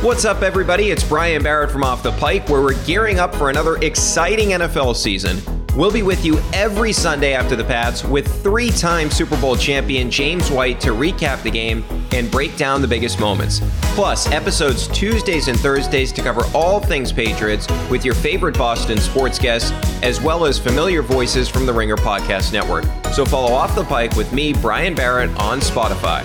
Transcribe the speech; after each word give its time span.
What's 0.00 0.24
up, 0.24 0.42
everybody? 0.42 0.90
It's 0.90 1.02
Brian 1.02 1.42
Barrett 1.42 1.72
from 1.72 1.82
Off 1.82 2.04
the 2.04 2.12
Pike, 2.12 2.48
where 2.48 2.62
we're 2.62 2.80
gearing 2.84 3.18
up 3.18 3.34
for 3.34 3.50
another 3.50 3.78
exciting 3.78 4.50
NFL 4.50 4.94
season. 4.94 5.38
We'll 5.74 5.90
be 5.90 6.04
with 6.04 6.24
you 6.24 6.38
every 6.52 6.92
Sunday 6.92 7.34
after 7.34 7.56
the 7.56 7.64
Pats 7.64 8.04
with 8.04 8.28
three 8.44 8.70
time 8.70 9.10
Super 9.10 9.36
Bowl 9.40 9.56
champion 9.56 10.08
James 10.08 10.52
White 10.52 10.80
to 10.82 10.90
recap 10.90 11.42
the 11.42 11.50
game 11.50 11.84
and 12.12 12.30
break 12.30 12.56
down 12.56 12.80
the 12.80 12.86
biggest 12.86 13.18
moments. 13.18 13.60
Plus, 13.96 14.30
episodes 14.30 14.86
Tuesdays 14.86 15.48
and 15.48 15.58
Thursdays 15.58 16.12
to 16.12 16.22
cover 16.22 16.44
all 16.54 16.78
things 16.78 17.12
Patriots 17.12 17.66
with 17.90 18.04
your 18.04 18.14
favorite 18.14 18.56
Boston 18.56 18.98
sports 18.98 19.36
guests, 19.36 19.72
as 20.04 20.20
well 20.20 20.44
as 20.44 20.60
familiar 20.60 21.02
voices 21.02 21.48
from 21.48 21.66
the 21.66 21.72
Ringer 21.72 21.96
Podcast 21.96 22.52
Network. 22.52 22.84
So 23.12 23.26
follow 23.26 23.52
Off 23.52 23.74
the 23.74 23.82
Pike 23.82 24.14
with 24.14 24.32
me, 24.32 24.52
Brian 24.52 24.94
Barrett, 24.94 25.30
on 25.38 25.58
Spotify. 25.58 26.24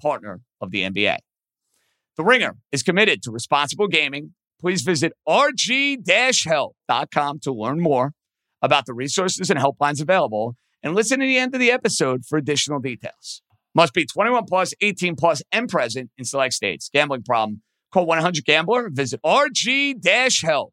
partner 0.00 0.40
of 0.60 0.70
the 0.70 0.82
NBA. 0.82 1.18
The 2.16 2.24
Ringer 2.24 2.56
is 2.72 2.82
committed 2.82 3.22
to 3.22 3.30
responsible 3.30 3.88
gaming 3.88 4.34
please 4.60 4.82
visit 4.82 5.12
rg-help.com 5.28 5.78
to 7.40 7.52
learn 7.52 7.80
more 7.80 8.12
about 8.62 8.86
the 8.86 8.94
resources 8.94 9.50
and 9.50 9.60
helplines 9.60 10.00
available 10.00 10.56
and 10.82 10.94
listen 10.94 11.20
to 11.20 11.26
the 11.26 11.36
end 11.38 11.52
of 11.54 11.60
the 11.60 11.70
episode 11.70 12.24
for 12.26 12.38
additional 12.38 12.80
details. 12.80 13.42
Must 13.74 13.92
be 13.92 14.06
21 14.06 14.46
plus, 14.46 14.72
18 14.80 15.16
plus, 15.16 15.42
and 15.52 15.68
present 15.68 16.10
in 16.16 16.24
select 16.24 16.54
states. 16.54 16.88
Gambling 16.92 17.24
problem? 17.24 17.60
Call 17.92 18.06
1-800-GAMBLER. 18.06 18.88
Visit 18.90 19.20
rg-help.com. 19.24 20.72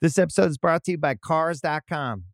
This 0.00 0.18
episode 0.18 0.50
is 0.50 0.58
brought 0.58 0.84
to 0.84 0.92
you 0.92 0.98
by 0.98 1.16
Cars.com. 1.16 2.33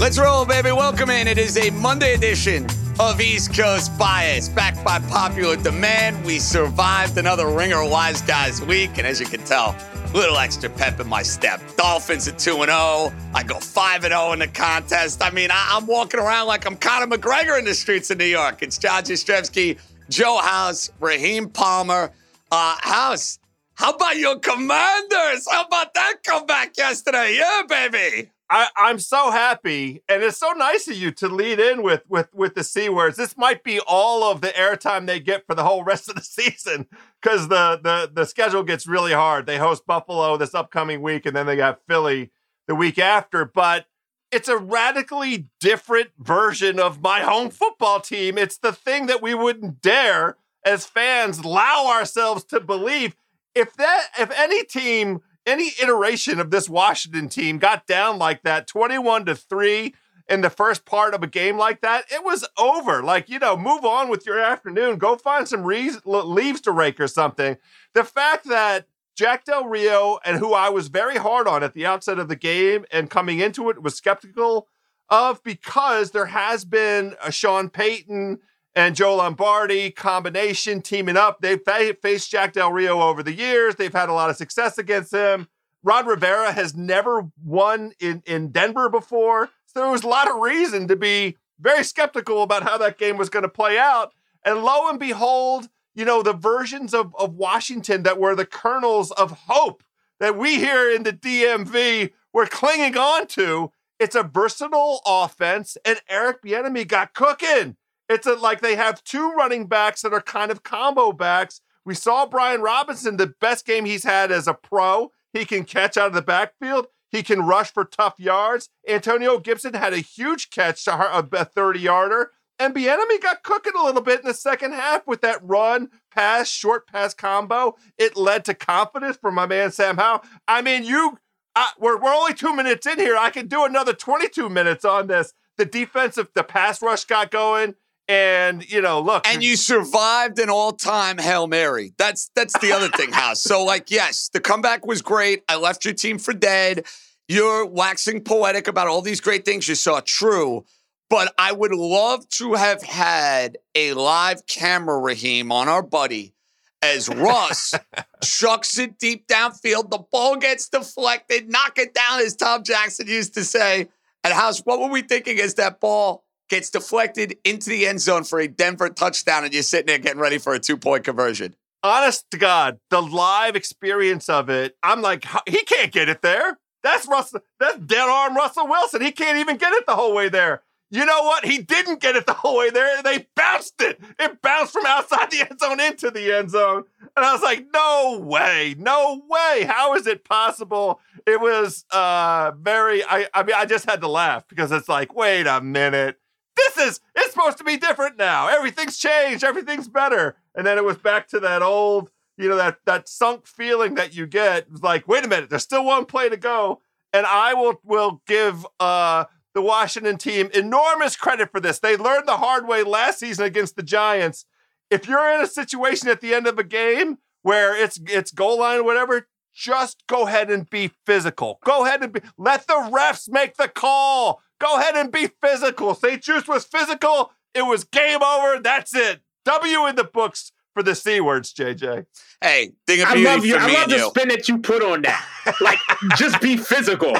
Let's 0.00 0.18
roll, 0.18 0.46
baby. 0.46 0.72
Welcome 0.72 1.10
in. 1.10 1.28
It 1.28 1.36
is 1.36 1.58
a 1.58 1.68
Monday 1.68 2.14
edition 2.14 2.66
of 2.98 3.20
East 3.20 3.54
Coast 3.54 3.98
Bias. 3.98 4.48
Backed 4.48 4.82
by 4.82 4.98
popular 4.98 5.56
demand, 5.56 6.24
we 6.24 6.38
survived 6.38 7.18
another 7.18 7.46
Ringer 7.48 7.84
Wise 7.84 8.22
Guys 8.22 8.62
week. 8.62 8.92
And 8.96 9.06
as 9.06 9.20
you 9.20 9.26
can 9.26 9.44
tell, 9.44 9.76
a 9.92 10.16
little 10.16 10.38
extra 10.38 10.70
pep 10.70 11.00
in 11.00 11.06
my 11.06 11.22
step. 11.22 11.60
Dolphins 11.76 12.26
at 12.28 12.38
2 12.38 12.52
0. 12.64 13.12
I 13.34 13.42
go 13.46 13.60
5 13.60 14.02
0 14.04 14.32
in 14.32 14.38
the 14.38 14.48
contest. 14.48 15.22
I 15.22 15.28
mean, 15.32 15.50
I- 15.50 15.76
am 15.76 15.86
walking 15.86 16.18
around 16.18 16.46
like 16.46 16.64
I'm 16.64 16.76
Conor 16.76 17.14
McGregor 17.14 17.58
in 17.58 17.66
the 17.66 17.74
streets 17.74 18.10
of 18.10 18.16
New 18.16 18.24
York. 18.24 18.62
It's 18.62 18.78
John 18.78 19.02
Jastremski, 19.02 19.78
Joe 20.08 20.38
House, 20.38 20.90
Raheem 20.98 21.50
Palmer. 21.50 22.10
Uh, 22.50 22.76
House, 22.80 23.38
how 23.74 23.90
about 23.90 24.16
your 24.16 24.38
commanders? 24.38 25.46
How 25.50 25.64
about 25.64 25.92
that 25.92 26.24
comeback 26.24 26.78
yesterday? 26.78 27.36
Yeah, 27.36 27.62
baby. 27.68 28.30
I, 28.52 28.68
I'm 28.76 28.98
so 28.98 29.30
happy, 29.30 30.02
and 30.08 30.24
it's 30.24 30.36
so 30.38 30.50
nice 30.50 30.88
of 30.88 30.96
you 30.96 31.12
to 31.12 31.28
lead 31.28 31.60
in 31.60 31.82
with 31.82 32.02
with 32.08 32.34
with 32.34 32.56
the 32.56 32.64
c 32.64 32.88
words. 32.88 33.16
This 33.16 33.36
might 33.36 33.62
be 33.62 33.78
all 33.86 34.24
of 34.24 34.40
the 34.40 34.48
airtime 34.48 35.06
they 35.06 35.20
get 35.20 35.46
for 35.46 35.54
the 35.54 35.62
whole 35.62 35.84
rest 35.84 36.08
of 36.08 36.16
the 36.16 36.20
season 36.22 36.86
because 37.22 37.46
the 37.46 37.80
the 37.82 38.10
the 38.12 38.26
schedule 38.26 38.64
gets 38.64 38.88
really 38.88 39.12
hard. 39.12 39.46
They 39.46 39.58
host 39.58 39.86
Buffalo 39.86 40.36
this 40.36 40.52
upcoming 40.52 41.00
week, 41.00 41.26
and 41.26 41.36
then 41.36 41.46
they 41.46 41.54
got 41.54 41.80
Philly 41.86 42.32
the 42.66 42.74
week 42.74 42.98
after. 42.98 43.44
But 43.44 43.86
it's 44.32 44.48
a 44.48 44.58
radically 44.58 45.46
different 45.60 46.10
version 46.18 46.80
of 46.80 47.00
my 47.00 47.20
home 47.20 47.50
football 47.50 48.00
team. 48.00 48.36
It's 48.36 48.58
the 48.58 48.72
thing 48.72 49.06
that 49.06 49.22
we 49.22 49.32
wouldn't 49.32 49.80
dare 49.80 50.36
as 50.64 50.86
fans 50.86 51.38
allow 51.38 51.86
ourselves 51.88 52.42
to 52.46 52.58
believe. 52.58 53.14
If 53.54 53.74
that 53.74 54.08
if 54.18 54.30
any 54.36 54.64
team 54.64 55.20
any 55.50 55.72
iteration 55.82 56.40
of 56.40 56.50
this 56.50 56.68
Washington 56.68 57.28
team 57.28 57.58
got 57.58 57.86
down 57.86 58.18
like 58.18 58.42
that, 58.44 58.66
21 58.66 59.26
to 59.26 59.34
3 59.34 59.94
in 60.28 60.40
the 60.42 60.50
first 60.50 60.84
part 60.84 61.12
of 61.12 61.22
a 61.22 61.26
game 61.26 61.58
like 61.58 61.80
that, 61.80 62.04
it 62.10 62.24
was 62.24 62.46
over. 62.56 63.02
Like, 63.02 63.28
you 63.28 63.40
know, 63.40 63.56
move 63.56 63.84
on 63.84 64.08
with 64.08 64.24
your 64.24 64.38
afternoon. 64.38 64.96
Go 64.96 65.16
find 65.16 65.46
some 65.46 65.64
re- 65.64 65.90
leaves 66.04 66.60
to 66.62 66.70
rake 66.70 67.00
or 67.00 67.08
something. 67.08 67.56
The 67.94 68.04
fact 68.04 68.48
that 68.48 68.86
Jack 69.16 69.44
Del 69.44 69.66
Rio, 69.66 70.18
and 70.24 70.38
who 70.38 70.54
I 70.54 70.68
was 70.68 70.88
very 70.88 71.16
hard 71.16 71.48
on 71.48 71.62
at 71.62 71.74
the 71.74 71.84
outset 71.84 72.18
of 72.18 72.28
the 72.28 72.36
game 72.36 72.86
and 72.92 73.10
coming 73.10 73.40
into 73.40 73.68
it 73.68 73.82
was 73.82 73.96
skeptical 73.96 74.68
of 75.10 75.42
because 75.42 76.12
there 76.12 76.26
has 76.26 76.64
been 76.64 77.16
a 77.22 77.32
Sean 77.32 77.68
Payton 77.68 78.38
and 78.74 78.94
Joe 78.94 79.16
Lombardi 79.16 79.90
combination 79.90 80.82
teaming 80.82 81.16
up. 81.16 81.40
They've 81.40 81.60
faced 82.00 82.30
Jack 82.30 82.52
Del 82.52 82.72
Rio 82.72 83.00
over 83.00 83.22
the 83.22 83.32
years. 83.32 83.74
They've 83.74 83.92
had 83.92 84.08
a 84.08 84.14
lot 84.14 84.30
of 84.30 84.36
success 84.36 84.78
against 84.78 85.12
him. 85.12 85.48
Ron 85.82 86.06
Rivera 86.06 86.52
has 86.52 86.74
never 86.74 87.30
won 87.42 87.92
in, 88.00 88.22
in 88.26 88.52
Denver 88.52 88.88
before. 88.88 89.48
So 89.66 89.80
there 89.80 89.90
was 89.90 90.04
a 90.04 90.08
lot 90.08 90.30
of 90.30 90.36
reason 90.36 90.88
to 90.88 90.96
be 90.96 91.36
very 91.58 91.84
skeptical 91.84 92.42
about 92.42 92.62
how 92.62 92.78
that 92.78 92.98
game 92.98 93.16
was 93.16 93.30
going 93.30 93.42
to 93.44 93.48
play 93.48 93.78
out. 93.78 94.12
And 94.44 94.62
lo 94.62 94.88
and 94.88 94.98
behold, 94.98 95.68
you 95.94 96.04
know, 96.04 96.22
the 96.22 96.32
versions 96.32 96.94
of, 96.94 97.14
of 97.16 97.34
Washington 97.34 98.02
that 98.04 98.18
were 98.18 98.34
the 98.34 98.46
kernels 98.46 99.10
of 99.12 99.32
hope 99.32 99.82
that 100.18 100.36
we 100.36 100.56
here 100.56 100.90
in 100.90 101.02
the 101.02 101.12
DMV 101.12 102.12
were 102.32 102.46
clinging 102.46 102.96
on 102.96 103.26
to. 103.28 103.72
It's 103.98 104.14
a 104.14 104.22
versatile 104.22 105.02
offense, 105.04 105.76
and 105.84 106.00
Eric 106.08 106.42
Bieniemy 106.42 106.88
got 106.88 107.12
cooking. 107.12 107.76
It's 108.10 108.26
a, 108.26 108.34
like 108.34 108.60
they 108.60 108.74
have 108.74 109.04
two 109.04 109.30
running 109.30 109.66
backs 109.66 110.02
that 110.02 110.12
are 110.12 110.20
kind 110.20 110.50
of 110.50 110.64
combo 110.64 111.12
backs. 111.12 111.60
We 111.84 111.94
saw 111.94 112.26
Brian 112.26 112.60
Robinson, 112.60 113.16
the 113.16 113.34
best 113.40 113.64
game 113.64 113.84
he's 113.84 114.02
had 114.02 114.32
as 114.32 114.48
a 114.48 114.54
pro. 114.54 115.12
He 115.32 115.44
can 115.44 115.64
catch 115.64 115.96
out 115.96 116.08
of 116.08 116.14
the 116.14 116.20
backfield. 116.20 116.88
He 117.08 117.22
can 117.22 117.46
rush 117.46 117.72
for 117.72 117.84
tough 117.84 118.18
yards. 118.18 118.68
Antonio 118.88 119.38
Gibson 119.38 119.74
had 119.74 119.92
a 119.92 119.98
huge 119.98 120.50
catch, 120.50 120.84
to 120.86 121.28
a 121.32 121.44
30 121.44 121.78
yarder. 121.78 122.32
And 122.58 122.74
Bieniemy 122.74 123.22
got 123.22 123.44
cooking 123.44 123.72
a 123.78 123.84
little 123.84 124.02
bit 124.02 124.20
in 124.20 124.26
the 124.26 124.34
second 124.34 124.72
half 124.72 125.06
with 125.06 125.20
that 125.20 125.38
run, 125.42 125.88
pass, 126.10 126.48
short 126.48 126.88
pass 126.88 127.14
combo. 127.14 127.76
It 127.96 128.16
led 128.16 128.44
to 128.46 128.54
confidence 128.54 129.18
for 129.18 129.30
my 129.30 129.46
man 129.46 129.70
Sam 129.70 129.96
Howell. 129.98 130.24
I 130.48 130.62
mean, 130.62 130.82
you, 130.82 131.18
I, 131.54 131.70
we're, 131.78 131.96
we're 131.96 132.12
only 132.12 132.34
two 132.34 132.54
minutes 132.54 132.86
in 132.88 132.98
here. 132.98 133.16
I 133.16 133.30
can 133.30 133.46
do 133.46 133.64
another 133.64 133.92
22 133.92 134.50
minutes 134.50 134.84
on 134.84 135.06
this. 135.06 135.32
The 135.56 135.64
defensive, 135.64 136.28
the 136.34 136.42
pass 136.42 136.82
rush 136.82 137.04
got 137.04 137.30
going. 137.30 137.76
And 138.10 138.68
you 138.68 138.80
know, 138.80 139.00
look, 139.00 139.24
and 139.24 139.40
you 139.40 139.54
survived 139.54 140.40
an 140.40 140.50
all-time 140.50 141.16
hail 141.16 141.46
mary. 141.46 141.92
That's 141.96 142.28
that's 142.34 142.58
the 142.58 142.72
other 142.72 142.88
thing, 142.88 143.12
House. 143.12 143.40
So, 143.40 143.62
like, 143.62 143.92
yes, 143.92 144.30
the 144.32 144.40
comeback 144.40 144.84
was 144.84 145.00
great. 145.00 145.44
I 145.48 145.54
left 145.54 145.84
your 145.84 145.94
team 145.94 146.18
for 146.18 146.34
dead. 146.34 146.86
You're 147.28 147.64
waxing 147.64 148.24
poetic 148.24 148.66
about 148.66 148.88
all 148.88 149.00
these 149.00 149.20
great 149.20 149.44
things 149.44 149.68
you 149.68 149.76
saw. 149.76 150.00
True, 150.04 150.64
but 151.08 151.32
I 151.38 151.52
would 151.52 151.72
love 151.72 152.28
to 152.30 152.54
have 152.54 152.82
had 152.82 153.58
a 153.76 153.92
live 153.92 154.44
camera, 154.44 154.98
Raheem, 154.98 155.52
on 155.52 155.68
our 155.68 155.82
buddy 155.82 156.34
as 156.82 157.08
Russ 157.08 157.74
chucks 158.24 158.76
it 158.76 158.98
deep 158.98 159.28
downfield. 159.28 159.88
The 159.88 160.04
ball 160.10 160.34
gets 160.34 160.68
deflected, 160.68 161.48
knock 161.48 161.78
it 161.78 161.94
down, 161.94 162.22
as 162.22 162.34
Tom 162.34 162.64
Jackson 162.64 163.06
used 163.06 163.34
to 163.34 163.44
say. 163.44 163.88
And 164.24 164.34
House, 164.34 164.58
what 164.60 164.80
were 164.80 164.88
we 164.88 165.02
thinking 165.02 165.38
as 165.38 165.54
that 165.54 165.78
ball 165.78 166.24
gets 166.50 166.68
deflected 166.68 167.38
into 167.44 167.70
the 167.70 167.86
end 167.86 168.00
zone 168.00 168.24
for 168.24 168.38
a 168.40 168.48
Denver 168.48 168.90
touchdown, 168.90 169.44
and 169.44 169.54
you're 169.54 169.62
sitting 169.62 169.86
there 169.86 169.98
getting 169.98 170.20
ready 170.20 170.36
for 170.36 170.52
a 170.52 170.58
two 170.58 170.76
point 170.76 171.04
conversion. 171.04 171.54
Honest 171.82 172.30
to 172.32 172.36
God, 172.36 172.78
the 172.90 173.00
live 173.00 173.56
experience 173.56 174.28
of 174.28 174.50
it, 174.50 174.76
I'm 174.82 175.00
like, 175.00 175.24
he 175.48 175.62
can't 175.64 175.90
get 175.90 176.10
it 176.10 176.20
there. 176.20 176.58
That's 176.82 177.06
Russell. 177.08 177.40
That's 177.58 177.78
dead 177.78 178.06
arm 178.08 178.36
Russell 178.36 178.66
Wilson. 178.68 179.00
He 179.00 179.12
can't 179.12 179.38
even 179.38 179.56
get 179.56 179.72
it 179.72 179.86
the 179.86 179.94
whole 179.96 180.14
way 180.14 180.28
there. 180.28 180.62
you 180.90 181.06
know 181.06 181.22
what? 181.22 181.44
He 181.44 181.58
didn't 181.58 182.00
get 182.00 182.16
it 182.16 182.26
the 182.26 182.32
whole 182.32 182.58
way 182.58 182.70
there. 182.70 183.02
They 183.02 183.26
bounced 183.36 183.80
it. 183.80 184.00
It 184.18 184.42
bounced 184.42 184.72
from 184.72 184.86
outside 184.86 185.30
the 185.30 185.48
end 185.48 185.60
zone 185.60 185.80
into 185.80 186.10
the 186.10 186.36
end 186.36 186.50
zone. 186.50 186.84
And 187.16 187.24
I 187.24 187.32
was 187.32 187.42
like, 187.42 187.64
no 187.72 188.18
way, 188.22 188.74
no 188.78 189.22
way. 189.28 189.64
How 189.68 189.94
is 189.94 190.06
it 190.06 190.24
possible? 190.24 191.00
It 191.26 191.40
was 191.40 191.84
uh 191.92 192.52
very 192.58 193.04
I 193.04 193.28
I 193.32 193.42
mean 193.42 193.54
I 193.56 193.66
just 193.66 193.88
had 193.88 194.00
to 194.00 194.08
laugh 194.08 194.48
because 194.48 194.72
it's 194.72 194.88
like, 194.88 195.14
wait 195.14 195.46
a 195.46 195.60
minute. 195.60 196.18
This 196.56 196.76
is 196.78 197.00
it's 197.14 197.32
supposed 197.32 197.58
to 197.58 197.64
be 197.64 197.76
different 197.76 198.16
now. 198.16 198.48
Everything's 198.48 198.98
changed, 198.98 199.44
everything's 199.44 199.88
better. 199.88 200.36
And 200.54 200.66
then 200.66 200.78
it 200.78 200.84
was 200.84 200.98
back 200.98 201.28
to 201.28 201.40
that 201.40 201.62
old, 201.62 202.10
you 202.36 202.48
know, 202.48 202.56
that 202.56 202.78
that 202.86 203.08
sunk 203.08 203.46
feeling 203.46 203.94
that 203.94 204.14
you 204.14 204.26
get. 204.26 204.82
Like, 204.82 205.08
wait 205.08 205.24
a 205.24 205.28
minute, 205.28 205.50
there's 205.50 205.62
still 205.62 205.84
one 205.84 206.04
play 206.04 206.28
to 206.28 206.36
go. 206.36 206.80
And 207.12 207.26
I 207.26 207.54
will 207.54 207.80
will 207.84 208.22
give 208.26 208.66
uh 208.78 209.24
the 209.52 209.62
Washington 209.62 210.16
team 210.16 210.48
enormous 210.54 211.16
credit 211.16 211.50
for 211.50 211.60
this. 211.60 211.80
They 211.80 211.96
learned 211.96 212.28
the 212.28 212.36
hard 212.36 212.68
way 212.68 212.82
last 212.82 213.18
season 213.18 213.44
against 213.44 213.76
the 213.76 213.82
Giants 213.82 214.44
if 214.90 215.06
you're 215.06 215.32
in 215.34 215.40
a 215.40 215.46
situation 215.46 216.08
at 216.08 216.20
the 216.20 216.34
end 216.34 216.46
of 216.46 216.58
a 216.58 216.64
game 216.64 217.18
where 217.42 217.80
it's 217.80 217.98
it's 218.06 218.32
goal 218.32 218.58
line 218.58 218.84
whatever, 218.84 219.28
just 219.54 220.04
go 220.06 220.26
ahead 220.26 220.50
and 220.50 220.68
be 220.68 220.90
physical. 221.06 221.58
Go 221.64 221.86
ahead 221.86 222.02
and 222.02 222.12
be 222.12 222.20
let 222.36 222.66
the 222.66 222.74
refs 222.74 223.30
make 223.30 223.56
the 223.56 223.68
call. 223.68 224.42
Go 224.60 224.76
ahead 224.78 224.94
and 224.96 225.10
be 225.10 225.28
physical. 225.42 225.94
St. 225.94 226.22
Juste 226.22 226.48
was 226.48 226.64
physical. 226.64 227.32
It 227.54 227.62
was 227.62 227.84
game 227.84 228.22
over. 228.22 228.60
That's 228.60 228.94
it. 228.94 229.20
W 229.46 229.86
in 229.86 229.96
the 229.96 230.04
books 230.04 230.52
for 230.74 230.82
the 230.84 230.94
C 230.94 231.20
words, 231.20 231.52
JJ. 231.52 232.06
Hey, 232.40 232.72
thing 232.86 233.00
of 233.02 233.08
I 233.08 233.14
love 233.14 233.44
you. 233.44 233.54
for 233.54 233.60
I 233.60 233.66
me 233.66 233.74
love 233.74 233.88
the 233.90 233.96
you. 233.96 234.08
spin 234.10 234.28
that 234.28 234.48
you 234.48 234.58
put 234.58 234.82
on 234.82 235.02
that. 235.02 235.26
Like, 235.60 235.78
just 236.16 236.40
be 236.40 236.56
physical. 236.56 237.12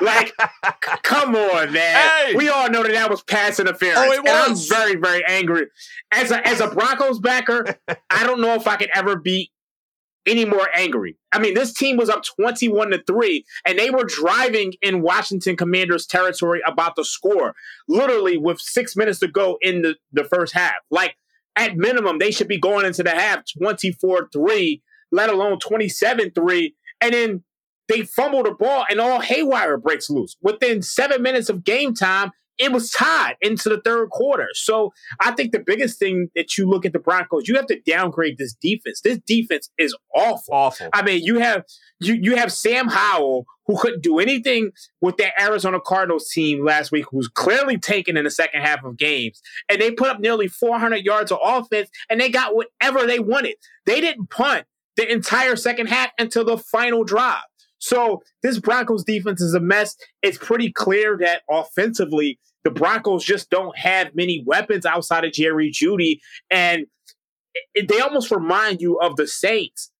Like, 0.00 0.28
c- 0.38 0.90
come 1.02 1.36
on, 1.36 1.72
man. 1.72 1.96
Hey! 2.26 2.34
We 2.34 2.48
all 2.48 2.68
know 2.70 2.82
that 2.82 2.90
that 2.92 3.08
was 3.10 3.22
pass 3.22 3.60
interference. 3.60 3.98
Oh, 4.00 4.12
it 4.12 4.18
And 4.20 4.28
I'm 4.28 4.50
was. 4.50 4.66
very, 4.66 4.96
very 4.96 5.22
angry. 5.26 5.66
As 6.10 6.30
a 6.32 6.46
as 6.48 6.60
a 6.60 6.68
Broncos 6.68 7.20
backer, 7.20 7.78
I 8.10 8.26
don't 8.26 8.40
know 8.40 8.54
if 8.54 8.66
I 8.66 8.76
could 8.76 8.90
ever 8.94 9.16
be 9.16 9.52
any 10.26 10.44
more 10.44 10.68
angry. 10.74 11.16
I 11.32 11.38
mean, 11.38 11.54
this 11.54 11.72
team 11.72 11.96
was 11.96 12.08
up 12.08 12.22
21 12.24 12.90
to 12.90 13.02
3, 13.06 13.44
and 13.66 13.78
they 13.78 13.90
were 13.90 14.04
driving 14.04 14.74
in 14.82 15.02
Washington 15.02 15.56
Commanders 15.56 16.06
territory 16.06 16.60
about 16.66 16.96
the 16.96 17.04
score, 17.04 17.54
literally 17.88 18.36
with 18.36 18.60
six 18.60 18.96
minutes 18.96 19.20
to 19.20 19.28
go 19.28 19.58
in 19.60 19.82
the, 19.82 19.96
the 20.12 20.24
first 20.24 20.54
half. 20.54 20.76
Like, 20.90 21.16
at 21.56 21.76
minimum, 21.76 22.18
they 22.18 22.30
should 22.30 22.48
be 22.48 22.60
going 22.60 22.84
into 22.84 23.02
the 23.02 23.10
half 23.10 23.42
24 23.58 24.28
3, 24.32 24.82
let 25.10 25.30
alone 25.30 25.58
27 25.58 26.32
3. 26.32 26.74
And 27.00 27.14
then 27.14 27.44
they 27.88 28.02
fumble 28.02 28.42
the 28.42 28.52
ball, 28.52 28.84
and 28.90 29.00
all 29.00 29.20
haywire 29.20 29.78
breaks 29.78 30.10
loose. 30.10 30.36
Within 30.42 30.82
seven 30.82 31.22
minutes 31.22 31.48
of 31.48 31.64
game 31.64 31.94
time, 31.94 32.32
it 32.58 32.72
was 32.72 32.90
tied 32.90 33.36
into 33.40 33.68
the 33.68 33.80
third 33.80 34.10
quarter. 34.10 34.48
So 34.54 34.92
I 35.20 35.32
think 35.32 35.52
the 35.52 35.60
biggest 35.60 35.98
thing 35.98 36.28
that 36.34 36.56
you 36.56 36.68
look 36.68 36.84
at 36.86 36.92
the 36.92 36.98
Broncos, 36.98 37.48
you 37.48 37.56
have 37.56 37.66
to 37.66 37.80
downgrade 37.80 38.38
this 38.38 38.54
defense. 38.54 39.00
This 39.02 39.18
defense 39.26 39.70
is 39.78 39.94
awful. 40.14 40.54
Awful. 40.54 40.88
I 40.92 41.02
mean, 41.02 41.22
you 41.22 41.38
have 41.38 41.64
you 42.00 42.14
you 42.14 42.36
have 42.36 42.52
Sam 42.52 42.88
Howell 42.88 43.46
who 43.66 43.76
couldn't 43.78 44.02
do 44.02 44.18
anything 44.18 44.70
with 45.00 45.16
that 45.16 45.32
Arizona 45.40 45.80
Cardinals 45.80 46.30
team 46.30 46.64
last 46.64 46.92
week, 46.92 47.06
who's 47.10 47.28
clearly 47.28 47.78
taken 47.78 48.16
in 48.16 48.24
the 48.24 48.30
second 48.30 48.62
half 48.62 48.84
of 48.84 48.96
games, 48.96 49.40
and 49.68 49.80
they 49.80 49.90
put 49.90 50.08
up 50.08 50.20
nearly 50.20 50.48
400 50.48 51.04
yards 51.04 51.32
of 51.32 51.38
offense, 51.42 51.90
and 52.08 52.20
they 52.20 52.30
got 52.30 52.54
whatever 52.54 53.06
they 53.06 53.18
wanted. 53.18 53.56
They 53.84 54.00
didn't 54.00 54.30
punt 54.30 54.66
the 54.96 55.10
entire 55.10 55.56
second 55.56 55.88
half 55.88 56.10
until 56.18 56.44
the 56.44 56.58
final 56.58 57.04
drive. 57.04 57.42
So 57.86 58.22
this 58.42 58.58
Broncos 58.58 59.04
defense 59.04 59.40
is 59.40 59.54
a 59.54 59.60
mess. 59.60 59.94
It's 60.20 60.38
pretty 60.38 60.72
clear 60.72 61.16
that 61.18 61.42
offensively, 61.48 62.40
the 62.64 62.70
Broncos 62.72 63.24
just 63.24 63.48
don't 63.48 63.78
have 63.78 64.08
many 64.12 64.42
weapons 64.44 64.84
outside 64.84 65.24
of 65.24 65.32
Jerry 65.32 65.70
Jeudy, 65.70 66.18
and 66.50 66.86
they 67.76 68.00
almost 68.00 68.32
remind 68.32 68.80
you 68.80 68.98
of 68.98 69.14
the 69.14 69.28
Saints 69.28 69.92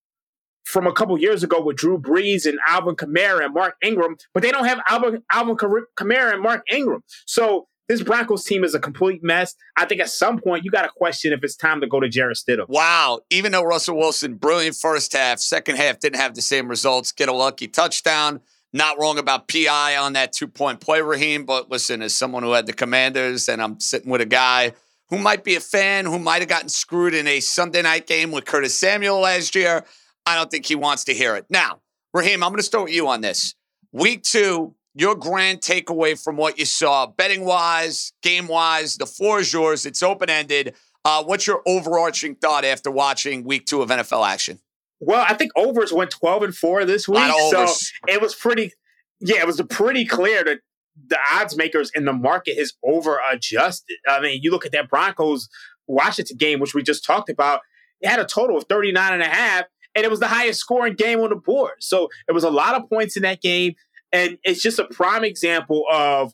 from 0.64 0.88
a 0.88 0.92
couple 0.92 1.16
years 1.16 1.44
ago 1.44 1.62
with 1.62 1.76
Drew 1.76 1.96
Brees 1.96 2.44
and 2.44 2.58
Alvin 2.66 2.96
Kamara 2.96 3.44
and 3.44 3.54
Mark 3.54 3.74
Ingram, 3.84 4.16
but 4.34 4.42
they 4.42 4.50
don't 4.50 4.66
have 4.66 4.80
Alvin, 4.88 5.22
Alvin 5.30 5.56
Kamara 5.56 6.32
and 6.32 6.42
Mark 6.42 6.64
Ingram. 6.68 7.04
So 7.24 7.68
this 7.88 8.02
Broncos 8.02 8.44
team 8.44 8.64
is 8.64 8.74
a 8.74 8.80
complete 8.80 9.22
mess. 9.22 9.54
I 9.76 9.86
think 9.86 10.00
at 10.00 10.10
some 10.10 10.40
point 10.40 10.64
you 10.64 10.70
got 10.70 10.82
to 10.82 10.88
question 10.88 11.32
if 11.32 11.42
it's 11.42 11.56
time 11.56 11.80
to 11.80 11.86
go 11.86 12.00
to 12.00 12.08
Jarrett 12.08 12.36
Stidham. 12.36 12.68
Wow. 12.68 13.20
Even 13.30 13.52
though 13.52 13.62
Russell 13.62 13.96
Wilson, 13.96 14.34
brilliant 14.34 14.76
first 14.76 15.12
half, 15.12 15.38
second 15.38 15.76
half 15.76 16.00
didn't 16.00 16.20
have 16.20 16.34
the 16.34 16.42
same 16.42 16.68
results, 16.68 17.12
get 17.12 17.28
a 17.28 17.32
lucky 17.32 17.68
touchdown. 17.68 18.40
Not 18.72 18.98
wrong 19.00 19.18
about 19.18 19.48
PI 19.48 19.96
on 19.96 20.14
that 20.14 20.32
two 20.32 20.48
point 20.48 20.80
play, 20.80 21.00
Raheem. 21.00 21.46
But 21.46 21.70
listen, 21.70 22.02
as 22.02 22.14
someone 22.14 22.42
who 22.42 22.52
had 22.52 22.66
the 22.66 22.72
commanders 22.72 23.48
and 23.48 23.62
I'm 23.62 23.80
sitting 23.80 24.10
with 24.10 24.20
a 24.20 24.26
guy 24.26 24.72
who 25.08 25.18
might 25.18 25.44
be 25.44 25.54
a 25.54 25.60
fan, 25.60 26.04
who 26.04 26.18
might 26.18 26.40
have 26.42 26.48
gotten 26.48 26.68
screwed 26.68 27.14
in 27.14 27.26
a 27.28 27.40
Sunday 27.40 27.82
night 27.82 28.06
game 28.06 28.32
with 28.32 28.44
Curtis 28.44 28.76
Samuel 28.76 29.20
last 29.20 29.54
year, 29.54 29.84
I 30.26 30.34
don't 30.34 30.50
think 30.50 30.66
he 30.66 30.74
wants 30.74 31.04
to 31.04 31.14
hear 31.14 31.36
it. 31.36 31.46
Now, 31.48 31.80
Raheem, 32.12 32.42
I'm 32.42 32.50
going 32.50 32.58
to 32.58 32.64
start 32.64 32.84
with 32.84 32.94
you 32.94 33.06
on 33.06 33.20
this. 33.20 33.54
Week 33.92 34.22
two, 34.24 34.74
your 34.98 35.14
grand 35.14 35.60
takeaway 35.60 36.20
from 36.20 36.36
what 36.36 36.58
you 36.58 36.64
saw, 36.64 37.06
betting 37.06 37.44
wise, 37.44 38.12
game 38.22 38.48
wise, 38.48 38.96
the 38.96 39.06
floor 39.06 39.40
is 39.40 39.52
yours. 39.52 39.84
It's 39.84 40.02
open 40.02 40.30
ended. 40.30 40.74
Uh, 41.04 41.22
what's 41.22 41.46
your 41.46 41.62
overarching 41.66 42.34
thought 42.34 42.64
after 42.64 42.90
watching 42.90 43.44
week 43.44 43.66
two 43.66 43.82
of 43.82 43.90
NFL 43.90 44.26
action? 44.26 44.58
Well, 44.98 45.24
I 45.28 45.34
think 45.34 45.52
overs 45.54 45.92
went 45.92 46.10
12 46.10 46.42
and 46.44 46.56
4 46.56 46.86
this 46.86 47.06
week. 47.06 47.18
So 47.50 47.66
it 48.08 48.22
was 48.22 48.34
pretty, 48.34 48.72
yeah, 49.20 49.40
it 49.40 49.46
was 49.46 49.60
pretty 49.68 50.06
clear 50.06 50.42
that 50.42 50.60
the 51.08 51.18
odds 51.34 51.56
makers 51.56 51.90
in 51.94 52.06
the 52.06 52.14
market 52.14 52.58
is 52.58 52.72
over 52.82 53.20
adjusted. 53.30 53.98
I 54.08 54.20
mean, 54.20 54.40
you 54.42 54.50
look 54.50 54.64
at 54.64 54.72
that 54.72 54.88
Broncos 54.88 55.50
Washington 55.86 56.38
game, 56.38 56.58
which 56.58 56.74
we 56.74 56.82
just 56.82 57.04
talked 57.04 57.28
about, 57.28 57.60
it 58.00 58.08
had 58.08 58.18
a 58.18 58.24
total 58.24 58.56
of 58.56 58.64
39 58.64 59.12
and 59.12 59.22
a 59.22 59.28
half, 59.28 59.66
and 59.94 60.04
it 60.04 60.10
was 60.10 60.20
the 60.20 60.28
highest 60.28 60.60
scoring 60.60 60.94
game 60.94 61.20
on 61.20 61.30
the 61.30 61.36
board. 61.36 61.74
So 61.80 62.08
it 62.28 62.32
was 62.32 62.44
a 62.44 62.50
lot 62.50 62.74
of 62.74 62.88
points 62.88 63.16
in 63.16 63.22
that 63.24 63.42
game. 63.42 63.74
And 64.12 64.38
it's 64.44 64.62
just 64.62 64.78
a 64.78 64.84
prime 64.84 65.24
example 65.24 65.84
of, 65.90 66.32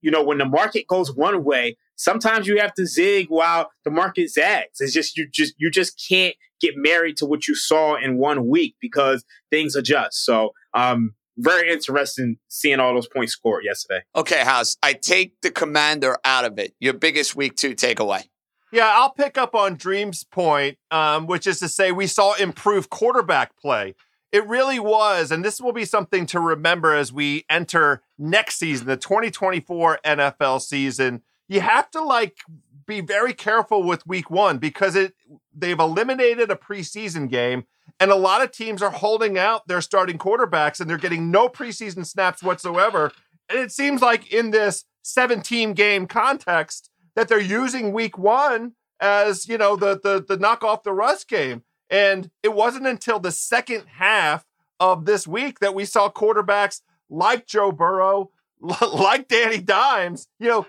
you 0.00 0.10
know, 0.10 0.22
when 0.22 0.38
the 0.38 0.46
market 0.46 0.86
goes 0.86 1.14
one 1.14 1.44
way, 1.44 1.76
sometimes 1.96 2.46
you 2.46 2.58
have 2.58 2.74
to 2.74 2.86
zig 2.86 3.26
while 3.28 3.70
the 3.84 3.90
market 3.90 4.30
zags. 4.30 4.80
It's 4.80 4.92
just 4.92 5.16
you 5.16 5.28
just 5.30 5.54
you 5.58 5.70
just 5.70 6.02
can't 6.08 6.34
get 6.60 6.74
married 6.76 7.16
to 7.18 7.26
what 7.26 7.46
you 7.46 7.54
saw 7.54 7.96
in 7.96 8.18
one 8.18 8.48
week 8.48 8.74
because 8.80 9.24
things 9.50 9.76
adjust. 9.76 10.24
So 10.24 10.50
um 10.74 11.14
very 11.36 11.70
interesting 11.72 12.36
seeing 12.48 12.80
all 12.80 12.94
those 12.94 13.08
points 13.08 13.32
scored 13.32 13.64
yesterday. 13.64 14.02
Okay, 14.14 14.40
House, 14.40 14.76
I 14.82 14.92
take 14.92 15.40
the 15.40 15.50
commander 15.50 16.18
out 16.24 16.44
of 16.44 16.58
it. 16.58 16.74
Your 16.80 16.92
biggest 16.92 17.34
week 17.34 17.56
two 17.56 17.74
takeaway. 17.74 18.24
Yeah, 18.72 18.92
I'll 18.94 19.12
pick 19.12 19.36
up 19.36 19.54
on 19.54 19.74
Dream's 19.74 20.22
point, 20.22 20.78
um, 20.90 21.26
which 21.26 21.46
is 21.46 21.58
to 21.58 21.68
say 21.68 21.92
we 21.92 22.06
saw 22.06 22.34
improved 22.34 22.88
quarterback 22.90 23.56
play. 23.56 23.94
It 24.32 24.46
really 24.46 24.78
was, 24.78 25.32
and 25.32 25.44
this 25.44 25.60
will 25.60 25.72
be 25.72 25.84
something 25.84 26.24
to 26.26 26.38
remember 26.38 26.94
as 26.94 27.12
we 27.12 27.44
enter 27.50 28.02
next 28.16 28.56
season, 28.56 28.86
the 28.86 28.96
2024 28.96 30.00
NFL 30.04 30.60
season. 30.60 31.22
You 31.48 31.60
have 31.60 31.90
to 31.90 32.00
like 32.00 32.38
be 32.86 33.00
very 33.00 33.32
careful 33.32 33.82
with 33.82 34.06
week 34.06 34.30
one 34.30 34.58
because 34.58 34.94
it 34.94 35.14
they've 35.52 35.78
eliminated 35.78 36.50
a 36.50 36.54
preseason 36.54 37.28
game, 37.28 37.64
and 37.98 38.10
a 38.10 38.16
lot 38.16 38.42
of 38.42 38.52
teams 38.52 38.82
are 38.82 38.90
holding 38.90 39.36
out 39.36 39.66
their 39.66 39.80
starting 39.80 40.18
quarterbacks 40.18 40.80
and 40.80 40.88
they're 40.88 40.96
getting 40.96 41.30
no 41.30 41.48
preseason 41.48 42.06
snaps 42.06 42.42
whatsoever. 42.42 43.12
And 43.48 43.58
it 43.58 43.72
seems 43.72 44.00
like 44.00 44.32
in 44.32 44.50
this 44.50 44.84
17 45.02 45.72
game 45.72 46.06
context 46.06 46.90
that 47.16 47.28
they're 47.28 47.40
using 47.40 47.92
week 47.92 48.16
one 48.16 48.74
as 49.00 49.48
you 49.48 49.58
know 49.58 49.76
the 49.76 49.98
the 50.00 50.24
the 50.26 50.36
knock 50.36 50.62
off 50.62 50.82
the 50.82 50.92
rust 50.92 51.28
game. 51.28 51.64
And 51.90 52.30
it 52.42 52.54
wasn't 52.54 52.86
until 52.86 53.18
the 53.18 53.32
second 53.32 53.84
half 53.96 54.44
of 54.78 55.04
this 55.04 55.26
week 55.26 55.58
that 55.58 55.74
we 55.74 55.84
saw 55.84 56.08
quarterbacks 56.08 56.80
like 57.08 57.46
Joe 57.46 57.72
Burrow, 57.72 58.30
like 58.60 59.28
Danny 59.28 59.58
Dimes, 59.58 60.28
you 60.38 60.48
know, 60.48 60.66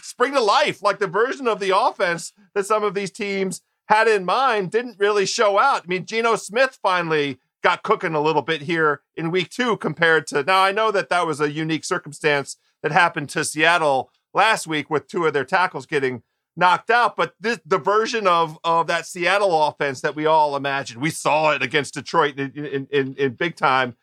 spring 0.00 0.32
to 0.32 0.40
life. 0.40 0.82
Like 0.82 0.98
the 0.98 1.06
version 1.06 1.46
of 1.46 1.60
the 1.60 1.76
offense 1.76 2.32
that 2.54 2.66
some 2.66 2.82
of 2.82 2.94
these 2.94 3.10
teams 3.10 3.62
had 3.86 4.08
in 4.08 4.24
mind 4.24 4.70
didn't 4.70 4.98
really 4.98 5.26
show 5.26 5.58
out. 5.58 5.82
I 5.84 5.86
mean, 5.86 6.06
Geno 6.06 6.36
Smith 6.36 6.78
finally 6.82 7.38
got 7.62 7.82
cooking 7.82 8.14
a 8.14 8.20
little 8.20 8.42
bit 8.42 8.62
here 8.62 9.02
in 9.16 9.30
week 9.30 9.50
two 9.50 9.76
compared 9.76 10.26
to 10.28 10.42
now. 10.42 10.62
I 10.62 10.72
know 10.72 10.90
that 10.90 11.08
that 11.10 11.26
was 11.26 11.40
a 11.40 11.52
unique 11.52 11.84
circumstance 11.84 12.56
that 12.82 12.92
happened 12.92 13.28
to 13.30 13.44
Seattle 13.44 14.10
last 14.34 14.66
week 14.66 14.90
with 14.90 15.06
two 15.06 15.26
of 15.26 15.32
their 15.32 15.44
tackles 15.44 15.86
getting 15.86 16.22
knocked 16.56 16.90
out. 16.90 17.16
But 17.16 17.34
this 17.40 17.60
the 17.64 17.78
version 17.78 18.26
of 18.26 18.58
of 18.64 18.86
that 18.86 19.06
Seattle 19.06 19.66
offense 19.66 20.00
that 20.00 20.16
we 20.16 20.26
all 20.26 20.56
imagined. 20.56 21.00
We 21.00 21.10
saw 21.10 21.52
it 21.52 21.62
against 21.62 21.94
Detroit 21.94 22.38
in 22.38 22.86
in, 22.90 23.14
in, 23.16 23.34
big 23.34 23.56
time 23.56 23.96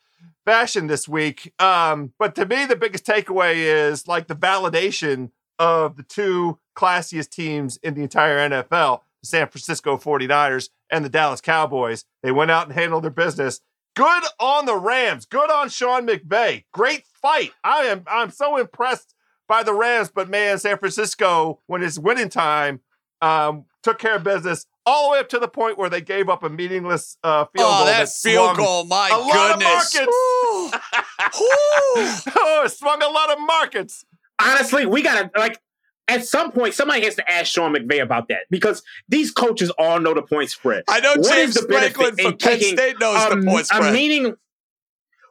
fashion 0.46 0.88
this 0.88 1.08
week. 1.08 1.54
Um, 1.60 2.14
but 2.18 2.36
to 2.36 2.46
me, 2.46 2.66
the 2.66 2.76
biggest 2.76 3.06
takeaway 3.06 3.56
is 3.56 4.08
like 4.08 4.28
the 4.28 4.36
validation 4.36 5.32
of 5.58 5.98
the 5.98 6.04
two 6.04 6.58
classiest 6.76 7.30
teams 7.30 7.78
in 7.78 7.94
the 7.94 8.02
entire 8.02 8.50
NFL, 8.50 9.02
the 9.22 9.28
San 9.28 9.48
Francisco 9.48 9.98
49ers 9.98 10.70
and 10.90 11.04
the 11.04 11.10
Dallas 11.10 11.42
Cowboys. 11.42 12.06
They 12.24 12.32
went 12.32 12.52
out 12.52 12.68
and 12.68 12.74
handled 12.74 13.04
their 13.04 13.12
business. 13.12 13.62
Good 13.96 14.24
on 14.40 14.66
the 14.66 14.78
Rams. 14.78 15.26
Good 15.26 15.52
on 15.52 15.70
Sean 15.70 16.08
McVay. 16.08 16.64
Great 16.72 17.04
fight. 17.06 17.52
I 17.64 17.84
am 17.84 18.04
I'm 18.08 18.32
so 18.32 18.58
impressed 18.58 19.14
by 19.50 19.64
the 19.64 19.74
Rams, 19.74 20.10
but 20.14 20.30
man, 20.30 20.60
San 20.60 20.78
Francisco, 20.78 21.60
when 21.66 21.84
it's 21.84 22.00
winning 22.00 22.30
time, 22.30 22.80
um, 23.22 23.66
took 23.84 23.98
care 24.00 24.16
of 24.16 24.24
business 24.24 24.66
all 24.86 25.10
the 25.10 25.14
way 25.14 25.20
up 25.20 25.28
to 25.30 25.40
the 25.40 25.48
point 25.48 25.78
where 25.78 25.90
they 25.90 26.02
gave 26.02 26.30
up 26.30 26.44
a 26.44 26.50
meaningless 26.50 27.18
uh, 27.24 27.46
field 27.46 27.68
oh, 27.68 27.78
goal. 27.78 27.86
that, 27.86 28.00
that 28.00 28.10
field 28.10 28.58
goal, 28.58 28.86
my 28.86 29.08
a 29.08 29.18
goodness. 29.18 29.36
Lot 29.36 29.56
of 29.56 29.62
markets. 29.62 30.14
oh, 32.38 32.62
it 32.66 32.70
swung 32.70 33.02
a 33.02 33.10
lot 33.10 33.32
of 33.32 33.40
markets. 33.40 34.06
Honestly, 34.40 34.86
we 34.86 35.02
gotta 35.02 35.30
like 35.38 35.60
at 36.08 36.26
some 36.26 36.52
point 36.52 36.74
somebody 36.74 37.04
has 37.04 37.16
to 37.16 37.30
ask 37.30 37.48
Sean 37.52 37.74
McVay 37.74 38.02
about 38.02 38.30
that 38.30 38.42
because 38.50 38.84
these 39.10 39.32
coaches 39.32 39.70
all 39.78 40.00
know 40.00 40.14
the 40.14 40.22
point 40.22 40.50
spread. 40.50 40.84
I 40.88 41.02
know 41.02 41.16
What 41.18 41.36
James 41.36 41.56
the 41.56 41.68
benefit 41.68 41.96
Franklin 41.96 42.16
from 42.16 42.34
in 42.34 42.38
Penn 42.38 42.58
kicking 42.60 42.78
State 42.78 43.00
knows 43.00 43.32
a, 43.32 43.36
the 43.36 43.46
point 43.46 43.66
spread. 43.66 43.80
a 43.80 43.84
spread. 43.84 43.94
meaning. 43.94 44.36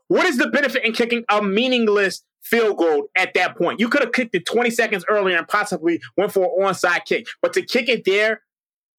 What 0.09 0.25
is 0.25 0.39
the 0.39 0.49
benefit 0.49 0.85
in 0.85 0.93
kicking 0.95 1.25
a 1.29 1.43
meaningless 1.43 2.23
field 2.49 2.79
goal 2.79 3.09
at 3.17 3.35
that 3.35 3.57
point? 3.57 3.81
You 3.81 3.89
could 3.89 4.03
have 4.03 4.13
kicked 4.13 4.35
it 4.35 4.47
20 4.47 4.71
seconds 4.71 5.05
earlier 5.09 5.37
and 5.37 5.47
possibly 5.47 6.01
went 6.17 6.33
for 6.33 6.45
an 6.45 6.67
onside 6.67 7.05
kick, 7.05 7.27
but 7.43 7.53
to 7.55 7.63
kick 7.63 7.89
it 7.89 8.05
there, 8.05 8.43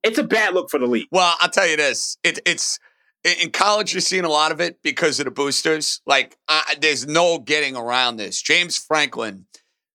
it's 0.03 0.18
a 0.18 0.24
bad 0.24 0.53
look 0.53 0.70
for 0.70 0.79
the 0.79 0.86
league. 0.86 1.08
Well, 1.12 1.36
I'll 1.39 1.50
tell 1.50 1.68
you 1.68 1.77
this: 1.77 2.18
it, 2.24 2.39
it's 2.46 2.79
in 3.24 3.51
college. 3.51 3.94
You're 3.94 4.01
seeing 4.01 4.24
a 4.24 4.29
lot 4.29 4.51
of 4.51 4.62
it 4.62 4.82
because 4.82 5.20
of 5.20 5.25
the 5.25 5.32
boosters. 5.32 6.01
Like, 6.06 6.38
there's 6.79 7.06
no 7.06 7.39
getting 7.39 7.75
around 7.75 8.18
this. 8.18 8.41
James 8.41 8.77
Franklin 8.77 9.46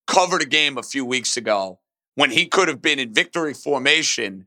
covered 0.07 0.43
a 0.43 0.47
game 0.47 0.77
a 0.77 0.83
few 0.83 1.05
weeks 1.05 1.37
ago 1.37 1.81
when 2.15 2.31
he 2.31 2.47
could 2.47 2.69
have 2.69 2.83
been 2.83 2.99
in 2.99 3.15
victory 3.15 3.55
formation, 3.55 4.47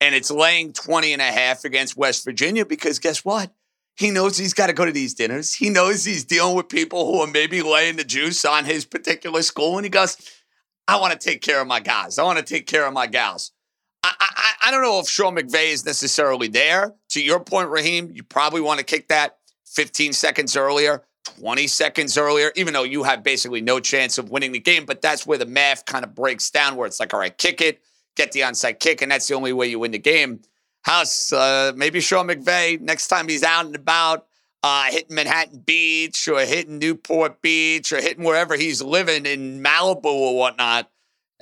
and 0.00 0.14
it's 0.14 0.30
laying 0.30 0.72
20 0.72 1.12
and 1.12 1.22
a 1.22 1.32
half 1.32 1.64
against 1.64 1.96
West 1.96 2.24
Virginia 2.24 2.64
because 2.64 2.98
guess 2.98 3.24
what? 3.24 3.52
He 3.96 4.10
knows 4.10 4.38
he's 4.38 4.54
got 4.54 4.68
to 4.68 4.72
go 4.72 4.84
to 4.84 4.92
these 4.92 5.14
dinners. 5.14 5.54
He 5.54 5.68
knows 5.68 6.04
he's 6.04 6.24
dealing 6.24 6.56
with 6.56 6.68
people 6.68 7.12
who 7.12 7.20
are 7.20 7.26
maybe 7.26 7.62
laying 7.62 7.96
the 7.96 8.04
juice 8.04 8.44
on 8.44 8.64
his 8.64 8.84
particular 8.84 9.42
school, 9.42 9.76
and 9.76 9.84
he 9.84 9.90
goes, 9.90 10.16
"I 10.88 10.98
want 10.98 11.12
to 11.12 11.18
take 11.18 11.42
care 11.42 11.60
of 11.60 11.66
my 11.66 11.80
guys. 11.80 12.18
I 12.18 12.22
want 12.24 12.38
to 12.38 12.44
take 12.44 12.66
care 12.66 12.86
of 12.86 12.92
my 12.92 13.06
gals." 13.06 13.52
I, 14.02 14.14
I, 14.18 14.52
I 14.64 14.70
don't 14.70 14.82
know 14.82 14.98
if 14.98 15.08
Sean 15.08 15.36
McVay 15.36 15.72
is 15.72 15.84
necessarily 15.84 16.48
there. 16.48 16.94
To 17.10 17.22
your 17.22 17.40
point, 17.40 17.68
Raheem, 17.68 18.10
you 18.12 18.22
probably 18.22 18.60
want 18.60 18.78
to 18.78 18.84
kick 18.84 19.08
that 19.08 19.38
15 19.66 20.12
seconds 20.12 20.56
earlier, 20.56 21.02
20 21.38 21.66
seconds 21.66 22.18
earlier, 22.18 22.52
even 22.56 22.74
though 22.74 22.82
you 22.82 23.04
have 23.04 23.22
basically 23.22 23.60
no 23.60 23.78
chance 23.78 24.18
of 24.18 24.30
winning 24.30 24.52
the 24.52 24.58
game. 24.58 24.84
But 24.86 25.02
that's 25.02 25.26
where 25.26 25.38
the 25.38 25.46
math 25.46 25.84
kind 25.84 26.04
of 26.04 26.14
breaks 26.14 26.50
down, 26.50 26.76
where 26.76 26.86
it's 26.86 26.98
like, 26.98 27.14
all 27.14 27.20
right, 27.20 27.36
kick 27.36 27.60
it, 27.60 27.80
get 28.16 28.32
the 28.32 28.40
onside 28.40 28.80
kick, 28.80 29.02
and 29.02 29.12
that's 29.12 29.28
the 29.28 29.34
only 29.34 29.52
way 29.52 29.68
you 29.68 29.78
win 29.78 29.92
the 29.92 29.98
game. 29.98 30.40
House, 30.82 31.32
uh, 31.32 31.72
maybe 31.76 32.00
Sean 32.00 32.28
McVay, 32.28 32.80
next 32.80 33.08
time 33.08 33.28
he's 33.28 33.42
out 33.42 33.66
and 33.66 33.76
about, 33.76 34.26
uh, 34.62 34.84
hitting 34.90 35.14
Manhattan 35.14 35.60
Beach 35.60 36.28
or 36.28 36.40
hitting 36.40 36.78
Newport 36.78 37.42
Beach 37.42 37.92
or 37.92 38.00
hitting 38.00 38.24
wherever 38.24 38.56
he's 38.56 38.82
living 38.82 39.26
in 39.26 39.62
Malibu 39.62 40.04
or 40.04 40.36
whatnot 40.36 40.88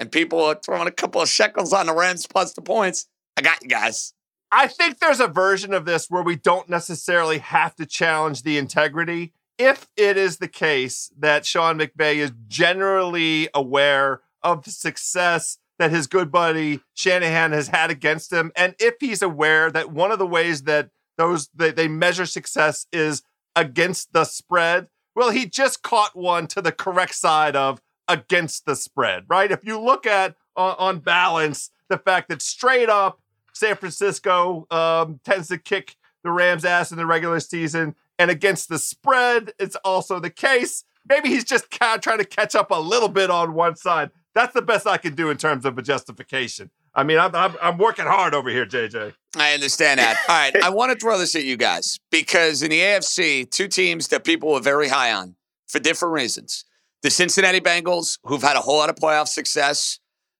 and 0.00 0.10
people 0.10 0.42
are 0.42 0.54
throwing 0.54 0.88
a 0.88 0.92
couple 0.92 1.20
of 1.20 1.28
shekels 1.28 1.74
on 1.74 1.86
the 1.86 1.94
Rams 1.94 2.26
plus 2.26 2.54
the 2.54 2.62
points. 2.62 3.06
I 3.36 3.42
got 3.42 3.62
you 3.62 3.68
guys. 3.68 4.14
I 4.50 4.66
think 4.66 4.98
there's 4.98 5.20
a 5.20 5.28
version 5.28 5.74
of 5.74 5.84
this 5.84 6.06
where 6.08 6.22
we 6.22 6.36
don't 6.36 6.70
necessarily 6.70 7.38
have 7.38 7.76
to 7.76 7.86
challenge 7.86 8.42
the 8.42 8.56
integrity. 8.56 9.34
If 9.58 9.88
it 9.98 10.16
is 10.16 10.38
the 10.38 10.48
case 10.48 11.12
that 11.18 11.44
Sean 11.44 11.78
McVay 11.78 12.16
is 12.16 12.32
generally 12.48 13.50
aware 13.54 14.22
of 14.42 14.64
the 14.64 14.70
success 14.70 15.58
that 15.80 15.90
his 15.90 16.06
good 16.06 16.30
buddy 16.30 16.80
Shanahan 16.92 17.52
has 17.52 17.68
had 17.68 17.90
against 17.90 18.30
him, 18.30 18.52
and 18.54 18.74
if 18.78 18.96
he's 19.00 19.22
aware 19.22 19.70
that 19.70 19.90
one 19.90 20.12
of 20.12 20.18
the 20.18 20.26
ways 20.26 20.64
that 20.64 20.90
those 21.16 21.48
that 21.54 21.74
they 21.74 21.88
measure 21.88 22.26
success 22.26 22.86
is 22.92 23.22
against 23.56 24.12
the 24.12 24.24
spread, 24.24 24.88
well, 25.16 25.30
he 25.30 25.46
just 25.46 25.82
caught 25.82 26.14
one 26.14 26.46
to 26.48 26.60
the 26.60 26.70
correct 26.70 27.14
side 27.14 27.56
of 27.56 27.80
against 28.06 28.66
the 28.66 28.76
spread, 28.76 29.24
right? 29.28 29.50
If 29.50 29.64
you 29.64 29.80
look 29.80 30.06
at 30.06 30.36
uh, 30.54 30.74
on 30.78 30.98
balance 30.98 31.70
the 31.88 31.96
fact 31.96 32.28
that 32.28 32.42
straight 32.42 32.90
up 32.90 33.20
San 33.54 33.74
Francisco 33.74 34.66
um, 34.70 35.18
tends 35.24 35.48
to 35.48 35.56
kick 35.56 35.96
the 36.22 36.30
Rams' 36.30 36.66
ass 36.66 36.92
in 36.92 36.98
the 36.98 37.06
regular 37.06 37.40
season, 37.40 37.96
and 38.18 38.30
against 38.30 38.68
the 38.68 38.78
spread, 38.78 39.54
it's 39.58 39.76
also 39.76 40.20
the 40.20 40.28
case. 40.28 40.84
Maybe 41.08 41.30
he's 41.30 41.44
just 41.44 41.70
kind 41.70 41.96
of 41.96 42.02
trying 42.02 42.18
to 42.18 42.26
catch 42.26 42.54
up 42.54 42.70
a 42.70 42.78
little 42.78 43.08
bit 43.08 43.30
on 43.30 43.54
one 43.54 43.76
side. 43.76 44.10
That's 44.34 44.54
the 44.54 44.62
best 44.62 44.86
I 44.86 44.96
can 44.96 45.14
do 45.14 45.30
in 45.30 45.36
terms 45.36 45.64
of 45.64 45.76
a 45.76 45.82
justification. 45.82 46.70
I 46.94 47.04
mean, 47.04 47.18
I'm, 47.18 47.34
I'm, 47.34 47.56
I'm 47.60 47.78
working 47.78 48.06
hard 48.06 48.34
over 48.34 48.50
here, 48.50 48.66
JJ. 48.66 49.14
I 49.36 49.54
understand 49.54 49.98
that. 49.98 50.16
All 50.28 50.36
right. 50.36 50.62
I 50.62 50.70
want 50.70 50.92
to 50.92 50.98
throw 50.98 51.18
this 51.18 51.34
at 51.34 51.44
you 51.44 51.56
guys 51.56 51.98
because 52.10 52.62
in 52.62 52.70
the 52.70 52.80
AFC, 52.80 53.50
two 53.50 53.68
teams 53.68 54.08
that 54.08 54.24
people 54.24 54.52
were 54.52 54.60
very 54.60 54.88
high 54.88 55.12
on 55.12 55.36
for 55.66 55.78
different 55.78 56.14
reasons 56.14 56.64
the 57.02 57.10
Cincinnati 57.10 57.60
Bengals, 57.60 58.18
who've 58.24 58.42
had 58.42 58.56
a 58.56 58.60
whole 58.60 58.76
lot 58.76 58.90
of 58.90 58.96
playoff 58.96 59.28
success, 59.28 59.98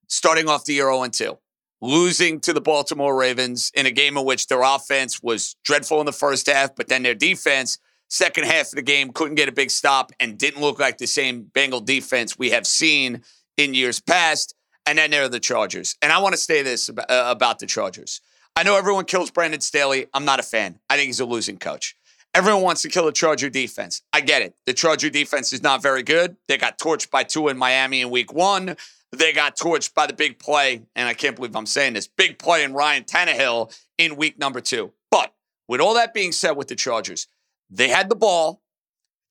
starting 0.09 0.49
off 0.49 0.65
the 0.65 0.75
year 0.75 0.93
0 0.93 1.07
2, 1.09 1.39
losing 1.81 2.41
to 2.41 2.53
the 2.53 2.61
Baltimore 2.61 3.17
Ravens 3.17 3.71
in 3.75 3.87
a 3.87 3.91
game 3.91 4.19
in 4.19 4.25
which 4.25 4.47
their 4.49 4.63
offense 4.63 5.23
was 5.23 5.57
dreadful 5.65 6.01
in 6.01 6.07
the 6.07 6.13
first 6.13 6.47
half, 6.47 6.77
but 6.77 6.89
then 6.89 7.03
their 7.03 7.15
defense, 7.15 7.79
second 8.09 8.45
half 8.45 8.67
of 8.67 8.75
the 8.75 8.83
game, 8.83 9.11
couldn't 9.13 9.37
get 9.37 9.49
a 9.49 9.53
big 9.53 9.71
stop 9.71 10.13
and 10.21 10.37
didn't 10.37 10.61
look 10.61 10.79
like 10.79 10.99
the 10.99 11.07
same 11.07 11.45
Bengal 11.45 11.81
defense 11.81 12.39
we 12.39 12.51
have 12.51 12.67
seen 12.67 13.23
in 13.61 13.75
years 13.75 14.01
past. 14.01 14.55
And 14.87 14.99
then 14.99 15.11
there 15.11 15.25
are 15.25 15.29
the 15.29 15.41
Chargers. 15.41 15.97
And 16.03 16.13
I 16.13 16.19
want 16.19 16.33
to 16.33 16.41
say 16.41 16.63
this 16.63 16.89
about, 16.89 17.11
uh, 17.11 17.27
about 17.29 17.59
the 17.59 17.67
Chargers. 17.67 18.21
I 18.57 18.63
know 18.63 18.77
everyone 18.77 19.05
kills 19.05 19.31
Brandon 19.31 19.61
Staley. 19.61 20.07
I'm 20.15 20.25
not 20.25 20.41
a 20.41 20.43
fan. 20.43 20.81
I 20.89 20.97
think 20.97 21.07
he's 21.07 21.21
a 21.21 21.25
losing 21.25 21.59
coach. 21.59 21.95
Everyone 22.33 22.63
wants 22.63 22.83
to 22.83 22.89
kill 22.89 23.07
the 23.07 23.13
Charger 23.13 23.51
defense. 23.51 24.03
I 24.13 24.21
get 24.21 24.43
it. 24.43 24.55
The 24.65 24.73
Charger 24.73 25.11
defense 25.11 25.53
is 25.53 25.63
not 25.63 25.83
very 25.83 26.03
good. 26.03 26.37
They 26.49 26.57
got 26.59 26.79
torched 26.79 27.11
by 27.11 27.25
two 27.25 27.49
in 27.49 27.59
Miami 27.59 28.01
in 28.01 28.11
week 28.11 28.33
one. 28.33 28.77
They 29.13 29.33
got 29.33 29.57
torched 29.57 29.95
by 29.95 30.07
the 30.07 30.13
big 30.13 30.39
play, 30.39 30.83
and 30.95 31.09
I 31.09 31.15
can't 31.15 31.35
believe 31.35 31.57
I'm 31.57 31.67
saying 31.67 31.95
this 31.95 32.07
big 32.07 32.39
play 32.39 32.63
in 32.63 32.73
Ryan 32.73 33.05
Tannehill 33.05 33.77
in 33.99 34.17
week 34.17 34.39
number 34.39 34.61
two. 34.61 34.93
But 35.11 35.35
with 35.69 35.81
all 35.81 35.95
that 35.95 36.15
being 36.15 36.33
said, 36.33 36.53
with 36.53 36.69
the 36.69 36.77
Chargers, 36.77 37.27
they 37.69 37.89
had 37.89 38.09
the 38.09 38.17
ball, 38.17 38.63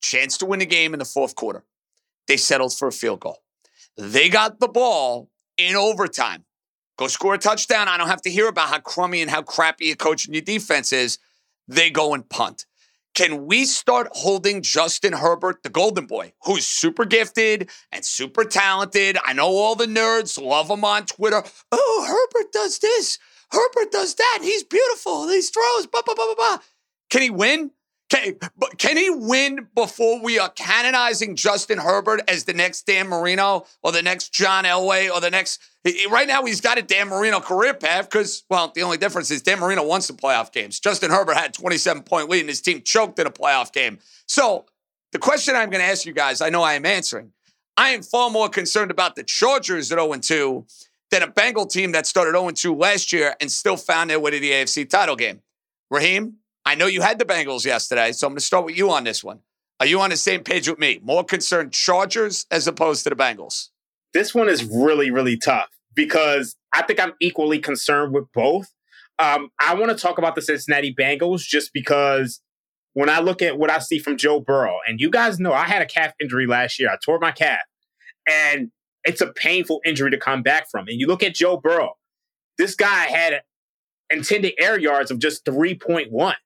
chance 0.02 0.36
to 0.38 0.46
win 0.46 0.60
the 0.60 0.66
game 0.66 0.92
in 0.92 0.98
the 0.98 1.06
fourth 1.06 1.34
quarter. 1.34 1.64
They 2.28 2.36
settled 2.36 2.76
for 2.76 2.88
a 2.88 2.92
field 2.92 3.20
goal. 3.20 3.38
They 4.00 4.30
got 4.30 4.60
the 4.60 4.68
ball 4.68 5.28
in 5.58 5.76
overtime. 5.76 6.46
Go 6.96 7.06
score 7.06 7.34
a 7.34 7.38
touchdown. 7.38 7.86
I 7.86 7.98
don't 7.98 8.08
have 8.08 8.22
to 8.22 8.30
hear 8.30 8.48
about 8.48 8.68
how 8.68 8.78
crummy 8.78 9.20
and 9.20 9.30
how 9.30 9.42
crappy 9.42 9.90
a 9.90 9.96
coach 9.96 10.24
and 10.24 10.34
your 10.34 10.40
defense 10.40 10.90
is. 10.90 11.18
They 11.68 11.90
go 11.90 12.14
and 12.14 12.26
punt. 12.26 12.64
Can 13.14 13.44
we 13.44 13.66
start 13.66 14.08
holding 14.12 14.62
Justin 14.62 15.12
Herbert, 15.12 15.62
the 15.62 15.68
golden 15.68 16.06
boy, 16.06 16.32
who's 16.44 16.66
super 16.66 17.04
gifted 17.04 17.68
and 17.92 18.02
super 18.02 18.44
talented? 18.44 19.18
I 19.22 19.34
know 19.34 19.48
all 19.48 19.74
the 19.74 19.84
nerds 19.84 20.42
love 20.42 20.70
him 20.70 20.82
on 20.82 21.04
Twitter. 21.04 21.42
Oh, 21.70 22.04
Herbert 22.08 22.52
does 22.52 22.78
this. 22.78 23.18
Herbert 23.50 23.92
does 23.92 24.14
that. 24.14 24.38
He's 24.40 24.64
beautiful. 24.64 25.26
These 25.26 25.50
throws, 25.50 25.86
blah, 25.86 26.00
blah, 26.02 26.14
blah, 26.14 26.24
blah, 26.24 26.34
blah. 26.36 26.58
Can 27.10 27.20
he 27.20 27.30
win? 27.30 27.72
Can, 28.10 28.36
but 28.58 28.76
can 28.76 28.96
he 28.96 29.08
win 29.08 29.68
before 29.74 30.20
we 30.20 30.38
are 30.40 30.48
canonizing 30.48 31.36
Justin 31.36 31.78
Herbert 31.78 32.20
as 32.26 32.44
the 32.44 32.52
next 32.52 32.84
Dan 32.86 33.06
Marino 33.06 33.66
or 33.84 33.92
the 33.92 34.02
next 34.02 34.32
John 34.32 34.64
Elway 34.64 35.08
or 35.08 35.20
the 35.20 35.30
next? 35.30 35.60
Right 36.10 36.26
now, 36.26 36.44
he's 36.44 36.60
got 36.60 36.76
a 36.76 36.82
Dan 36.82 37.08
Marino 37.08 37.38
career 37.38 37.72
path 37.72 38.10
because, 38.10 38.42
well, 38.50 38.72
the 38.74 38.82
only 38.82 38.98
difference 38.98 39.30
is 39.30 39.42
Dan 39.42 39.60
Marino 39.60 39.84
won 39.84 40.02
some 40.02 40.16
playoff 40.16 40.50
games. 40.50 40.80
Justin 40.80 41.10
Herbert 41.12 41.36
had 41.36 41.50
a 41.50 41.52
27 41.52 42.02
point 42.02 42.28
lead 42.28 42.40
and 42.40 42.48
his 42.48 42.60
team 42.60 42.82
choked 42.82 43.18
in 43.20 43.28
a 43.28 43.30
playoff 43.30 43.72
game. 43.72 43.98
So 44.26 44.66
the 45.12 45.20
question 45.20 45.54
I'm 45.54 45.70
going 45.70 45.82
to 45.82 45.88
ask 45.88 46.04
you 46.04 46.12
guys, 46.12 46.40
I 46.40 46.50
know 46.50 46.62
I 46.62 46.74
am 46.74 46.84
answering. 46.84 47.32
I 47.76 47.90
am 47.90 48.02
far 48.02 48.28
more 48.28 48.48
concerned 48.48 48.90
about 48.90 49.14
the 49.14 49.22
Chargers 49.22 49.92
at 49.92 49.98
0 49.98 50.12
2 50.14 50.66
than 51.12 51.22
a 51.22 51.28
Bengal 51.28 51.66
team 51.66 51.92
that 51.92 52.06
started 52.06 52.32
0 52.32 52.50
2 52.50 52.74
last 52.74 53.12
year 53.12 53.36
and 53.40 53.50
still 53.52 53.76
found 53.76 54.10
their 54.10 54.18
way 54.18 54.32
to 54.32 54.40
the 54.40 54.50
AFC 54.50 54.88
title 54.88 55.16
game. 55.16 55.42
Raheem, 55.90 56.39
I 56.70 56.76
know 56.76 56.86
you 56.86 57.02
had 57.02 57.18
the 57.18 57.24
Bengals 57.24 57.64
yesterday, 57.64 58.12
so 58.12 58.28
I'm 58.28 58.34
going 58.34 58.38
to 58.38 58.44
start 58.44 58.64
with 58.64 58.78
you 58.78 58.92
on 58.92 59.02
this 59.02 59.24
one. 59.24 59.40
Are 59.80 59.86
you 59.86 60.00
on 60.00 60.10
the 60.10 60.16
same 60.16 60.44
page 60.44 60.68
with 60.68 60.78
me? 60.78 61.00
More 61.02 61.24
concerned 61.24 61.72
Chargers 61.72 62.46
as 62.48 62.68
opposed 62.68 63.02
to 63.02 63.10
the 63.10 63.16
Bengals? 63.16 63.70
This 64.14 64.36
one 64.36 64.48
is 64.48 64.62
really, 64.62 65.10
really 65.10 65.36
tough 65.36 65.68
because 65.96 66.54
I 66.72 66.82
think 66.82 67.00
I'm 67.00 67.14
equally 67.20 67.58
concerned 67.58 68.14
with 68.14 68.26
both. 68.32 68.72
Um, 69.18 69.48
I 69.58 69.74
want 69.74 69.90
to 69.90 70.00
talk 70.00 70.18
about 70.18 70.36
the 70.36 70.42
Cincinnati 70.42 70.94
Bengals 70.94 71.40
just 71.40 71.72
because 71.74 72.40
when 72.92 73.10
I 73.10 73.18
look 73.18 73.42
at 73.42 73.58
what 73.58 73.68
I 73.68 73.80
see 73.80 73.98
from 73.98 74.16
Joe 74.16 74.38
Burrow, 74.38 74.78
and 74.86 75.00
you 75.00 75.10
guys 75.10 75.40
know 75.40 75.52
I 75.52 75.64
had 75.64 75.82
a 75.82 75.86
calf 75.86 76.12
injury 76.22 76.46
last 76.46 76.78
year, 76.78 76.88
I 76.88 76.98
tore 77.04 77.18
my 77.18 77.32
calf, 77.32 77.62
and 78.28 78.70
it's 79.02 79.20
a 79.20 79.32
painful 79.32 79.80
injury 79.84 80.12
to 80.12 80.18
come 80.18 80.44
back 80.44 80.70
from. 80.70 80.86
And 80.86 81.00
you 81.00 81.08
look 81.08 81.24
at 81.24 81.34
Joe 81.34 81.56
Burrow, 81.56 81.94
this 82.58 82.76
guy 82.76 83.06
had 83.06 83.42
intended 84.08 84.52
air 84.56 84.78
yards 84.78 85.10
of 85.10 85.18
just 85.18 85.44
3.1. 85.44 86.36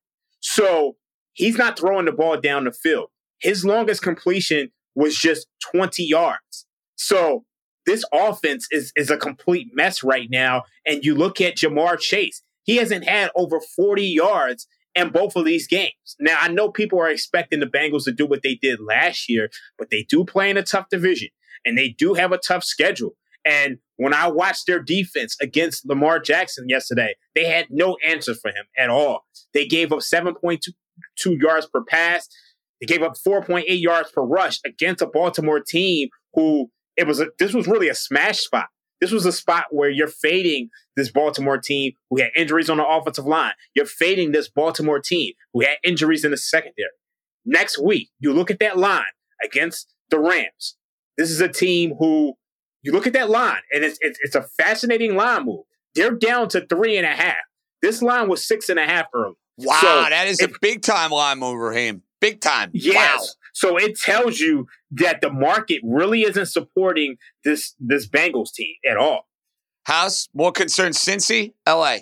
So 0.45 0.97
he's 1.33 1.57
not 1.57 1.79
throwing 1.79 2.05
the 2.05 2.13
ball 2.13 2.39
down 2.39 2.65
the 2.65 2.73
field. 2.73 3.09
His 3.41 3.65
longest 3.65 4.03
completion 4.03 4.71
was 4.95 5.17
just 5.17 5.47
20 5.73 6.05
yards. 6.05 6.67
So 6.97 7.47
this 7.87 8.05
offense 8.13 8.69
is, 8.71 8.93
is 8.95 9.11
a 9.11 9.17
complete 9.17 9.69
mess 9.73 10.05
right 10.05 10.29
now. 10.31 10.65
And 10.87 11.03
you 11.03 11.15
look 11.15 11.41
at 11.41 11.57
Ja'Marr 11.57 11.99
Chase, 11.99 12.43
he 12.63 12.77
hasn't 12.77 13.09
had 13.09 13.31
over 13.35 13.59
40 13.59 14.05
yards 14.05 14.67
in 14.95 15.09
both 15.09 15.35
of 15.35 15.47
these 15.47 15.67
games. 15.67 16.15
Now, 16.21 16.37
I 16.39 16.49
know 16.49 16.71
people 16.71 17.01
are 17.01 17.11
expecting 17.11 17.61
the 17.61 17.67
Bengals 17.67 18.05
to 18.05 18.13
do 18.13 18.27
what 18.27 18.43
they 18.43 18.55
did 18.55 18.81
last 18.81 19.29
year, 19.31 19.49
but 19.79 19.89
they 19.91 20.03
do 20.03 20.25
play 20.25 20.51
in 20.51 20.59
a 20.59 20.63
tough 20.63 20.89
division. 20.91 21.29
and 21.65 21.79
they 21.79 21.89
do 21.89 22.13
have 22.13 22.33
a 22.33 22.39
tough 22.39 22.63
schedule. 22.63 23.17
And 23.45 23.79
when 23.97 24.13
I 24.13 24.29
watched 24.29 24.67
their 24.67 24.83
defense 24.83 25.37
against 25.41 25.87
Lamar 25.87 26.19
Jackson 26.19 26.69
yesterday, 26.69 27.15
they 27.35 27.47
had 27.47 27.67
no 27.71 27.97
answers 28.07 28.39
for 28.41 28.49
him 28.49 28.67
at 28.77 28.91
all. 28.91 29.25
They 29.55 29.67
gave 29.67 29.93
up 29.93 30.01
7.2 30.01 30.61
yards 31.41 31.67
per 31.67 31.83
pass. 31.85 32.29
They 32.81 32.87
gave 32.87 33.03
up 33.03 33.15
4.8 33.15 33.65
yards 33.81 34.11
per 34.11 34.23
rush 34.23 34.59
against 34.67 35.03
a 35.03 35.07
Baltimore 35.07 35.61
team 35.61 36.09
who 36.35 36.71
it 36.97 37.07
was 37.07 37.21
a, 37.21 37.29
this 37.39 37.55
was 37.55 37.67
really 37.67 37.89
a 37.89 37.95
smash 37.95 38.41
spot. 38.41 38.67
This 39.01 39.13
was 39.13 39.27
a 39.27 39.33
spot 39.33 39.67
where 39.71 39.91
you're 39.91 40.09
fading 40.09 40.71
this 40.97 41.11
Baltimore 41.11 41.59
team 41.59 41.93
who 42.11 42.21
had 42.21 42.31
injuries 42.37 42.71
on 42.71 42.79
the 42.79 42.87
offensive 42.87 43.27
line. 43.27 43.53
You're 43.75 43.87
fading 43.87 44.33
this 44.33 44.49
Baltimore 44.49 45.01
team 45.01 45.35
who 45.53 45.61
had 45.61 45.77
injuries 45.85 46.25
in 46.25 46.31
the 46.31 46.37
secondary. 46.37 46.91
Next 47.45 47.79
week, 47.79 48.11
you 48.21 48.33
look 48.33 48.51
at 48.51 48.61
that 48.61 48.79
line 48.79 49.03
against 49.45 49.93
the 50.11 50.19
Rams. 50.19 50.77
This 51.19 51.31
is 51.31 51.41
a 51.41 51.49
team 51.49 51.95
who 51.99 52.35
you 52.83 52.93
look 52.93 53.07
at 53.07 53.13
that 53.15 53.31
line, 53.31 53.61
and 53.73 53.85
it's, 53.85 53.99
it's, 54.01 54.19
it's 54.23 54.35
a 54.35 54.43
fascinating 54.43 55.17
line 55.17 55.47
move. 55.47 55.65
They're 55.95 56.15
down 56.15 56.49
to 56.51 56.67
three 56.67 56.97
and 56.97 57.07
a 57.07 57.11
half. 57.11 57.37
This 57.83 58.03
line 58.03 58.29
was 58.29 58.47
six 58.47 58.69
and 58.69 58.79
a 58.79 58.87
half 58.87 59.07
early. 59.15 59.35
Wow, 59.57 59.79
so 59.81 59.87
that 60.11 60.27
is 60.27 60.41
if, 60.41 60.51
a 60.51 60.59
big 60.61 60.83
time 60.83 61.11
line 61.11 61.39
move, 61.39 61.75
him. 61.75 62.03
Big 62.21 62.41
time. 62.41 62.71
Yes. 62.73 63.21
Wow. 63.21 63.27
So 63.53 63.77
it 63.77 63.99
tells 63.99 64.41
you 64.41 64.67
that 64.93 65.21
the 65.21 65.31
market 65.31 65.81
really 65.85 66.23
isn't 66.23 66.47
supporting 66.47 67.17
this 67.45 67.75
this 67.79 68.09
Bengals 68.09 68.53
team 68.53 68.75
at 68.89 68.97
all. 68.97 69.29
House 69.85 70.29
more 70.35 70.51
concerned 70.51 70.95
Cincy, 70.95 71.53
LA. 71.67 71.99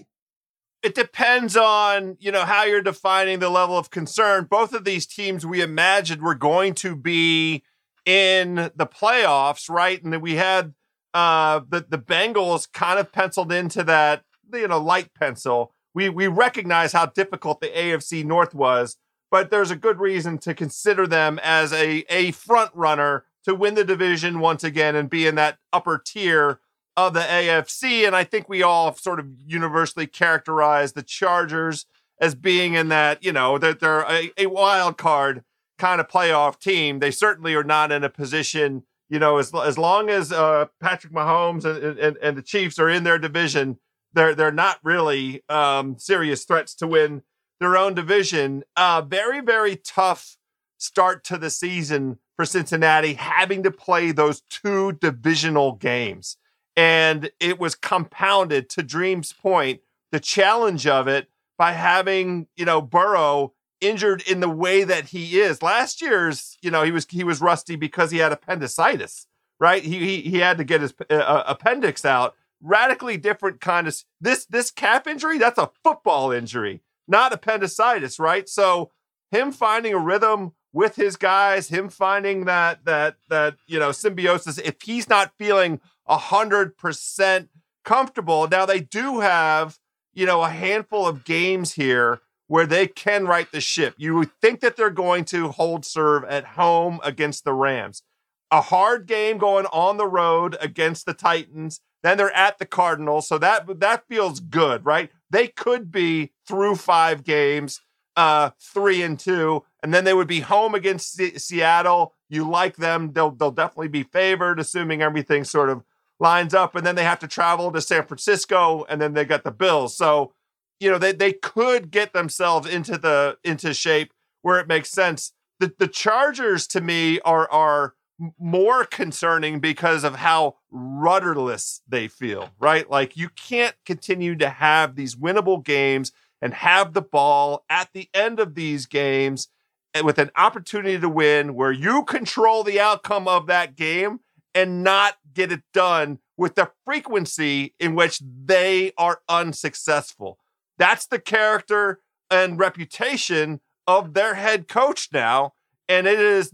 It 0.82 0.94
depends 0.94 1.56
on, 1.56 2.16
you 2.18 2.32
know, 2.32 2.44
how 2.44 2.64
you're 2.64 2.82
defining 2.82 3.38
the 3.38 3.50
level 3.50 3.76
of 3.76 3.90
concern. 3.90 4.48
Both 4.50 4.72
of 4.72 4.84
these 4.84 5.06
teams 5.06 5.46
we 5.46 5.60
imagined 5.60 6.22
were 6.22 6.34
going 6.34 6.74
to 6.76 6.96
be 6.96 7.62
in 8.04 8.54
the 8.74 8.86
playoffs, 8.86 9.70
right? 9.70 10.02
And 10.02 10.12
then 10.12 10.22
we 10.22 10.36
had 10.36 10.74
uh 11.12 11.60
the 11.68 11.84
the 11.86 11.98
Bengals 11.98 12.66
kind 12.72 12.98
of 12.98 13.12
penciled 13.12 13.52
into 13.52 13.84
that, 13.84 14.24
you 14.54 14.68
know, 14.68 14.80
light 14.80 15.10
pencil. 15.14 15.74
We 15.94 16.08
we 16.08 16.26
recognize 16.26 16.92
how 16.92 17.06
difficult 17.06 17.60
the 17.60 17.68
AFC 17.68 18.24
North 18.24 18.54
was 18.54 18.96
but 19.32 19.50
there's 19.50 19.70
a 19.70 19.76
good 19.76 19.98
reason 19.98 20.36
to 20.36 20.52
consider 20.52 21.06
them 21.06 21.40
as 21.42 21.72
a, 21.72 22.04
a 22.10 22.32
front 22.32 22.70
runner 22.74 23.24
to 23.44 23.54
win 23.54 23.74
the 23.74 23.82
division 23.82 24.40
once 24.40 24.62
again 24.62 24.94
and 24.94 25.08
be 25.08 25.26
in 25.26 25.36
that 25.36 25.56
upper 25.72 25.96
tier 25.96 26.60
of 26.98 27.14
the 27.14 27.20
AFC. 27.20 28.06
And 28.06 28.14
I 28.14 28.24
think 28.24 28.46
we 28.46 28.62
all 28.62 28.94
sort 28.94 29.18
of 29.18 29.26
universally 29.46 30.06
characterize 30.06 30.92
the 30.92 31.02
Chargers 31.02 31.86
as 32.20 32.34
being 32.34 32.74
in 32.74 32.88
that, 32.88 33.24
you 33.24 33.32
know, 33.32 33.56
that 33.56 33.80
they're 33.80 34.02
a, 34.02 34.30
a 34.36 34.46
wild 34.46 34.98
card 34.98 35.42
kind 35.78 35.98
of 35.98 36.08
playoff 36.08 36.60
team. 36.60 36.98
They 36.98 37.10
certainly 37.10 37.54
are 37.54 37.64
not 37.64 37.90
in 37.90 38.04
a 38.04 38.10
position, 38.10 38.82
you 39.08 39.18
know, 39.18 39.38
as 39.38 39.54
as 39.54 39.78
long 39.78 40.10
as 40.10 40.30
uh, 40.30 40.66
Patrick 40.78 41.14
Mahomes 41.14 41.64
and, 41.64 41.98
and, 41.98 42.16
and 42.18 42.36
the 42.36 42.42
Chiefs 42.42 42.78
are 42.78 42.90
in 42.90 43.04
their 43.04 43.18
division, 43.18 43.78
they're 44.14 44.34
they're 44.34 44.52
not 44.52 44.78
really 44.82 45.42
um, 45.48 45.98
serious 45.98 46.44
threats 46.44 46.74
to 46.76 46.86
win 46.86 47.22
their 47.60 47.76
own 47.76 47.94
division. 47.94 48.64
Uh, 48.76 49.02
very, 49.02 49.40
very 49.40 49.76
tough 49.76 50.36
start 50.78 51.24
to 51.24 51.38
the 51.38 51.50
season 51.50 52.18
for 52.36 52.44
Cincinnati, 52.44 53.14
having 53.14 53.62
to 53.62 53.70
play 53.70 54.10
those 54.10 54.42
two 54.42 54.92
divisional 54.92 55.72
games. 55.72 56.36
And 56.76 57.30
it 57.38 57.60
was 57.60 57.74
compounded 57.74 58.68
to 58.70 58.82
Dream's 58.82 59.32
point, 59.32 59.80
the 60.10 60.20
challenge 60.20 60.86
of 60.86 61.06
it 61.06 61.28
by 61.56 61.72
having, 61.72 62.48
you 62.56 62.64
know, 62.64 62.80
Burrow 62.80 63.52
injured 63.80 64.22
in 64.22 64.40
the 64.40 64.48
way 64.48 64.84
that 64.84 65.06
he 65.06 65.38
is. 65.38 65.62
Last 65.62 66.00
year's, 66.00 66.56
you 66.62 66.70
know, 66.70 66.82
he 66.82 66.90
was 66.90 67.06
he 67.08 67.24
was 67.24 67.40
rusty 67.40 67.76
because 67.76 68.10
he 68.10 68.18
had 68.18 68.32
appendicitis, 68.32 69.26
right? 69.60 69.82
He 69.82 69.98
he, 69.98 70.20
he 70.22 70.38
had 70.38 70.58
to 70.58 70.64
get 70.64 70.80
his 70.80 70.94
uh, 71.10 71.14
uh 71.14 71.44
appendix 71.46 72.04
out. 72.04 72.34
Radically 72.62 73.16
different 73.16 73.60
kind 73.60 73.88
of 73.88 73.96
this 74.20 74.46
this 74.46 74.70
calf 74.70 75.06
injury, 75.06 75.36
that's 75.36 75.58
a 75.58 75.70
football 75.82 76.30
injury 76.30 76.80
not 77.08 77.32
appendicitis, 77.32 78.18
right? 78.18 78.48
So 78.48 78.90
him 79.30 79.52
finding 79.52 79.94
a 79.94 79.98
rhythm 79.98 80.52
with 80.72 80.96
his 80.96 81.16
guys, 81.16 81.68
him 81.68 81.88
finding 81.88 82.46
that 82.46 82.84
that 82.84 83.16
that 83.28 83.56
you 83.66 83.78
know 83.78 83.92
symbiosis. 83.92 84.58
If 84.58 84.82
he's 84.82 85.08
not 85.08 85.32
feeling 85.38 85.80
a 86.06 86.16
hundred 86.16 86.76
percent 86.76 87.50
comfortable, 87.84 88.48
now 88.48 88.66
they 88.66 88.80
do 88.80 89.20
have 89.20 89.78
you 90.12 90.26
know 90.26 90.42
a 90.42 90.48
handful 90.48 91.06
of 91.06 91.24
games 91.24 91.74
here 91.74 92.20
where 92.46 92.66
they 92.66 92.86
can 92.86 93.26
right 93.26 93.50
the 93.52 93.60
ship. 93.60 93.94
You 93.96 94.14
would 94.16 94.32
think 94.40 94.60
that 94.60 94.76
they're 94.76 94.90
going 94.90 95.24
to 95.26 95.48
hold 95.48 95.84
serve 95.84 96.24
at 96.24 96.44
home 96.44 97.00
against 97.02 97.44
the 97.44 97.54
Rams. 97.54 98.02
A 98.50 98.60
hard 98.60 99.06
game 99.06 99.38
going 99.38 99.64
on 99.66 99.96
the 99.96 100.06
road 100.06 100.58
against 100.60 101.06
the 101.06 101.14
Titans. 101.14 101.80
Then 102.02 102.18
they're 102.18 102.32
at 102.36 102.58
the 102.58 102.66
Cardinals, 102.66 103.28
so 103.28 103.38
that 103.38 103.80
that 103.80 104.08
feels 104.08 104.40
good, 104.40 104.84
right? 104.84 105.10
They 105.30 105.48
could 105.48 105.90
be 105.92 106.32
through 106.46 106.76
five 106.76 107.22
games, 107.24 107.80
uh, 108.16 108.50
three 108.60 109.02
and 109.02 109.18
two, 109.18 109.64
and 109.82 109.94
then 109.94 110.04
they 110.04 110.14
would 110.14 110.28
be 110.28 110.40
home 110.40 110.74
against 110.74 111.12
C- 111.14 111.38
Seattle. 111.38 112.14
You 112.28 112.48
like 112.48 112.76
them; 112.76 113.12
they'll 113.12 113.30
they'll 113.30 113.50
definitely 113.52 113.88
be 113.88 114.02
favored, 114.02 114.58
assuming 114.58 115.00
everything 115.00 115.44
sort 115.44 115.70
of 115.70 115.84
lines 116.18 116.54
up. 116.54 116.74
And 116.74 116.84
then 116.86 116.94
they 116.96 117.04
have 117.04 117.18
to 117.20 117.28
travel 117.28 117.70
to 117.72 117.80
San 117.80 118.04
Francisco, 118.04 118.84
and 118.88 119.00
then 119.00 119.14
they 119.14 119.24
got 119.24 119.44
the 119.44 119.50
Bills. 119.50 119.96
So, 119.96 120.32
you 120.80 120.90
know, 120.90 120.98
they 120.98 121.12
they 121.12 121.32
could 121.32 121.90
get 121.90 122.12
themselves 122.12 122.68
into 122.68 122.98
the 122.98 123.38
into 123.44 123.74
shape 123.74 124.12
where 124.42 124.58
it 124.58 124.68
makes 124.68 124.90
sense. 124.90 125.32
The 125.60 125.72
the 125.78 125.88
Chargers 125.88 126.66
to 126.68 126.80
me 126.80 127.20
are 127.20 127.50
are 127.50 127.94
more 128.38 128.84
concerning 128.84 129.60
because 129.60 130.04
of 130.04 130.16
how 130.16 130.56
rudderless 130.72 131.82
they 131.86 132.08
feel, 132.08 132.50
right? 132.58 132.90
Like 132.90 133.16
you 133.16 133.28
can't 133.28 133.76
continue 133.84 134.34
to 134.36 134.48
have 134.48 134.96
these 134.96 135.14
winnable 135.14 135.62
games 135.62 136.12
and 136.40 136.54
have 136.54 136.92
the 136.92 137.02
ball 137.02 137.64
at 137.70 137.90
the 137.92 138.08
end 138.12 138.40
of 138.40 138.54
these 138.54 138.86
games 138.86 139.48
eh, 139.94 140.00
with 140.00 140.18
an 140.18 140.30
opportunity 140.36 140.98
to 140.98 141.08
win 141.08 141.54
where 141.54 141.72
you 141.72 142.02
control 142.04 142.64
the 142.64 142.80
outcome 142.80 143.28
of 143.28 143.46
that 143.46 143.76
game 143.76 144.20
and 144.54 144.82
not 144.82 145.16
get 145.32 145.52
it 145.52 145.62
done 145.72 146.18
with 146.36 146.54
the 146.54 146.70
frequency 146.84 147.74
in 147.78 147.94
which 147.94 148.20
they 148.44 148.92
are 148.98 149.20
unsuccessful. 149.28 150.38
That's 150.78 151.06
the 151.06 151.20
character 151.20 152.00
and 152.30 152.58
reputation 152.58 153.60
of 153.86 154.14
their 154.14 154.34
head 154.34 154.68
coach 154.68 155.08
now. 155.12 155.54
And 155.88 156.06
it 156.06 156.18
is 156.18 156.52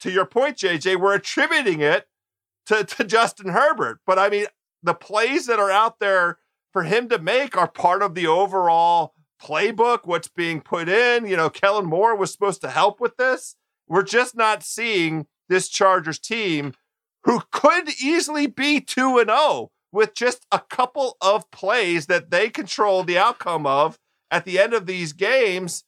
to 0.00 0.10
your 0.10 0.26
point, 0.26 0.58
JJ, 0.58 1.00
we're 1.00 1.14
attributing 1.14 1.80
it 1.80 2.06
to, 2.66 2.84
to 2.84 3.04
Justin 3.04 3.50
Herbert. 3.50 4.00
But 4.06 4.18
I 4.18 4.28
mean, 4.28 4.46
the 4.82 4.94
plays 4.94 5.46
that 5.46 5.58
are 5.58 5.70
out 5.70 5.98
there 6.00 6.38
for 6.72 6.82
him 6.82 7.08
to 7.08 7.18
make 7.18 7.56
are 7.56 7.68
part 7.68 8.02
of 8.02 8.14
the 8.14 8.26
overall 8.26 9.14
playbook, 9.42 10.00
what's 10.04 10.28
being 10.28 10.60
put 10.60 10.88
in. 10.88 11.26
You 11.26 11.36
know, 11.36 11.50
Kellen 11.50 11.86
Moore 11.86 12.16
was 12.16 12.32
supposed 12.32 12.60
to 12.62 12.70
help 12.70 13.00
with 13.00 13.16
this. 13.16 13.56
We're 13.88 14.02
just 14.02 14.36
not 14.36 14.62
seeing 14.62 15.26
this 15.48 15.68
Chargers 15.68 16.18
team 16.18 16.74
who 17.24 17.42
could 17.50 17.88
easily 18.02 18.46
be 18.46 18.80
2 18.80 19.18
and 19.18 19.30
0 19.30 19.70
with 19.92 20.14
just 20.14 20.46
a 20.50 20.58
couple 20.58 21.16
of 21.20 21.50
plays 21.50 22.06
that 22.06 22.30
they 22.30 22.50
control 22.50 23.04
the 23.04 23.18
outcome 23.18 23.66
of 23.66 23.98
at 24.30 24.44
the 24.44 24.58
end 24.58 24.74
of 24.74 24.86
these 24.86 25.12
games 25.12 25.84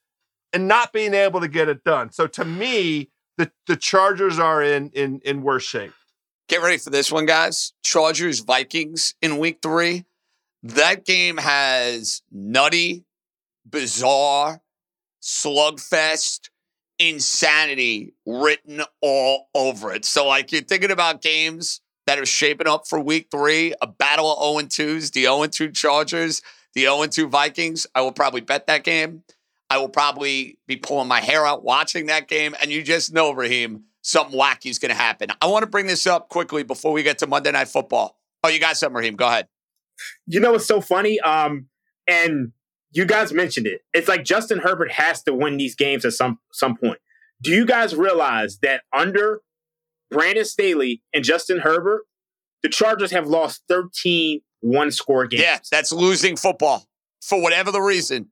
and 0.53 0.69
not 0.69 0.93
being 0.93 1.13
able 1.13 1.41
to 1.41 1.49
get 1.49 1.69
it 1.69 1.83
done. 1.85 2.13
So 2.13 2.27
to 2.29 2.45
me, 2.45 3.11
the 3.37 3.51
the 3.67 3.77
Chargers 3.77 4.39
are 4.39 4.63
in 4.63 4.91
in 4.91 5.21
in 5.25 5.43
worse 5.43 5.65
shape. 5.65 5.93
Get 6.49 6.63
ready 6.63 6.79
for 6.79 6.91
this 6.91 7.11
one, 7.11 7.27
guys. 7.27 7.73
Chargers 7.83 8.39
Vikings 8.41 9.15
in 9.21 9.39
week 9.39 9.59
three. 9.61 10.05
That 10.63 11.05
game 11.05 11.39
has 11.39 12.23
nutty, 12.31 13.05
bizarre, 13.69 14.61
slugfest, 15.21 16.51
insanity 17.01 18.15
written 18.25 18.83
all 19.01 19.49
over 19.55 19.93
it. 19.93 20.05
So, 20.05 20.29
like, 20.29 20.53
you're 20.53 20.63
thinking 20.63 20.93
about 20.93 21.21
games 21.21 21.81
that 22.07 22.21
are 22.21 22.27
shaping 22.27 22.69
up 22.69 22.87
for 22.87 23.01
week 23.01 23.27
three, 23.33 23.75
a 23.83 23.89
battle 23.89 24.33
of 24.33 24.69
0 24.69 24.69
2s, 24.69 25.13
the 25.13 25.23
0 25.23 25.47
2 25.47 25.73
Chargers, 25.73 26.43
the 26.75 26.83
0 26.83 27.07
2 27.07 27.29
Vikings. 27.29 27.89
I 27.93 28.03
will 28.03 28.13
probably 28.13 28.41
bet 28.41 28.69
that 28.69 28.85
game. 28.85 29.25
I 29.69 29.79
will 29.79 29.89
probably 29.89 30.59
be 30.69 30.77
pulling 30.77 31.09
my 31.09 31.21
hair 31.21 31.45
out 31.45 31.65
watching 31.65 32.07
that 32.07 32.29
game. 32.29 32.55
And 32.63 32.71
you 32.71 32.85
just 32.85 33.13
know, 33.13 33.33
Raheem, 33.33 33.83
something 34.07 34.39
wacky 34.39 34.71
is 34.71 34.79
going 34.79 34.91
to 34.91 34.97
happen. 34.97 35.29
I 35.43 35.47
want 35.47 35.65
to 35.65 35.67
bring 35.67 35.87
this 35.87 36.07
up 36.07 36.29
quickly 36.29 36.63
before 36.63 36.93
we 36.93 37.03
get 37.03 37.19
to 37.19 37.27
Monday 37.27 37.51
Night 37.51 37.69
Football. 37.69 38.17
Oh, 38.45 38.49
you 38.49 38.61
got 38.61 38.77
something, 38.77 38.97
Raheem. 38.97 39.17
Go 39.17 39.27
ahead. 39.27 39.49
You 40.27 40.39
know 40.39 40.53
what's 40.53 40.67
so 40.67 40.81
funny? 40.81 41.19
Um, 41.21 41.67
and 42.07 42.53
you 42.93 43.05
guys 43.05 43.33
mentioned 43.33 43.67
it. 43.67 43.83
It's 43.93 44.07
like 44.07 44.25
Justin 44.25 44.59
Herbert 44.59 44.93
has 44.93 45.23
to 45.25 45.35
win 45.35 45.57
these 45.57 45.75
games 45.75 46.05
at 46.05 46.13
some 46.13 46.39
some 46.53 46.77
point. 46.77 46.99
Do 47.43 47.51
you 47.51 47.67
guys 47.67 47.97
realize 47.97 48.59
that 48.59 48.83
under 48.97 49.41
Brandon 50.11 50.45
Staley 50.45 51.03
and 51.13 51.25
Justin 51.25 51.59
Herbert, 51.59 52.03
the 52.63 52.69
Chargers 52.69 53.11
have 53.11 53.27
lost 53.27 53.63
13 53.69 54.41
one 54.61 54.93
score 54.93 55.27
games? 55.27 55.43
Yeah, 55.43 55.59
that's 55.71 55.93
losing 55.93 56.37
football 56.37 56.87
for 57.21 57.43
whatever 57.43 57.73
the 57.73 57.81
reason 57.81 58.29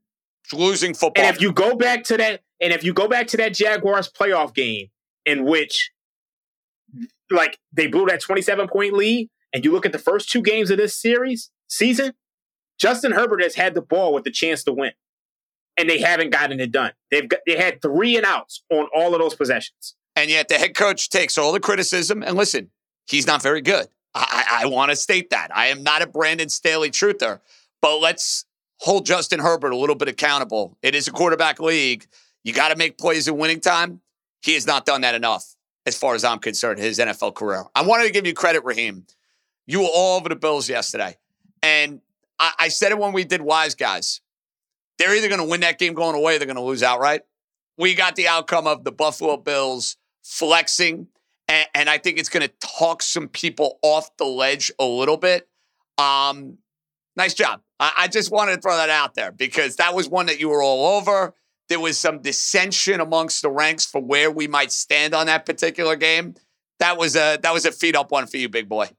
losing 0.52 0.94
football. 0.94 1.24
And 1.24 1.34
if 1.34 1.40
you 1.40 1.52
go 1.52 1.74
back 1.74 2.04
to 2.04 2.16
that, 2.18 2.42
and 2.60 2.72
if 2.72 2.84
you 2.84 2.92
go 2.92 3.08
back 3.08 3.26
to 3.28 3.36
that 3.38 3.54
Jaguars 3.54 4.10
playoff 4.10 4.54
game 4.54 4.88
in 5.26 5.44
which 5.44 5.90
like 7.30 7.58
they 7.72 7.86
blew 7.86 8.06
that 8.06 8.20
27 8.20 8.68
point 8.68 8.94
lead, 8.94 9.28
and 9.52 9.64
you 9.64 9.72
look 9.72 9.86
at 9.86 9.92
the 9.92 9.98
first 9.98 10.30
two 10.30 10.42
games 10.42 10.70
of 10.70 10.78
this 10.78 10.96
series 10.96 11.50
season, 11.68 12.12
Justin 12.78 13.12
Herbert 13.12 13.42
has 13.42 13.54
had 13.54 13.74
the 13.74 13.82
ball 13.82 14.12
with 14.12 14.24
the 14.24 14.30
chance 14.30 14.64
to 14.64 14.72
win, 14.72 14.92
and 15.76 15.88
they 15.88 16.00
haven't 16.00 16.30
gotten 16.30 16.60
it 16.60 16.72
done. 16.72 16.92
They've 17.10 17.28
got, 17.28 17.40
they 17.46 17.56
had 17.56 17.80
three 17.82 18.16
and 18.16 18.26
outs 18.26 18.62
on 18.70 18.88
all 18.94 19.14
of 19.14 19.20
those 19.20 19.34
possessions, 19.34 19.94
and 20.16 20.30
yet 20.30 20.48
the 20.48 20.56
head 20.56 20.74
coach 20.74 21.10
takes 21.10 21.38
all 21.38 21.52
the 21.52 21.60
criticism. 21.60 22.22
And 22.22 22.36
listen, 22.36 22.70
he's 23.06 23.26
not 23.26 23.42
very 23.42 23.60
good. 23.60 23.88
I, 24.14 24.60
I, 24.62 24.66
want 24.66 24.90
to 24.90 24.96
state 24.96 25.30
that 25.30 25.48
I 25.52 25.66
am 25.66 25.82
not 25.82 26.00
a 26.00 26.06
Brandon 26.06 26.48
Staley 26.48 26.90
truther, 26.90 27.40
but 27.82 27.98
let's 27.98 28.44
hold 28.78 29.06
Justin 29.06 29.40
Herbert 29.40 29.72
a 29.72 29.76
little 29.76 29.96
bit 29.96 30.06
accountable. 30.06 30.78
It 30.82 30.94
is 30.94 31.08
a 31.08 31.10
quarterback 31.10 31.58
league. 31.58 32.06
You 32.44 32.52
got 32.52 32.68
to 32.68 32.76
make 32.76 32.96
plays 32.96 33.26
in 33.26 33.36
winning 33.36 33.58
time. 33.58 34.00
He 34.44 34.52
has 34.54 34.66
not 34.66 34.84
done 34.84 35.00
that 35.00 35.14
enough, 35.14 35.56
as 35.86 35.96
far 35.96 36.14
as 36.14 36.22
I'm 36.22 36.38
concerned, 36.38 36.78
his 36.78 36.98
NFL 36.98 37.34
career. 37.34 37.64
I 37.74 37.80
wanted 37.80 38.04
to 38.04 38.12
give 38.12 38.26
you 38.26 38.34
credit, 38.34 38.62
Raheem. 38.62 39.06
You 39.66 39.80
were 39.80 39.88
all 39.92 40.18
over 40.18 40.28
the 40.28 40.36
Bills 40.36 40.68
yesterday. 40.68 41.16
And 41.62 42.02
I, 42.38 42.52
I 42.58 42.68
said 42.68 42.92
it 42.92 42.98
when 42.98 43.14
we 43.14 43.24
did 43.24 43.40
Wise 43.40 43.74
Guys. 43.74 44.20
They're 44.98 45.16
either 45.16 45.28
going 45.28 45.40
to 45.40 45.48
win 45.48 45.62
that 45.62 45.78
game 45.78 45.94
going 45.94 46.14
away, 46.14 46.36
they're 46.36 46.46
going 46.46 46.56
to 46.56 46.62
lose 46.62 46.82
outright. 46.82 47.22
We 47.78 47.94
got 47.94 48.16
the 48.16 48.28
outcome 48.28 48.66
of 48.66 48.84
the 48.84 48.92
Buffalo 48.92 49.38
Bills 49.38 49.96
flexing, 50.22 51.08
and, 51.48 51.66
and 51.74 51.88
I 51.88 51.96
think 51.96 52.18
it's 52.18 52.28
going 52.28 52.46
to 52.46 52.52
talk 52.60 53.02
some 53.02 53.28
people 53.28 53.78
off 53.80 54.14
the 54.18 54.26
ledge 54.26 54.70
a 54.78 54.84
little 54.84 55.16
bit. 55.16 55.48
Um, 55.96 56.58
nice 57.16 57.32
job. 57.32 57.62
I, 57.80 57.92
I 57.96 58.08
just 58.08 58.30
wanted 58.30 58.56
to 58.56 58.60
throw 58.60 58.76
that 58.76 58.90
out 58.90 59.14
there 59.14 59.32
because 59.32 59.76
that 59.76 59.94
was 59.94 60.06
one 60.06 60.26
that 60.26 60.38
you 60.38 60.50
were 60.50 60.62
all 60.62 60.98
over. 60.98 61.34
There 61.68 61.80
was 61.80 61.98
some 61.98 62.20
dissension 62.20 63.00
amongst 63.00 63.42
the 63.42 63.50
ranks 63.50 63.86
for 63.86 64.00
where 64.00 64.30
we 64.30 64.46
might 64.46 64.70
stand 64.70 65.14
on 65.14 65.26
that 65.26 65.46
particular 65.46 65.96
game. 65.96 66.34
That 66.78 66.98
was 66.98 67.16
a 67.16 67.38
that 67.42 67.52
was 67.52 67.64
a 67.64 67.72
feed 67.72 67.96
up 67.96 68.10
one 68.10 68.26
for 68.26 68.36
you, 68.36 68.48
big 68.48 68.68
boy. 68.68 68.90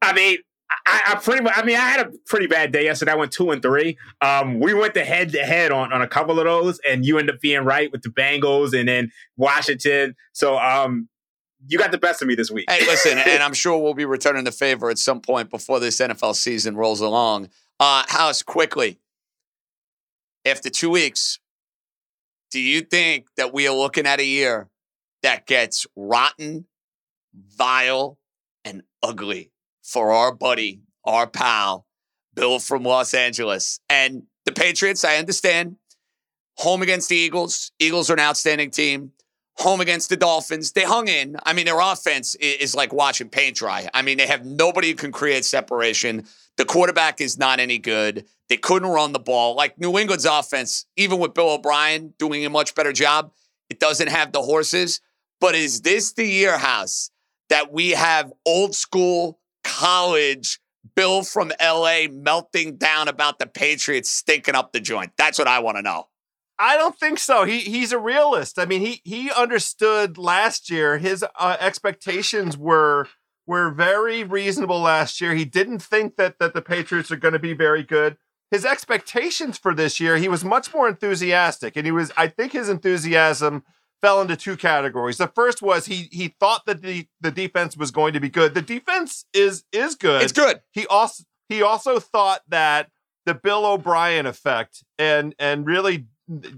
I 0.00 0.12
mean, 0.12 0.38
I, 0.86 1.02
I, 1.06 1.14
pretty 1.16 1.42
much. 1.42 1.52
I 1.56 1.62
mean, 1.64 1.76
I 1.76 1.88
had 1.88 2.06
a 2.06 2.10
pretty 2.26 2.46
bad 2.46 2.72
day 2.72 2.84
yesterday. 2.84 3.12
I 3.12 3.16
went 3.16 3.32
two 3.32 3.50
and 3.50 3.62
three. 3.62 3.98
Um, 4.20 4.60
we 4.60 4.74
went 4.74 4.94
the 4.94 5.04
head 5.04 5.30
to 5.32 5.44
head 5.44 5.70
on 5.70 5.92
on 5.92 6.02
a 6.02 6.08
couple 6.08 6.38
of 6.38 6.44
those, 6.44 6.80
and 6.88 7.04
you 7.04 7.18
ended 7.18 7.36
up 7.36 7.40
being 7.40 7.60
right 7.64 7.90
with 7.92 8.02
the 8.02 8.08
Bengals 8.08 8.78
and 8.78 8.88
then 8.88 9.12
Washington. 9.36 10.16
So, 10.32 10.58
um, 10.58 11.08
you 11.68 11.78
got 11.78 11.92
the 11.92 11.98
best 11.98 12.22
of 12.22 12.28
me 12.28 12.34
this 12.34 12.50
week. 12.50 12.66
Hey, 12.68 12.84
listen, 12.86 13.18
and 13.18 13.42
I'm 13.42 13.54
sure 13.54 13.78
we'll 13.78 13.94
be 13.94 14.04
returning 14.04 14.44
the 14.44 14.52
favor 14.52 14.90
at 14.90 14.98
some 14.98 15.20
point 15.20 15.50
before 15.50 15.78
this 15.78 15.98
NFL 15.98 16.34
season 16.34 16.76
rolls 16.76 17.00
along. 17.00 17.48
Uh, 17.78 18.04
House, 18.08 18.42
quickly, 18.42 18.98
after 20.44 20.70
two 20.70 20.90
weeks, 20.90 21.38
do 22.52 22.60
you 22.60 22.82
think 22.82 23.26
that 23.36 23.52
we 23.52 23.66
are 23.66 23.74
looking 23.74 24.06
at 24.06 24.20
a 24.20 24.24
year 24.24 24.68
that 25.22 25.46
gets 25.46 25.86
rotten, 25.96 26.66
vile, 27.34 28.18
and 28.64 28.82
ugly 29.02 29.50
for 29.82 30.12
our 30.12 30.32
buddy, 30.32 30.82
our 31.04 31.26
pal, 31.26 31.86
Bill 32.34 32.58
from 32.58 32.84
Los 32.84 33.14
Angeles? 33.14 33.80
And 33.88 34.24
the 34.44 34.52
Patriots, 34.52 35.04
I 35.04 35.16
understand, 35.16 35.76
home 36.58 36.82
against 36.82 37.08
the 37.08 37.16
Eagles. 37.16 37.72
Eagles 37.78 38.10
are 38.10 38.14
an 38.14 38.20
outstanding 38.20 38.70
team 38.70 39.12
home 39.56 39.80
against 39.80 40.08
the 40.08 40.16
Dolphins. 40.16 40.72
They 40.72 40.82
hung 40.82 41.08
in. 41.08 41.36
I 41.44 41.52
mean, 41.52 41.66
their 41.66 41.80
offense 41.80 42.34
is 42.36 42.74
like 42.74 42.92
watching 42.92 43.28
paint 43.28 43.56
dry. 43.56 43.88
I 43.94 44.02
mean, 44.02 44.18
they 44.18 44.26
have 44.26 44.44
nobody 44.44 44.88
who 44.88 44.94
can 44.94 45.12
create 45.12 45.44
separation. 45.44 46.26
The 46.56 46.64
quarterback 46.64 47.20
is 47.20 47.38
not 47.38 47.60
any 47.60 47.78
good. 47.78 48.26
They 48.52 48.58
couldn't 48.58 48.90
run 48.90 49.12
the 49.12 49.18
ball. 49.18 49.56
Like 49.56 49.78
New 49.78 49.98
England's 49.98 50.26
offense, 50.26 50.84
even 50.98 51.18
with 51.18 51.32
Bill 51.32 51.52
O'Brien 51.52 52.12
doing 52.18 52.44
a 52.44 52.50
much 52.50 52.74
better 52.74 52.92
job, 52.92 53.32
it 53.70 53.80
doesn't 53.80 54.10
have 54.10 54.30
the 54.30 54.42
horses. 54.42 55.00
But 55.40 55.54
is 55.54 55.80
this 55.80 56.12
the 56.12 56.26
year, 56.26 56.58
House, 56.58 57.10
that 57.48 57.72
we 57.72 57.92
have 57.92 58.30
old 58.44 58.74
school 58.74 59.40
college 59.64 60.60
Bill 60.94 61.22
from 61.22 61.50
LA 61.62 62.08
melting 62.10 62.76
down 62.76 63.08
about 63.08 63.38
the 63.38 63.46
Patriots 63.46 64.10
stinking 64.10 64.54
up 64.54 64.74
the 64.74 64.80
joint? 64.80 65.12
That's 65.16 65.38
what 65.38 65.48
I 65.48 65.60
want 65.60 65.78
to 65.78 65.82
know. 65.82 66.08
I 66.58 66.76
don't 66.76 66.98
think 66.98 67.20
so. 67.20 67.44
He 67.44 67.60
he's 67.60 67.92
a 67.92 67.98
realist. 67.98 68.58
I 68.58 68.66
mean, 68.66 68.82
he 68.82 69.00
he 69.02 69.30
understood 69.30 70.18
last 70.18 70.68
year. 70.68 70.98
His 70.98 71.24
uh, 71.38 71.56
expectations 71.58 72.58
were 72.58 73.08
were 73.46 73.70
very 73.70 74.24
reasonable 74.24 74.80
last 74.80 75.22
year. 75.22 75.34
He 75.34 75.46
didn't 75.46 75.80
think 75.80 76.16
that 76.16 76.38
that 76.38 76.52
the 76.52 76.60
Patriots 76.60 77.10
are 77.10 77.16
going 77.16 77.32
to 77.32 77.38
be 77.38 77.54
very 77.54 77.82
good. 77.82 78.18
His 78.52 78.66
expectations 78.66 79.56
for 79.56 79.74
this 79.74 79.98
year, 79.98 80.18
he 80.18 80.28
was 80.28 80.44
much 80.44 80.74
more 80.74 80.86
enthusiastic, 80.86 81.74
and 81.74 81.86
he 81.86 81.90
was. 81.90 82.12
I 82.18 82.28
think 82.28 82.52
his 82.52 82.68
enthusiasm 82.68 83.64
fell 84.02 84.20
into 84.20 84.36
two 84.36 84.58
categories. 84.58 85.16
The 85.16 85.26
first 85.26 85.62
was 85.62 85.86
he 85.86 86.10
he 86.12 86.34
thought 86.38 86.66
that 86.66 86.82
the 86.82 87.06
the 87.18 87.30
defense 87.30 87.78
was 87.78 87.90
going 87.90 88.12
to 88.12 88.20
be 88.20 88.28
good. 88.28 88.52
The 88.52 88.60
defense 88.60 89.24
is 89.32 89.64
is 89.72 89.94
good. 89.94 90.20
It's 90.20 90.34
good. 90.34 90.60
He 90.70 90.86
also 90.88 91.24
he 91.48 91.62
also 91.62 91.98
thought 91.98 92.42
that 92.46 92.90
the 93.24 93.32
Bill 93.32 93.64
O'Brien 93.64 94.26
effect 94.26 94.84
and 94.98 95.34
and 95.38 95.64
really 95.64 96.08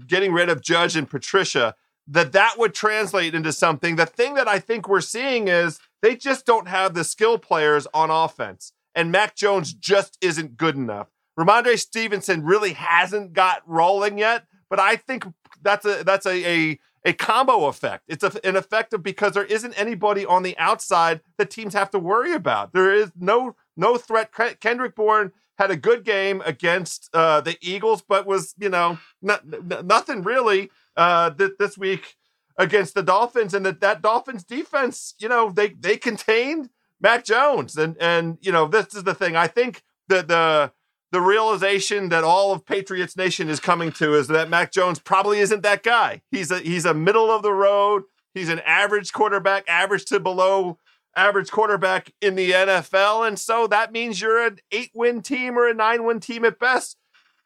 getting 0.05 0.33
rid 0.33 0.49
of 0.49 0.61
Judge 0.61 0.97
and 0.97 1.09
Patricia, 1.09 1.75
that 2.09 2.33
that 2.33 2.55
would 2.57 2.73
translate 2.73 3.33
into 3.33 3.53
something. 3.53 3.95
The 3.95 4.05
thing 4.05 4.33
that 4.33 4.49
I 4.49 4.59
think 4.59 4.89
we're 4.89 4.99
seeing 4.99 5.47
is 5.47 5.79
they 6.01 6.17
just 6.17 6.45
don't 6.45 6.67
have 6.67 6.93
the 6.93 7.05
skill 7.05 7.37
players 7.37 7.87
on 7.93 8.09
offense, 8.09 8.73
and 8.93 9.13
Mac 9.13 9.33
Jones 9.35 9.73
just 9.73 10.17
isn't 10.19 10.57
good 10.57 10.75
enough. 10.75 11.07
Rhamondre 11.37 11.77
Stevenson 11.77 12.43
really 12.43 12.73
hasn't 12.73 13.33
got 13.33 13.61
rolling 13.65 14.17
yet, 14.17 14.45
but 14.69 14.79
I 14.79 14.95
think 14.95 15.25
that's 15.61 15.85
a 15.85 16.03
that's 16.03 16.25
a 16.25 16.71
a, 16.71 16.79
a 17.03 17.13
combo 17.13 17.65
effect. 17.65 18.03
It's 18.07 18.23
a, 18.23 18.31
an 18.47 18.55
effect 18.55 18.93
of 18.93 19.03
because 19.03 19.33
there 19.33 19.45
isn't 19.45 19.73
anybody 19.73 20.25
on 20.25 20.43
the 20.43 20.57
outside 20.57 21.21
that 21.37 21.49
teams 21.49 21.73
have 21.73 21.91
to 21.91 21.99
worry 21.99 22.33
about. 22.33 22.73
There 22.73 22.93
is 22.93 23.11
no 23.19 23.55
no 23.75 23.97
threat. 23.97 24.31
Kendrick 24.59 24.95
Bourne 24.95 25.31
had 25.57 25.71
a 25.71 25.77
good 25.77 26.03
game 26.03 26.41
against 26.45 27.09
uh, 27.13 27.41
the 27.41 27.57
Eagles, 27.61 28.01
but 28.01 28.25
was 28.25 28.53
you 28.57 28.69
know 28.69 28.99
not, 29.21 29.43
nothing 29.85 30.21
really 30.21 30.69
uh, 30.95 31.31
th- 31.31 31.53
this 31.59 31.77
week 31.77 32.15
against 32.57 32.93
the 32.93 33.03
Dolphins, 33.03 33.53
and 33.53 33.65
that 33.65 33.81
that 33.81 34.01
Dolphins 34.01 34.43
defense, 34.43 35.15
you 35.19 35.27
know, 35.27 35.49
they 35.49 35.69
they 35.69 35.97
contained 35.97 36.69
Mac 37.01 37.25
Jones, 37.25 37.77
and 37.77 37.97
and 37.99 38.37
you 38.41 38.51
know 38.51 38.67
this 38.67 38.93
is 38.93 39.03
the 39.03 39.15
thing. 39.15 39.35
I 39.35 39.47
think 39.47 39.83
that 40.07 40.27
the 40.27 40.71
the 41.11 41.21
realization 41.21 42.09
that 42.09 42.23
all 42.23 42.51
of 42.51 42.65
Patriots 42.65 43.15
Nation 43.15 43.49
is 43.49 43.59
coming 43.59 43.91
to 43.93 44.13
is 44.15 44.27
that 44.27 44.49
Mac 44.49 44.71
Jones 44.71 44.99
probably 44.99 45.39
isn't 45.39 45.63
that 45.63 45.83
guy. 45.83 46.21
He's 46.31 46.51
a 46.51 46.59
he's 46.59 46.85
a 46.85 46.93
middle 46.93 47.31
of 47.31 47.41
the 47.41 47.53
road. 47.53 48.03
He's 48.33 48.49
an 48.49 48.59
average 48.65 49.13
quarterback, 49.13 49.63
average 49.67 50.05
to 50.05 50.19
below 50.19 50.77
average 51.15 51.49
quarterback 51.49 52.11
in 52.21 52.35
the 52.35 52.51
NFL. 52.51 53.27
And 53.27 53.39
so 53.39 53.67
that 53.67 53.93
means 53.93 54.19
you're 54.19 54.45
an 54.45 54.57
eight 54.71 54.91
win 54.93 55.21
team 55.21 55.57
or 55.57 55.67
a 55.67 55.73
nine 55.73 56.03
win 56.03 56.19
team 56.19 56.43
at 56.43 56.59
best. 56.59 56.97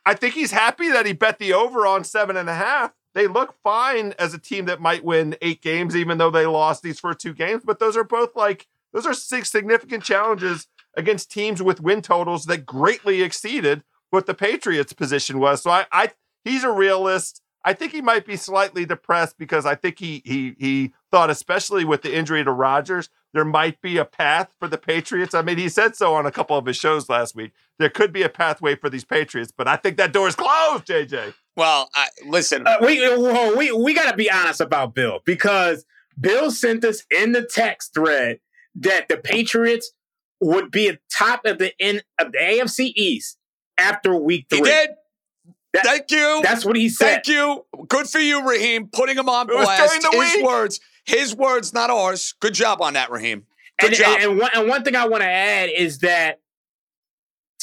I 0.06 0.16
think 0.16 0.34
he's 0.34 0.52
happy 0.52 0.90
that 0.90 1.06
he 1.06 1.14
bet 1.14 1.38
the 1.38 1.54
over 1.54 1.86
on 1.86 2.04
seven 2.04 2.36
and 2.36 2.50
a 2.50 2.56
half. 2.56 2.94
They 3.14 3.28
look 3.28 3.56
fine 3.64 4.14
as 4.18 4.34
a 4.34 4.40
team 4.40 4.66
that 4.66 4.82
might 4.82 5.04
win 5.04 5.36
eight 5.42 5.62
games, 5.62 5.96
even 5.96 6.18
though 6.18 6.32
they 6.32 6.46
lost 6.46 6.82
these 6.82 7.00
first 7.00 7.20
two 7.20 7.34
games. 7.34 7.64
But 7.64 7.80
those 7.80 7.98
are 7.98 8.04
both 8.04 8.36
like, 8.36 8.68
those 8.94 9.06
are 9.06 9.14
six 9.14 9.52
significant 9.52 10.04
challenges 10.04 10.68
against 10.96 11.32
teams 11.32 11.62
with 11.62 11.82
win 11.82 12.02
totals 12.02 12.46
that 12.46 12.66
greatly 12.66 13.22
exceeded 13.22 13.84
what 14.10 14.26
the 14.26 14.34
Patriots' 14.34 14.94
position 14.94 15.40
was. 15.40 15.62
So 15.64 15.72
I, 15.72 15.86
I 15.92 16.12
he's 16.44 16.64
a 16.64 16.72
realist. 16.72 17.42
I 17.66 17.74
think 17.74 17.92
he 17.92 18.02
might 18.02 18.26
be 18.26 18.38
slightly 18.38 18.86
depressed 18.86 19.38
because 19.38 19.66
I 19.66 19.76
think 19.76 20.00
he 20.00 20.22
he 20.26 20.56
he 20.58 20.94
thought, 21.12 21.30
especially 21.30 21.86
with 21.86 22.02
the 22.02 22.16
injury 22.16 22.44
to 22.44 22.52
Rodgers, 22.52 23.10
there 23.34 23.46
might 23.46 23.82
be 23.82 23.98
a 23.98 24.06
path 24.06 24.56
for 24.60 24.68
the 24.68 24.78
Patriots. 24.78 25.34
I 25.34 25.42
mean, 25.42 25.58
he 25.58 25.70
said 25.70 25.96
so 25.96 26.16
on 26.16 26.26
a 26.26 26.32
couple 26.32 26.58
of 26.58 26.66
his 26.66 26.78
shows 26.78 27.10
last 27.10 27.36
week. 27.36 27.52
There 27.78 27.90
could 27.90 28.12
be 28.12 28.24
a 28.24 28.30
pathway 28.30 28.76
for 28.76 28.90
these 28.90 29.06
Patriots, 29.06 29.54
but 29.56 29.68
I 29.68 29.76
think 29.76 29.98
that 29.98 30.14
door 30.14 30.28
is 30.28 30.36
closed, 30.36 30.86
JJ. 30.86 31.34
Well, 31.56 31.90
I, 31.94 32.08
listen, 32.26 32.66
uh, 32.66 32.78
we 32.82 33.16
we 33.56 33.72
we 33.72 33.94
got 33.94 34.10
to 34.10 34.18
be 34.18 34.32
honest 34.32 34.62
about 34.62 34.96
Bill 34.96 35.20
because 35.26 35.86
Bill 36.20 36.52
sent 36.52 36.84
us 36.86 37.04
in 37.12 37.34
the 37.34 37.44
text 37.44 37.94
thread 37.94 38.40
that 38.76 39.10
the 39.10 39.18
Patriots 39.18 39.92
would 40.42 40.72
be 40.72 40.90
at 40.90 41.00
top 41.12 41.46
of 41.46 41.58
the 41.58 41.74
end 41.80 42.04
of 42.20 42.32
the 42.32 42.38
AFC 42.38 42.94
East 42.96 43.38
after 43.78 44.16
week 44.16 44.48
three. 44.50 44.60
He 44.60 44.64
did. 44.64 44.90
That, 45.74 45.86
Thank 45.86 46.12
you. 46.12 46.40
That's 46.42 46.66
what 46.66 46.76
he 46.76 46.90
said. 46.90 47.24
Thank 47.24 47.28
you. 47.28 47.66
Good 47.88 48.08
for 48.08 48.20
you, 48.20 48.48
Raheem, 48.48 48.88
putting 48.88 49.18
him 49.18 49.30
on 49.30 49.48
blast. 49.48 50.04
His 50.12 50.36
week. 50.36 50.46
words. 50.46 50.80
His 51.06 51.36
words, 51.36 51.74
not 51.74 51.90
ours. 51.90 52.34
Good 52.40 52.54
job 52.54 52.82
on 52.82 52.94
that, 52.94 53.12
Raheem. 53.12 53.46
Good 53.80 53.90
and, 53.90 53.96
job. 53.96 54.16
And, 54.16 54.32
and, 54.32 54.40
one, 54.40 54.52
and 54.56 54.68
one 54.68 54.84
thing 54.84 54.96
I 54.96 55.08
want 55.08 55.22
to 55.22 55.30
add 55.30 55.70
is 55.76 56.00
that 56.00 56.40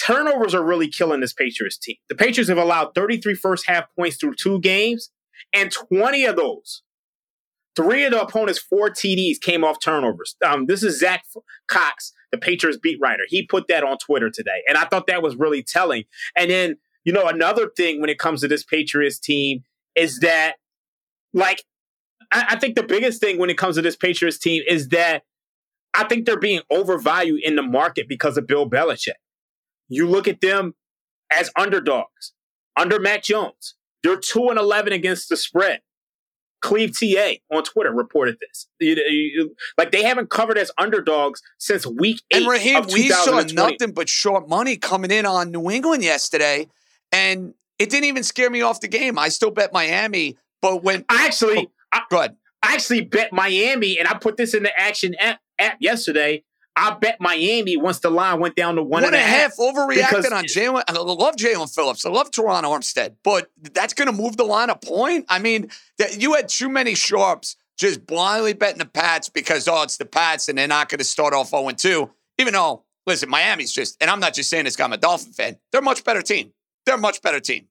turnovers 0.00 0.54
are 0.54 0.64
really 0.64 0.88
killing 0.88 1.20
this 1.20 1.32
Patriots 1.32 1.78
team. 1.78 1.96
The 2.08 2.14
Patriots 2.14 2.48
have 2.48 2.58
allowed 2.58 2.94
33 2.94 3.34
first 3.34 3.68
half 3.68 3.86
points 3.96 4.16
through 4.16 4.34
two 4.34 4.60
games, 4.60 5.10
and 5.52 5.70
20 5.70 6.24
of 6.26 6.36
those, 6.36 6.82
three 7.74 8.04
of 8.04 8.12
the 8.12 8.22
opponent's 8.22 8.58
four 8.58 8.90
TDs 8.90 9.40
came 9.40 9.64
off 9.64 9.80
turnovers. 9.80 10.36
Um, 10.44 10.66
this 10.66 10.82
is 10.82 11.00
Zach 11.00 11.24
Cox, 11.66 12.12
the 12.32 12.38
Patriots 12.38 12.78
beat 12.80 12.98
writer. 13.00 13.24
He 13.28 13.46
put 13.46 13.68
that 13.68 13.84
on 13.84 13.98
Twitter 13.98 14.30
today, 14.30 14.62
and 14.68 14.76
I 14.76 14.84
thought 14.84 15.06
that 15.06 15.22
was 15.22 15.36
really 15.36 15.62
telling. 15.62 16.04
And 16.36 16.50
then 16.50 16.76
you 17.06 17.12
know, 17.12 17.28
another 17.28 17.70
thing 17.70 18.00
when 18.00 18.10
it 18.10 18.18
comes 18.18 18.40
to 18.40 18.48
this 18.48 18.64
Patriots 18.64 19.20
team 19.20 19.62
is 19.94 20.18
that, 20.18 20.56
like, 21.32 21.62
I, 22.32 22.46
I 22.50 22.58
think 22.58 22.74
the 22.74 22.82
biggest 22.82 23.20
thing 23.20 23.38
when 23.38 23.48
it 23.48 23.56
comes 23.56 23.76
to 23.76 23.82
this 23.82 23.94
Patriots 23.94 24.38
team 24.38 24.64
is 24.66 24.88
that 24.88 25.22
I 25.94 26.04
think 26.04 26.26
they're 26.26 26.36
being 26.36 26.62
overvalued 26.68 27.42
in 27.44 27.54
the 27.54 27.62
market 27.62 28.08
because 28.08 28.36
of 28.36 28.48
Bill 28.48 28.68
Belichick. 28.68 29.14
You 29.88 30.08
look 30.08 30.26
at 30.26 30.40
them 30.40 30.74
as 31.32 31.48
underdogs 31.56 32.32
under 32.76 32.98
Mac 32.98 33.22
Jones. 33.22 33.76
They're 34.02 34.18
2 34.18 34.48
and 34.48 34.58
11 34.58 34.92
against 34.92 35.28
the 35.28 35.36
spread. 35.36 35.82
Cleve 36.62 36.92
TA 36.98 37.34
on 37.54 37.62
Twitter 37.62 37.92
reported 37.92 38.38
this. 38.40 38.66
You, 38.80 38.94
you, 38.94 39.54
like 39.76 39.92
they 39.92 40.02
haven't 40.02 40.30
covered 40.30 40.58
as 40.58 40.70
underdogs 40.78 41.42
since 41.58 41.86
week 41.86 42.20
eight. 42.30 42.42
And 42.42 42.50
Raheem, 42.50 42.76
of 42.76 42.92
we 42.92 43.08
saw 43.08 43.42
nothing 43.52 43.92
but 43.92 44.08
short 44.08 44.48
money 44.48 44.76
coming 44.76 45.10
in 45.10 45.26
on 45.26 45.50
New 45.50 45.70
England 45.70 46.02
yesterday, 46.02 46.68
and 47.12 47.54
it 47.78 47.90
didn't 47.90 48.06
even 48.06 48.22
scare 48.22 48.50
me 48.50 48.62
off 48.62 48.80
the 48.80 48.88
game. 48.88 49.18
I 49.18 49.28
still 49.28 49.50
bet 49.50 49.72
Miami, 49.72 50.36
but 50.62 50.82
when 50.82 51.04
I 51.08 51.26
actually, 51.26 51.68
I, 51.92 52.02
go 52.10 52.18
ahead. 52.18 52.36
I 52.62 52.74
actually 52.74 53.02
bet 53.02 53.32
Miami, 53.32 53.98
and 53.98 54.08
I 54.08 54.14
put 54.14 54.36
this 54.36 54.54
in 54.54 54.62
the 54.62 54.78
action 54.78 55.14
app, 55.16 55.40
app 55.58 55.76
yesterday. 55.80 56.42
I 56.76 56.94
bet 56.94 57.16
Miami 57.20 57.78
once 57.78 58.00
the 58.00 58.10
line 58.10 58.38
went 58.38 58.54
down 58.54 58.76
to 58.76 58.82
one, 58.82 59.02
one 59.02 59.04
and 59.04 59.14
a 59.14 59.18
half, 59.18 59.56
overreacted 59.56 60.30
on 60.30 60.44
Jalen. 60.44 60.82
I 60.86 60.92
love 60.92 61.36
Jaelan 61.36 61.74
Phillips. 61.74 62.04
I 62.04 62.10
love 62.10 62.30
Terron 62.30 62.64
Armstead, 62.64 63.16
but 63.24 63.50
that's 63.72 63.94
going 63.94 64.06
to 64.08 64.12
move 64.12 64.36
the 64.36 64.44
line 64.44 64.68
a 64.68 64.76
point. 64.76 65.24
I 65.30 65.38
mean, 65.38 65.70
that 65.96 66.20
you 66.20 66.34
had 66.34 66.50
too 66.50 66.68
many 66.68 66.94
sharps 66.94 67.56
just 67.78 68.06
blindly 68.06 68.52
betting 68.52 68.78
the 68.78 68.86
Pats 68.86 69.30
because 69.30 69.66
oh, 69.68 69.82
it's 69.82 69.96
the 69.96 70.04
Pats 70.04 70.50
and 70.50 70.58
they're 70.58 70.68
not 70.68 70.90
going 70.90 70.98
to 70.98 71.04
start 71.04 71.32
off 71.32 71.48
0 71.48 71.70
2. 71.70 72.10
Even 72.38 72.52
though, 72.52 72.84
listen, 73.06 73.30
Miami's 73.30 73.72
just, 73.72 73.96
and 74.02 74.10
I'm 74.10 74.20
not 74.20 74.34
just 74.34 74.50
saying 74.50 74.64
this 74.64 74.78
I'm 74.78 74.92
a 74.92 74.98
Dolphin 74.98 75.32
fan. 75.32 75.56
They're 75.72 75.80
a 75.80 75.84
much 75.84 76.04
better 76.04 76.20
team. 76.20 76.52
They're 76.84 76.96
a 76.96 76.98
much 76.98 77.22
better 77.22 77.40
team. 77.40 77.68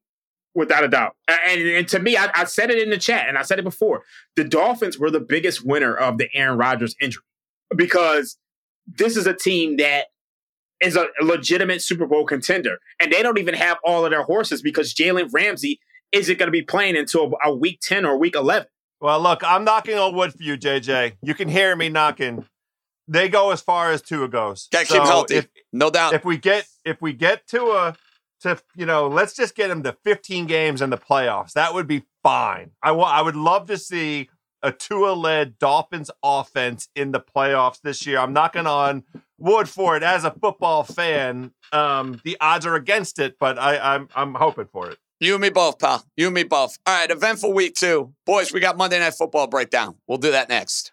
without 0.55 0.83
a 0.83 0.87
doubt. 0.87 1.15
And, 1.27 1.61
and 1.61 1.87
to 1.89 1.99
me, 1.99 2.17
I, 2.17 2.31
I 2.33 2.45
said 2.45 2.71
it 2.71 2.81
in 2.81 2.89
the 2.89 2.97
chat, 2.97 3.29
and 3.29 3.37
I 3.37 3.43
said 3.43 3.59
it 3.59 3.63
before. 3.63 4.03
The 4.35 4.43
Dolphins 4.43 4.97
were 4.97 5.11
the 5.11 5.19
biggest 5.19 5.63
winner 5.63 5.93
of 5.93 6.17
the 6.17 6.27
Aaron 6.33 6.57
Rodgers 6.57 6.95
injury 6.99 7.23
because 7.75 8.37
this 8.87 9.17
is 9.17 9.27
a 9.27 9.33
team 9.33 9.77
that 9.77 10.05
is 10.81 10.95
a 10.95 11.07
legitimate 11.21 11.81
Super 11.81 12.05
Bowl 12.05 12.25
contender, 12.25 12.79
and 12.99 13.11
they 13.11 13.23
don't 13.23 13.37
even 13.39 13.53
have 13.55 13.77
all 13.83 14.05
of 14.05 14.11
their 14.11 14.23
horses 14.23 14.61
because 14.61 14.93
Jalen 14.93 15.29
Ramsey 15.33 15.79
isn't 16.11 16.37
going 16.37 16.47
to 16.47 16.51
be 16.51 16.61
playing 16.61 16.97
until 16.97 17.33
a 17.43 17.53
week 17.53 17.79
ten 17.81 18.05
or 18.05 18.17
week 18.17 18.35
eleven. 18.35 18.67
Well, 19.01 19.19
look, 19.19 19.43
I'm 19.43 19.63
knocking 19.63 19.97
on 19.97 20.15
wood 20.15 20.33
for 20.33 20.43
you, 20.43 20.57
JJ. 20.57 21.13
You 21.21 21.33
can 21.33 21.49
hear 21.49 21.75
me 21.75 21.89
knocking. 21.89 22.45
They 23.07 23.29
go 23.29 23.51
as 23.51 23.61
far 23.61 23.91
as 23.91 24.01
Tua 24.01 24.27
goes. 24.27 24.67
Got 24.71 24.87
to 24.87 24.93
keep 24.93 25.03
healthy. 25.03 25.35
If, 25.35 25.47
no 25.71 25.89
doubt. 25.89 26.13
if 26.13 26.25
we 26.25 26.37
get 26.37 26.65
if 26.83 27.01
we 27.01 27.13
get 27.13 27.45
to 27.47 27.63
a 27.65 27.95
to 28.41 28.61
you 28.75 28.85
know, 28.85 29.07
let's 29.07 29.35
just 29.35 29.55
get 29.55 29.69
him 29.69 29.83
to 29.83 29.95
15 30.03 30.45
games 30.45 30.81
in 30.81 30.89
the 30.89 30.97
playoffs. 30.97 31.53
That 31.53 31.73
would 31.73 31.87
be 31.87 32.03
fine. 32.23 32.71
I 32.81 32.91
wa- 32.91 33.09
I 33.09 33.21
would 33.21 33.35
love 33.35 33.67
to 33.67 33.77
see 33.77 34.29
a 34.61 34.71
Tua 34.71 35.13
led 35.13 35.59
Dolphins 35.59 36.09
offense 36.23 36.89
in 36.95 37.11
the 37.11 37.19
playoffs 37.19 37.81
this 37.81 38.05
year. 38.05 38.19
I'm 38.19 38.33
knocking 38.33 38.67
on 38.67 39.03
wood 39.37 39.69
for 39.69 39.95
it 39.95 40.03
as 40.03 40.23
a 40.23 40.31
football 40.31 40.83
fan. 40.83 41.51
Um, 41.71 42.21
the 42.23 42.37
odds 42.39 42.65
are 42.65 42.75
against 42.75 43.19
it, 43.19 43.37
but 43.39 43.57
I, 43.57 43.77
I'm 43.77 44.09
I'm 44.15 44.33
hoping 44.33 44.65
for 44.65 44.89
it. 44.89 44.97
You 45.19 45.35
and 45.35 45.41
me 45.41 45.49
both, 45.49 45.79
pal. 45.79 46.03
You 46.17 46.27
and 46.27 46.35
me 46.35 46.43
both. 46.43 46.77
All 46.85 46.93
right, 46.93 47.09
eventful 47.09 47.53
week 47.53 47.75
two. 47.75 48.13
Boys, 48.25 48.51
we 48.51 48.59
got 48.59 48.77
Monday 48.77 48.99
Night 48.99 49.13
Football 49.13 49.47
breakdown. 49.47 49.95
We'll 50.07 50.17
do 50.17 50.31
that 50.31 50.49
next. 50.49 50.91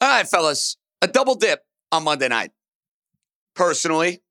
All 0.00 0.08
right, 0.08 0.26
fellas, 0.26 0.76
a 1.02 1.08
double 1.08 1.34
dip 1.34 1.64
on 1.92 2.04
Monday 2.04 2.28
night. 2.28 2.52
Personally, 3.54 4.22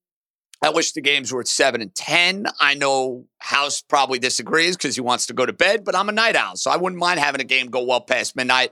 I 0.66 0.70
wish 0.70 0.94
the 0.94 1.02
games 1.02 1.32
were 1.32 1.42
at 1.42 1.48
7 1.48 1.80
and 1.80 1.94
10. 1.94 2.48
I 2.60 2.74
know 2.74 3.28
House 3.38 3.84
probably 3.84 4.18
disagrees 4.18 4.76
because 4.76 4.96
he 4.96 5.02
wants 5.02 5.28
to 5.28 5.34
go 5.34 5.46
to 5.46 5.54
bed, 5.54 5.86
but 5.86 5.96
I'm 5.96 6.10
a 6.10 6.12
night 6.12 6.36
owl, 6.36 6.56
so 6.56 6.72
I 6.72 6.78
wouldn't 6.78 7.00
mind 7.00 7.20
having 7.20 7.40
a 7.40 7.44
game 7.44 7.68
go 7.68 7.84
well 7.84 8.02
past 8.02 8.36
midnight. 8.36 8.72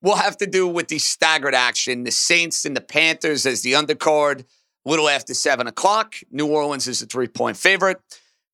We'll 0.00 0.16
have 0.16 0.38
to 0.38 0.46
do 0.46 0.66
with 0.66 0.88
the 0.88 0.98
staggered 0.98 1.54
action. 1.54 2.04
The 2.04 2.12
Saints 2.12 2.64
and 2.64 2.74
the 2.74 2.80
Panthers 2.80 3.44
as 3.44 3.60
the 3.60 3.74
undercard, 3.74 4.46
little 4.86 5.06
after 5.06 5.34
7 5.34 5.66
o'clock. 5.66 6.14
New 6.30 6.46
Orleans 6.46 6.88
is 6.88 7.02
a 7.02 7.06
three 7.06 7.28
point 7.28 7.58
favorite. 7.58 7.98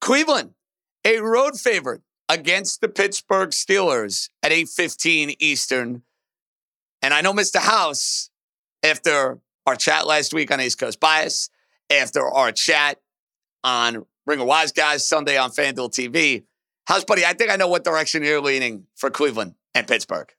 Cleveland, 0.01 0.55
a 1.05 1.21
road 1.21 1.61
favorite 1.61 2.03
against 2.29 2.81
the 2.81 2.89
Pittsburgh 2.89 3.51
Steelers 3.51 4.31
at 4.43 4.51
8:15 4.51 5.37
Eastern. 5.39 6.03
And 7.03 7.15
I 7.15 7.21
know 7.21 7.33
Mr. 7.33 7.61
House, 7.61 8.31
after 8.83 9.39
our 9.65 9.77
chat 9.77 10.09
last 10.09 10.35
week 10.35 10.51
on 10.51 10.61
East 10.61 10.79
Coast 10.79 10.99
Bias, 10.99 11.51
after 11.91 12.27
our 12.27 12.53
chat 12.53 12.99
on 13.65 14.07
Ringer 14.27 14.45
Wise 14.45 14.73
Guys 14.73 15.07
Sunday 15.07 15.37
on 15.37 15.51
FanDuel 15.51 15.91
TV, 15.91 16.45
House 16.87 17.05
buddy, 17.05 17.25
I 17.25 17.35
think 17.35 17.51
I 17.51 17.57
know 17.57 17.69
what 17.69 17.85
direction 17.85 18.23
you're 18.23 18.41
leaning 18.41 18.87
for 18.97 19.11
Cleveland 19.11 19.55
and 19.75 19.87
Pittsburgh. 19.87 20.33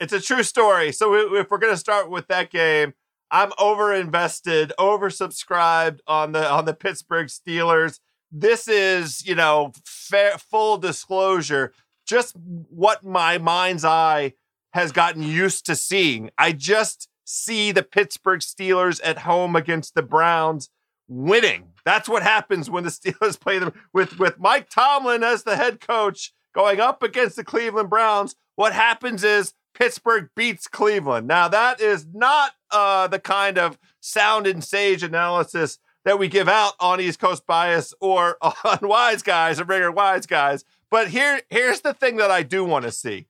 It's 0.00 0.12
a 0.12 0.20
true 0.20 0.42
story. 0.42 0.92
So 0.92 1.10
we, 1.10 1.38
if 1.38 1.50
we're 1.50 1.58
going 1.58 1.72
to 1.72 1.78
start 1.78 2.08
with 2.08 2.28
that 2.28 2.50
game, 2.50 2.94
I'm 3.30 3.52
over 3.58 3.92
invested, 3.92 4.72
oversubscribed 4.78 6.00
on 6.06 6.32
the 6.32 6.50
on 6.50 6.64
the 6.64 6.72
Pittsburgh 6.72 7.26
Steelers. 7.26 8.00
This 8.32 8.68
is, 8.68 9.26
you 9.26 9.34
know, 9.34 9.72
full 9.84 10.78
disclosure, 10.78 11.72
just 12.06 12.34
what 12.36 13.04
my 13.04 13.36
mind's 13.38 13.84
eye 13.84 14.34
has 14.72 14.92
gotten 14.92 15.22
used 15.22 15.66
to 15.66 15.76
seeing. 15.76 16.30
I 16.38 16.52
just 16.52 17.08
see 17.24 17.72
the 17.72 17.82
Pittsburgh 17.82 18.40
Steelers 18.40 19.00
at 19.04 19.18
home 19.18 19.56
against 19.56 19.94
the 19.94 20.02
Browns 20.02 20.70
winning. 21.08 21.70
That's 21.84 22.08
what 22.08 22.22
happens 22.22 22.70
when 22.70 22.84
the 22.84 22.90
Steelers 22.90 23.40
play 23.40 23.58
them 23.58 23.72
with 23.92 24.18
with 24.18 24.38
Mike 24.38 24.68
Tomlin 24.70 25.24
as 25.24 25.42
the 25.42 25.56
head 25.56 25.80
coach 25.80 26.32
going 26.54 26.80
up 26.80 27.02
against 27.02 27.36
the 27.36 27.44
Cleveland 27.44 27.90
Browns. 27.90 28.36
What 28.56 28.72
happens 28.72 29.24
is 29.24 29.54
Pittsburgh 29.74 30.28
beats 30.36 30.66
Cleveland. 30.66 31.26
Now 31.26 31.48
that 31.48 31.80
is 31.80 32.06
not 32.12 32.52
uh, 32.70 33.06
the 33.08 33.18
kind 33.18 33.58
of 33.58 33.78
sound 34.00 34.46
and 34.46 34.62
sage 34.62 35.02
analysis 35.02 35.78
that 36.04 36.18
we 36.18 36.28
give 36.28 36.48
out 36.48 36.72
on 36.80 37.00
East 37.00 37.18
Coast 37.18 37.46
Bias 37.46 37.94
or 38.00 38.36
on 38.42 38.78
Wise 38.82 39.22
Guys 39.22 39.60
or 39.60 39.64
Ringer 39.64 39.90
Wise 39.90 40.26
Guys. 40.26 40.64
But 40.90 41.08
here, 41.08 41.42
here's 41.50 41.82
the 41.82 41.92
thing 41.92 42.16
that 42.16 42.30
I 42.30 42.42
do 42.42 42.64
want 42.64 42.84
to 42.84 42.92
see. 42.92 43.26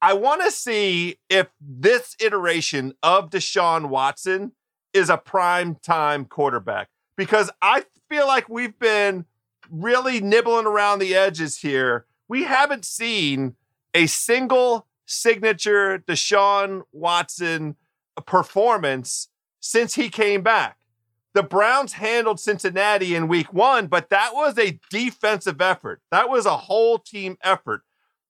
I 0.00 0.14
want 0.14 0.42
to 0.42 0.50
see 0.50 1.18
if 1.30 1.48
this 1.60 2.16
iteration 2.20 2.94
of 3.04 3.30
Deshaun 3.30 3.88
Watson 3.88 4.52
is 4.92 5.10
a 5.10 5.16
prime 5.16 5.76
time 5.76 6.24
quarterback 6.24 6.88
because 7.16 7.50
I 7.60 7.84
feel 8.08 8.26
like 8.26 8.48
we've 8.48 8.78
been 8.78 9.24
really 9.70 10.20
nibbling 10.20 10.66
around 10.66 10.98
the 10.98 11.14
edges 11.14 11.58
here. 11.58 12.06
We 12.28 12.44
haven't 12.44 12.84
seen 12.84 13.56
a 13.94 14.06
single 14.06 14.86
signature 15.06 15.98
Deshaun 15.98 16.82
Watson 16.92 17.76
performance 18.26 19.28
since 19.60 19.94
he 19.94 20.08
came 20.08 20.42
back. 20.42 20.78
The 21.34 21.42
Browns 21.42 21.94
handled 21.94 22.40
Cincinnati 22.40 23.14
in 23.14 23.28
week 23.28 23.52
one, 23.52 23.86
but 23.86 24.10
that 24.10 24.34
was 24.34 24.58
a 24.58 24.78
defensive 24.90 25.62
effort. 25.62 26.02
That 26.10 26.28
was 26.28 26.44
a 26.44 26.56
whole 26.56 26.98
team 26.98 27.38
effort. 27.42 27.82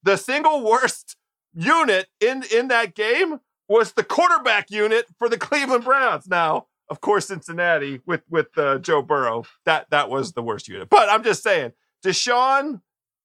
The 0.05 0.16
single 0.16 0.62
worst 0.62 1.16
unit 1.55 2.07
in, 2.20 2.44
in 2.55 2.68
that 2.68 2.94
game 2.94 3.40
was 3.68 3.92
the 3.92 4.05
quarterback 4.05 4.70
unit 4.70 5.07
for 5.18 5.29
the 5.29 5.38
Cleveland 5.38 5.85
Browns. 5.85 6.27
Now, 6.27 6.66
of 6.88 7.01
course, 7.01 7.29
Cincinnati 7.29 8.01
with 8.07 8.22
with 8.29 8.57
uh, 8.59 8.79
Joe 8.79 9.03
Burrow, 9.03 9.44
that 9.64 9.88
that 9.90 10.11
was 10.11 10.33
the 10.33 10.42
worst 10.42 10.68
unit. 10.68 10.90
But 10.90 11.09
I'm 11.09 11.22
just 11.22 11.42
saying, 11.42 11.72
Deshaun 12.05 12.83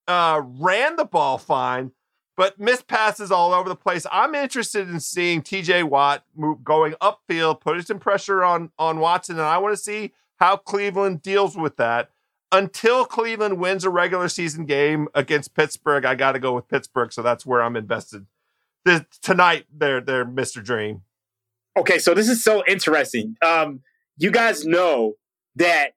uh, 0.08 0.42
ran 0.44 0.96
the 0.96 1.06
ball 1.06 1.38
fine, 1.38 1.92
but 2.38 2.60
missed 2.60 2.88
passes 2.88 3.32
all 3.32 3.54
over 3.54 3.68
the 3.68 3.76
place. 3.76 4.06
I'm 4.12 4.36
interested 4.36 4.88
in 4.88 5.00
seeing 5.00 5.42
T.J. 5.42 5.84
Watt 5.84 6.24
move, 6.36 6.64
going 6.64 6.94
upfield, 7.02 7.60
putting 7.60 7.84
some 7.84 8.00
pressure 8.00 8.44
on 8.44 8.72
on 8.80 9.00
Watson, 9.00 9.36
and 9.36 9.46
I 9.46 9.58
want 9.58 9.76
to 9.76 9.82
see 9.82 10.14
how 10.38 10.56
Cleveland 10.56 11.22
deals 11.22 11.58
with 11.58 11.78
that. 11.78 12.10
Until 12.50 13.04
Cleveland 13.04 13.60
wins 13.60 13.84
a 13.84 13.90
regular 13.90 14.30
season 14.30 14.66
game 14.66 15.10
against 15.14 15.54
Pittsburgh, 15.54 16.06
I 16.06 16.16
got 16.16 16.32
to 16.32 16.40
go 16.40 16.54
with 16.54 16.70
Pittsburgh, 16.70 17.12
so 17.12 17.22
that's 17.22 17.46
where 17.46 17.62
I'm 17.62 17.76
invested. 17.76 18.26
This, 18.88 19.02
tonight, 19.22 19.66
they're 19.72 20.02
they're 20.02 20.26
Mr. 20.26 20.64
Dream. 20.64 21.02
Okay, 21.78 22.00
so 22.00 22.14
this 22.14 22.28
is 22.30 22.44
so 22.44 22.64
interesting. 22.68 23.36
Um, 23.46 23.82
you 24.18 24.32
guys 24.32 24.66
know 24.66 25.14
that 25.56 25.92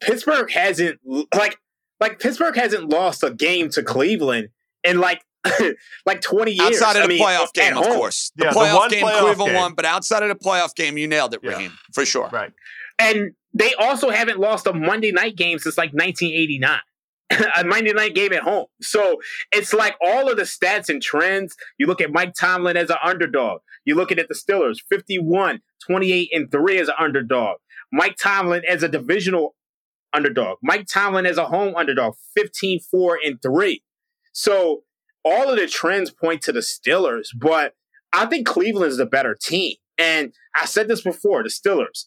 Pittsburgh 0.00 0.50
hasn't 0.50 1.00
like 1.34 1.58
like 2.00 2.18
Pittsburgh 2.18 2.56
hasn't 2.56 2.88
lost 2.88 3.22
a 3.22 3.30
game 3.30 3.68
to 3.70 3.82
Cleveland 3.82 4.48
in 4.82 4.98
like 4.98 5.22
like 6.06 6.20
20 6.20 6.52
years. 6.52 6.80
Outside 6.82 6.96
of 6.96 7.02
I 7.04 7.06
the 7.06 7.08
mean, 7.08 7.22
playoff 7.22 7.48
at 7.48 7.52
game, 7.54 7.76
of 7.76 7.84
course. 7.84 8.32
The 8.36 8.44
Yeah, 8.44 8.52
the 8.52 8.58
playoff 8.60 8.74
one 8.76 8.90
game 8.90 9.04
playoff 9.04 9.20
Cleveland 9.20 9.50
game. 9.52 9.60
won, 9.60 9.74
but 9.74 9.84
outside 9.84 10.22
of 10.22 10.28
the 10.30 10.34
playoff 10.34 10.74
game, 10.74 10.96
you 10.98 11.06
nailed 11.06 11.34
it, 11.34 11.40
Yeah. 11.42 11.50
Raheem, 11.52 11.72
for 11.92 12.04
sure. 12.06 12.28
Right. 12.32 12.52
And 12.98 13.32
they 13.52 13.74
also 13.74 14.10
haven't 14.10 14.38
lost 14.38 14.66
a 14.66 14.72
Monday 14.72 15.12
night 15.12 15.36
game 15.36 15.58
since 15.58 15.76
like 15.76 15.92
1989. 15.92 16.78
a 17.56 17.64
Monday 17.64 17.92
night 17.92 18.14
game 18.14 18.32
at 18.32 18.42
home. 18.42 18.66
So 18.80 19.20
it's 19.52 19.72
like 19.72 19.96
all 20.02 20.30
of 20.30 20.36
the 20.36 20.42
stats 20.42 20.88
and 20.88 21.02
trends. 21.02 21.56
You 21.78 21.86
look 21.86 22.00
at 22.00 22.12
Mike 22.12 22.34
Tomlin 22.34 22.76
as 22.76 22.90
an 22.90 22.96
underdog. 23.02 23.60
You 23.84 23.94
look 23.94 24.12
at 24.12 24.18
the 24.28 24.34
Steelers, 24.34 24.78
51, 24.88 25.60
28, 25.86 26.30
and 26.32 26.50
3 26.50 26.78
as 26.78 26.88
an 26.88 26.94
underdog. 26.98 27.58
Mike 27.92 28.16
Tomlin 28.16 28.62
as 28.68 28.82
a 28.82 28.88
divisional 28.88 29.54
underdog. 30.12 30.58
Mike 30.62 30.86
Tomlin 30.86 31.26
as 31.26 31.38
a 31.38 31.46
home 31.46 31.74
underdog, 31.76 32.14
15, 32.36 32.80
4, 32.80 33.18
and 33.24 33.42
3. 33.42 33.82
So 34.32 34.84
all 35.24 35.48
of 35.48 35.58
the 35.58 35.66
trends 35.66 36.10
point 36.10 36.42
to 36.42 36.52
the 36.52 36.60
Steelers, 36.60 37.28
but 37.38 37.74
I 38.12 38.26
think 38.26 38.46
Cleveland 38.46 38.92
is 38.92 38.98
the 38.98 39.06
better 39.06 39.36
team. 39.40 39.76
And 39.98 40.32
I 40.54 40.66
said 40.66 40.88
this 40.88 41.02
before 41.02 41.42
the 41.42 41.48
Steelers, 41.48 42.06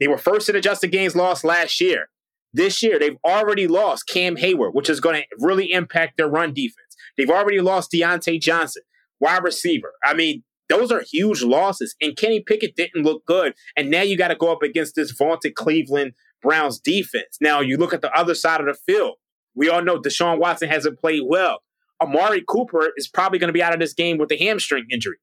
they 0.00 0.08
were 0.08 0.18
first 0.18 0.48
in 0.48 0.56
adjusted 0.56 0.88
games 0.88 1.16
lost 1.16 1.44
last 1.44 1.80
year. 1.80 2.08
This 2.52 2.82
year, 2.82 2.98
they've 2.98 3.18
already 3.24 3.66
lost 3.66 4.06
Cam 4.08 4.36
Heyward, 4.36 4.74
which 4.74 4.88
is 4.88 5.00
going 5.00 5.16
to 5.16 5.26
really 5.38 5.72
impact 5.72 6.16
their 6.16 6.28
run 6.28 6.54
defense. 6.54 6.96
They've 7.16 7.30
already 7.30 7.60
lost 7.60 7.92
Diontae 7.92 8.40
Johnson, 8.40 8.82
wide 9.20 9.44
receiver. 9.44 9.92
I 10.04 10.14
mean, 10.14 10.44
those 10.68 10.92
are 10.92 11.02
huge 11.02 11.42
losses. 11.42 11.94
And 12.00 12.16
Kenny 12.16 12.40
Pickett 12.40 12.76
didn't 12.76 13.04
look 13.04 13.24
good. 13.26 13.54
And 13.76 13.90
now 13.90 14.02
you 14.02 14.16
got 14.16 14.28
to 14.28 14.36
go 14.36 14.52
up 14.52 14.62
against 14.62 14.94
this 14.94 15.10
vaunted 15.10 15.54
Cleveland 15.54 16.12
Browns 16.42 16.78
defense. 16.78 17.38
Now 17.40 17.60
you 17.60 17.76
look 17.76 17.92
at 17.92 18.02
the 18.02 18.12
other 18.12 18.34
side 18.34 18.60
of 18.60 18.66
the 18.66 18.74
field. 18.74 19.16
We 19.54 19.68
all 19.68 19.82
know 19.82 20.00
Deshaun 20.00 20.38
Watson 20.38 20.68
hasn't 20.68 21.00
played 21.00 21.22
well. 21.26 21.60
Amari 22.00 22.44
Cooper 22.46 22.92
is 22.96 23.08
probably 23.08 23.38
going 23.38 23.48
to 23.48 23.52
be 23.52 23.62
out 23.62 23.74
of 23.74 23.80
this 23.80 23.94
game 23.94 24.18
with 24.18 24.30
a 24.30 24.36
hamstring 24.36 24.86
injury. 24.90 25.16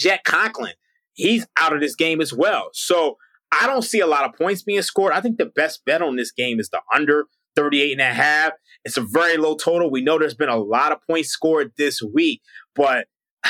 Jack 0.00 0.24
Conklin, 0.24 0.72
he's 1.12 1.46
out 1.56 1.72
of 1.72 1.80
this 1.80 1.94
game 1.94 2.20
as 2.20 2.32
well. 2.32 2.70
So 2.72 3.18
I 3.52 3.66
don't 3.66 3.82
see 3.82 4.00
a 4.00 4.06
lot 4.06 4.24
of 4.24 4.34
points 4.34 4.62
being 4.62 4.82
scored. 4.82 5.12
I 5.12 5.20
think 5.20 5.38
the 5.38 5.46
best 5.46 5.84
bet 5.84 6.02
on 6.02 6.16
this 6.16 6.32
game 6.32 6.58
is 6.58 6.70
the 6.70 6.80
under 6.94 7.26
38 7.54 7.92
and 7.92 8.00
a 8.00 8.04
half. 8.06 8.52
It's 8.84 8.96
a 8.96 9.02
very 9.02 9.36
low 9.36 9.54
total. 9.56 9.90
We 9.90 10.02
know 10.02 10.18
there's 10.18 10.34
been 10.34 10.48
a 10.48 10.56
lot 10.56 10.92
of 10.92 10.98
points 11.08 11.28
scored 11.28 11.72
this 11.76 12.00
week, 12.02 12.40
but 12.74 13.06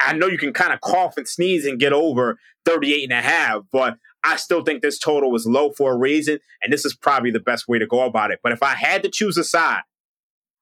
I 0.00 0.12
know 0.12 0.26
you 0.26 0.38
can 0.38 0.52
kind 0.52 0.72
of 0.72 0.80
cough 0.80 1.16
and 1.16 1.26
sneeze 1.26 1.64
and 1.64 1.80
get 1.80 1.92
over 1.92 2.38
38 2.66 3.04
and 3.04 3.12
a 3.12 3.22
half, 3.22 3.62
but 3.72 3.96
I 4.22 4.36
still 4.36 4.62
think 4.62 4.82
this 4.82 4.98
total 4.98 5.30
was 5.30 5.46
low 5.46 5.70
for 5.70 5.94
a 5.94 5.96
reason, 5.96 6.40
and 6.62 6.72
this 6.72 6.84
is 6.84 6.94
probably 6.94 7.30
the 7.30 7.40
best 7.40 7.68
way 7.68 7.78
to 7.78 7.86
go 7.86 8.02
about 8.02 8.30
it. 8.30 8.40
But 8.42 8.52
if 8.52 8.62
I 8.62 8.74
had 8.74 9.02
to 9.04 9.08
choose 9.10 9.38
a 9.38 9.44
side, 9.44 9.82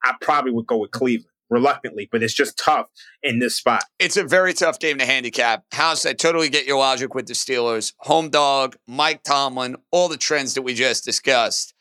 I 0.04 0.14
probably 0.20 0.52
would 0.52 0.66
go 0.66 0.76
with 0.76 0.90
Cleveland 0.90 1.30
reluctantly, 1.50 2.08
but 2.10 2.22
it's 2.22 2.34
just 2.34 2.58
tough 2.58 2.88
in 3.22 3.38
this 3.38 3.56
spot. 3.56 3.84
It's 3.98 4.16
a 4.16 4.24
very 4.24 4.52
tough 4.52 4.78
game 4.78 4.98
to 4.98 5.06
handicap. 5.06 5.64
House, 5.72 6.06
I 6.06 6.12
totally 6.12 6.48
get 6.48 6.66
your 6.66 6.78
logic 6.78 7.14
with 7.14 7.26
the 7.26 7.34
Steelers. 7.34 7.92
Home 8.00 8.30
dog, 8.30 8.76
Mike 8.86 9.22
Tomlin, 9.22 9.76
all 9.90 10.08
the 10.08 10.16
trends 10.16 10.54
that 10.54 10.62
we 10.62 10.74
just 10.74 11.04
discussed. 11.04 11.74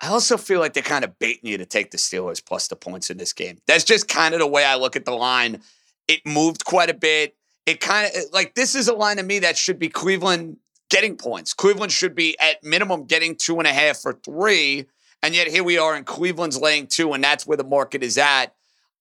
I 0.00 0.08
also 0.08 0.36
feel 0.36 0.60
like 0.60 0.74
they're 0.74 0.82
kind 0.82 1.04
of 1.04 1.18
baiting 1.18 1.50
you 1.50 1.58
to 1.58 1.66
take 1.66 1.90
the 1.90 1.98
Steelers 1.98 2.44
plus 2.44 2.68
the 2.68 2.76
points 2.76 3.08
in 3.08 3.16
this 3.16 3.32
game. 3.32 3.58
That's 3.66 3.84
just 3.84 4.08
kind 4.08 4.34
of 4.34 4.40
the 4.40 4.46
way 4.46 4.64
I 4.64 4.76
look 4.76 4.96
at 4.96 5.04
the 5.04 5.12
line. 5.12 5.62
It 6.06 6.20
moved 6.26 6.64
quite 6.64 6.90
a 6.90 6.94
bit. 6.94 7.34
It 7.64 7.80
kind 7.80 8.10
of 8.14 8.22
like 8.32 8.54
this 8.54 8.74
is 8.74 8.88
a 8.88 8.94
line 8.94 9.16
to 9.16 9.22
me 9.22 9.40
that 9.40 9.56
should 9.56 9.78
be 9.78 9.88
Cleveland 9.88 10.58
getting 10.90 11.16
points. 11.16 11.54
Cleveland 11.54 11.92
should 11.92 12.14
be 12.14 12.38
at 12.38 12.62
minimum 12.62 13.04
getting 13.04 13.34
two 13.36 13.58
and 13.58 13.66
a 13.66 13.72
half 13.72 14.04
or 14.04 14.12
three. 14.12 14.86
And 15.22 15.34
yet 15.34 15.48
here 15.48 15.64
we 15.64 15.78
are 15.78 15.96
in 15.96 16.04
Cleveland's 16.04 16.60
laying 16.60 16.86
two, 16.86 17.12
and 17.12 17.24
that's 17.24 17.46
where 17.46 17.56
the 17.56 17.64
market 17.64 18.02
is 18.02 18.18
at. 18.18 18.54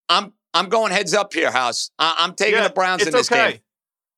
I'm 0.10 0.34
I'm 0.54 0.70
going 0.70 0.92
heads 0.92 1.14
up 1.14 1.34
here, 1.34 1.52
House. 1.52 1.92
I, 2.00 2.16
am 2.20 2.34
taking 2.34 2.56
yeah, 2.56 2.68
the 2.68 2.74
Browns 2.74 3.06
in 3.06 3.12
this 3.12 3.32
okay. 3.32 3.52
game. 3.52 3.60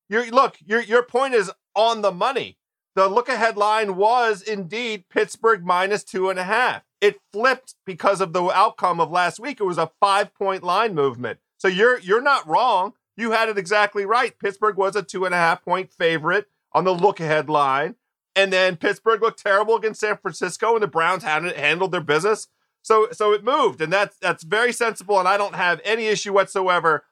Your 0.09 0.25
look, 0.31 0.57
your 0.65 0.81
your 0.81 1.03
point 1.03 1.33
is 1.33 1.51
on 1.75 2.01
the 2.01 2.11
money. 2.11 2.57
The 2.95 3.07
look 3.07 3.29
ahead 3.29 3.57
line 3.57 3.95
was 3.95 4.41
indeed 4.41 5.05
Pittsburgh 5.09 5.63
minus 5.63 6.03
two 6.03 6.29
and 6.29 6.39
a 6.39 6.43
half. 6.43 6.83
It 6.99 7.19
flipped 7.31 7.75
because 7.85 8.21
of 8.21 8.33
the 8.33 8.43
outcome 8.45 8.99
of 8.99 9.11
last 9.11 9.39
week. 9.39 9.59
It 9.59 9.65
was 9.65 9.77
a 9.77 9.91
five 9.99 10.33
point 10.33 10.63
line 10.63 10.95
movement. 10.95 11.39
So 11.57 11.67
you're 11.67 11.99
you're 11.99 12.21
not 12.21 12.47
wrong. 12.47 12.93
You 13.15 13.31
had 13.31 13.49
it 13.49 13.57
exactly 13.57 14.05
right. 14.05 14.37
Pittsburgh 14.37 14.77
was 14.77 14.95
a 14.95 15.03
two 15.03 15.25
and 15.25 15.33
a 15.33 15.37
half 15.37 15.63
point 15.63 15.91
favorite 15.91 16.47
on 16.73 16.83
the 16.83 16.93
look 16.93 17.19
ahead 17.19 17.49
line. 17.49 17.95
And 18.35 18.53
then 18.53 18.75
Pittsburgh 18.75 19.21
looked 19.21 19.41
terrible 19.41 19.75
against 19.75 19.99
San 19.99 20.17
Francisco, 20.17 20.75
and 20.75 20.83
the 20.83 20.87
Browns 20.87 21.23
hadn't 21.23 21.57
handled 21.57 21.91
their 21.91 22.01
business. 22.01 22.47
So 22.87 23.09
so 23.11 23.33
it 23.33 23.43
moved, 23.43 23.81
and 23.81 23.91
that's 23.91 24.15
that's 24.19 24.43
very 24.43 24.71
sensible, 24.71 25.19
and 25.19 25.27
I 25.27 25.35
don't 25.35 25.55
have 25.55 25.81
any 25.83 26.05
issue 26.05 26.31
whatsoever. 26.31 27.03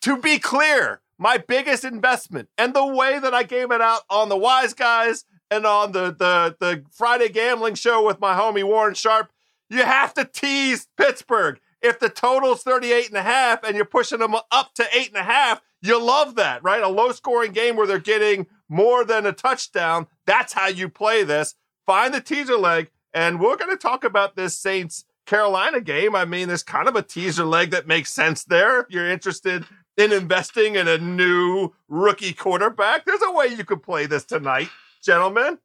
To 0.00 0.16
be 0.16 0.38
clear, 0.38 1.02
my 1.18 1.36
biggest 1.36 1.84
investment 1.84 2.48
and 2.56 2.72
the 2.72 2.86
way 2.86 3.18
that 3.18 3.34
I 3.34 3.42
gave 3.42 3.70
it 3.70 3.82
out 3.82 4.00
on 4.08 4.30
the 4.30 4.38
Wise 4.38 4.72
Guys 4.72 5.26
and 5.50 5.66
on 5.66 5.92
the 5.92 6.06
the 6.18 6.56
the 6.58 6.82
Friday 6.90 7.28
gambling 7.28 7.74
show 7.74 8.06
with 8.06 8.20
my 8.20 8.38
homie 8.38 8.64
Warren 8.64 8.94
Sharp, 8.94 9.30
you 9.68 9.82
have 9.82 10.14
to 10.14 10.24
tease 10.24 10.88
Pittsburgh. 10.96 11.60
If 11.82 12.00
the 12.00 12.08
total's 12.08 12.62
38 12.62 13.08
and 13.08 13.18
a 13.18 13.22
half 13.22 13.62
and 13.64 13.76
you're 13.76 13.84
pushing 13.84 14.20
them 14.20 14.34
up 14.50 14.72
to 14.76 14.86
eight 14.94 15.08
and 15.08 15.18
a 15.18 15.22
half, 15.22 15.60
you 15.82 16.02
love 16.02 16.36
that, 16.36 16.62
right? 16.64 16.82
A 16.82 16.88
low 16.88 17.12
scoring 17.12 17.52
game 17.52 17.76
where 17.76 17.86
they're 17.86 17.98
getting 17.98 18.46
more 18.66 19.04
than 19.04 19.26
a 19.26 19.32
touchdown. 19.32 20.06
That's 20.24 20.54
how 20.54 20.68
you 20.68 20.88
play 20.88 21.22
this. 21.22 21.54
Find 21.84 22.14
the 22.14 22.22
teaser 22.22 22.56
leg. 22.56 22.90
And 23.12 23.40
we're 23.40 23.56
going 23.56 23.70
to 23.70 23.76
talk 23.76 24.04
about 24.04 24.34
this 24.34 24.56
Saints 24.56 25.04
Carolina 25.28 25.82
game. 25.82 26.16
I 26.16 26.24
mean, 26.24 26.48
there's 26.48 26.62
kind 26.62 26.88
of 26.88 26.96
a 26.96 27.02
teaser 27.02 27.44
leg 27.44 27.70
that 27.72 27.86
makes 27.86 28.10
sense 28.10 28.44
there. 28.44 28.80
If 28.80 28.86
you're 28.88 29.10
interested 29.10 29.66
in 29.98 30.10
investing 30.10 30.76
in 30.76 30.88
a 30.88 30.96
new 30.96 31.74
rookie 31.86 32.32
quarterback, 32.32 33.04
there's 33.04 33.20
a 33.22 33.32
way 33.32 33.48
you 33.48 33.62
could 33.62 33.82
play 33.82 34.06
this 34.06 34.24
tonight, 34.24 34.70
gentlemen. 35.04 35.58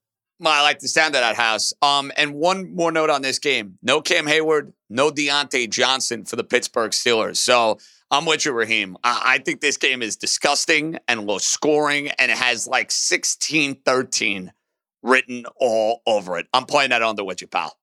I 0.46 0.62
like 0.64 0.80
the 0.80 0.90
sound 0.90 1.16
of 1.16 1.22
that 1.22 1.38
house. 1.38 1.72
Um, 1.82 2.12
and 2.18 2.34
one 2.34 2.76
more 2.76 2.92
note 2.92 3.10
on 3.10 3.22
this 3.22 3.40
game: 3.40 3.78
no 3.82 4.02
Cam 4.02 4.26
Heyward, 4.26 4.74
no 4.90 5.10
Diontae 5.10 5.70
Johnson 5.70 6.26
for 6.26 6.36
the 6.36 6.44
Pittsburgh 6.44 6.92
Steelers. 6.92 7.38
So 7.38 7.78
I'm 8.12 8.26
with 8.26 8.44
you, 8.44 8.52
Raheem. 8.52 8.98
I, 9.06 9.22
I 9.26 9.38
think 9.38 9.62
this 9.62 9.78
game 9.78 10.02
is 10.02 10.18
disgusting 10.18 10.98
and 11.08 11.26
low 11.26 11.38
scoring, 11.38 12.10
and 12.20 12.30
it 12.30 12.38
has 12.38 12.68
like 12.68 12.92
16 12.92 13.76
13 13.86 14.52
written 15.04 15.46
all 15.56 16.02
over 16.06 16.38
it. 16.38 16.48
I'm 16.54 16.66
playing 16.66 16.90
that 16.90 17.02
under 17.02 17.24
with 17.24 17.40
you, 17.40 17.48
pal. 17.48 17.78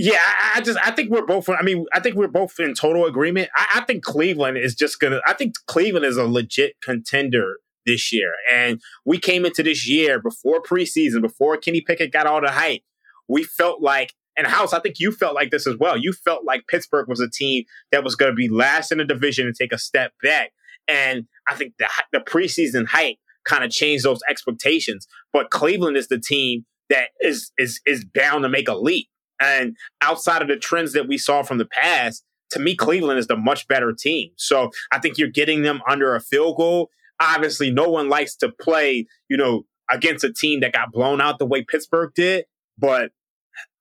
Yeah, 0.00 0.22
I 0.54 0.60
just 0.60 0.78
I 0.80 0.92
think 0.92 1.10
we're 1.10 1.26
both. 1.26 1.48
I 1.48 1.62
mean, 1.62 1.84
I 1.92 1.98
think 1.98 2.14
we're 2.14 2.28
both 2.28 2.60
in 2.60 2.72
total 2.74 3.04
agreement. 3.04 3.50
I, 3.56 3.66
I 3.74 3.80
think 3.80 4.04
Cleveland 4.04 4.56
is 4.56 4.76
just 4.76 5.00
gonna. 5.00 5.20
I 5.26 5.32
think 5.32 5.54
Cleveland 5.66 6.06
is 6.06 6.16
a 6.16 6.24
legit 6.24 6.76
contender 6.80 7.56
this 7.84 8.12
year, 8.12 8.30
and 8.50 8.80
we 9.04 9.18
came 9.18 9.44
into 9.44 9.64
this 9.64 9.88
year 9.88 10.20
before 10.20 10.62
preseason, 10.62 11.20
before 11.20 11.56
Kenny 11.56 11.80
Pickett 11.80 12.12
got 12.12 12.26
all 12.28 12.40
the 12.40 12.52
hype. 12.52 12.82
We 13.26 13.42
felt 13.42 13.82
like 13.82 14.14
and 14.36 14.46
House, 14.46 14.72
I 14.72 14.78
think 14.78 15.00
you 15.00 15.10
felt 15.10 15.34
like 15.34 15.50
this 15.50 15.66
as 15.66 15.74
well. 15.78 15.96
You 15.96 16.12
felt 16.12 16.44
like 16.44 16.68
Pittsburgh 16.68 17.08
was 17.08 17.18
a 17.18 17.28
team 17.28 17.64
that 17.90 18.04
was 18.04 18.14
going 18.14 18.30
to 18.30 18.36
be 18.36 18.48
last 18.48 18.92
in 18.92 18.98
the 18.98 19.04
division 19.04 19.46
and 19.46 19.54
take 19.54 19.72
a 19.72 19.78
step 19.78 20.12
back. 20.22 20.52
And 20.86 21.26
I 21.48 21.56
think 21.56 21.74
the, 21.80 21.88
the 22.12 22.20
preseason 22.20 22.86
hype 22.86 23.16
kind 23.44 23.64
of 23.64 23.72
changed 23.72 24.04
those 24.04 24.20
expectations. 24.30 25.08
But 25.32 25.50
Cleveland 25.50 25.96
is 25.96 26.06
the 26.06 26.20
team 26.20 26.66
that 26.88 27.08
is 27.20 27.50
is 27.58 27.80
is 27.84 28.04
bound 28.04 28.44
to 28.44 28.48
make 28.48 28.68
a 28.68 28.76
leap. 28.76 29.08
And 29.40 29.76
outside 30.00 30.42
of 30.42 30.48
the 30.48 30.56
trends 30.56 30.92
that 30.92 31.08
we 31.08 31.18
saw 31.18 31.42
from 31.42 31.58
the 31.58 31.66
past, 31.66 32.24
to 32.50 32.58
me, 32.58 32.74
Cleveland 32.74 33.18
is 33.18 33.26
the 33.26 33.36
much 33.36 33.68
better 33.68 33.92
team. 33.92 34.30
So 34.36 34.70
I 34.90 34.98
think 34.98 35.18
you're 35.18 35.28
getting 35.28 35.62
them 35.62 35.80
under 35.88 36.14
a 36.14 36.20
field 36.20 36.56
goal. 36.56 36.90
Obviously, 37.20 37.70
no 37.70 37.88
one 37.88 38.08
likes 38.08 38.36
to 38.36 38.48
play, 38.48 39.06
you 39.28 39.36
know, 39.36 39.64
against 39.90 40.24
a 40.24 40.32
team 40.32 40.60
that 40.60 40.72
got 40.72 40.92
blown 40.92 41.20
out 41.20 41.38
the 41.38 41.46
way 41.46 41.62
Pittsburgh 41.62 42.12
did. 42.14 42.44
But 42.78 43.10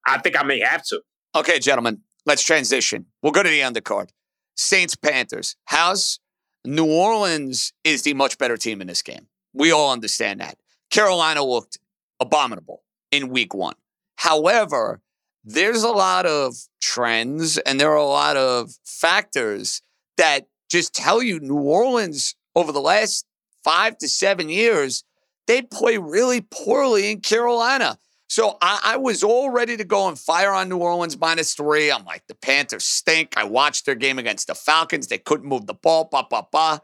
I 0.06 0.20
think 0.20 0.40
I 0.40 0.44
may 0.44 0.60
have 0.60 0.84
to. 0.88 1.02
Okay, 1.36 1.60
gentlemen, 1.60 2.02
let's 2.26 2.44
transition. 2.44 3.06
We'll 3.22 3.32
go 3.32 3.44
to 3.44 3.50
the 3.50 3.62
undercard. 3.62 4.10
Saints 4.56 4.96
Panthers. 4.96 5.56
How's 5.66 6.20
New 6.66 6.86
Orleans 6.86 7.74
is 7.84 8.02
the 8.02 8.14
much 8.14 8.38
better 8.38 8.58
team 8.58 8.82
in 8.82 8.88
this 8.88 9.02
game. 9.02 9.28
We 9.54 9.72
all 9.72 9.92
understand 9.92 10.42
that. 10.42 10.58
Carolina 10.90 11.44
looked 11.44 11.78
abominable 12.20 12.84
in 13.12 13.30
week 13.30 13.54
one. 13.54 13.76
However, 14.18 15.02
there's 15.48 15.84
a 15.84 15.90
lot 15.90 16.26
of 16.26 16.56
trends 16.82 17.58
and 17.58 17.80
there 17.80 17.92
are 17.92 17.96
a 17.96 18.04
lot 18.04 18.36
of 18.36 18.70
factors 18.84 19.82
that 20.18 20.48
just 20.70 20.94
tell 20.94 21.24
you 21.24 21.40
New 21.40 21.56
Orleans 21.56 22.36
over 22.54 22.74
the 22.74 22.82
last 22.82 23.26
five 23.64 23.98
to 24.00 24.10
seven 24.10 24.50
years, 24.50 25.06
they 25.48 25.62
play 25.62 25.98
really 25.98 26.42
poorly 26.42 27.12
in 27.12 27.22
Carolina. 27.22 27.98
So 28.28 28.58
I, 28.62 28.82
I, 28.84 28.98
was 28.98 29.24
all 29.24 29.50
ready 29.50 29.78
to 29.78 29.86
go 29.86 30.10
and 30.10 30.20
fire 30.20 30.52
on 30.52 30.68
New 30.68 30.80
Orleans 30.80 31.18
minus 31.18 31.54
three. 31.54 31.90
I'm 31.90 32.04
like, 32.04 32.24
the 32.28 32.36
Panthers 32.36 32.84
stink. 32.84 33.38
I 33.38 33.46
watched 33.46 33.86
their 33.86 33.96
game 33.96 34.20
against 34.20 34.48
the 34.48 34.56
Falcons. 34.56 35.08
They 35.08 35.18
couldn't 35.18 35.48
move 35.48 35.66
the 35.66 35.74
ball, 35.74 36.10
blah, 36.12 36.24
blah, 36.24 36.44
blah. 36.52 36.80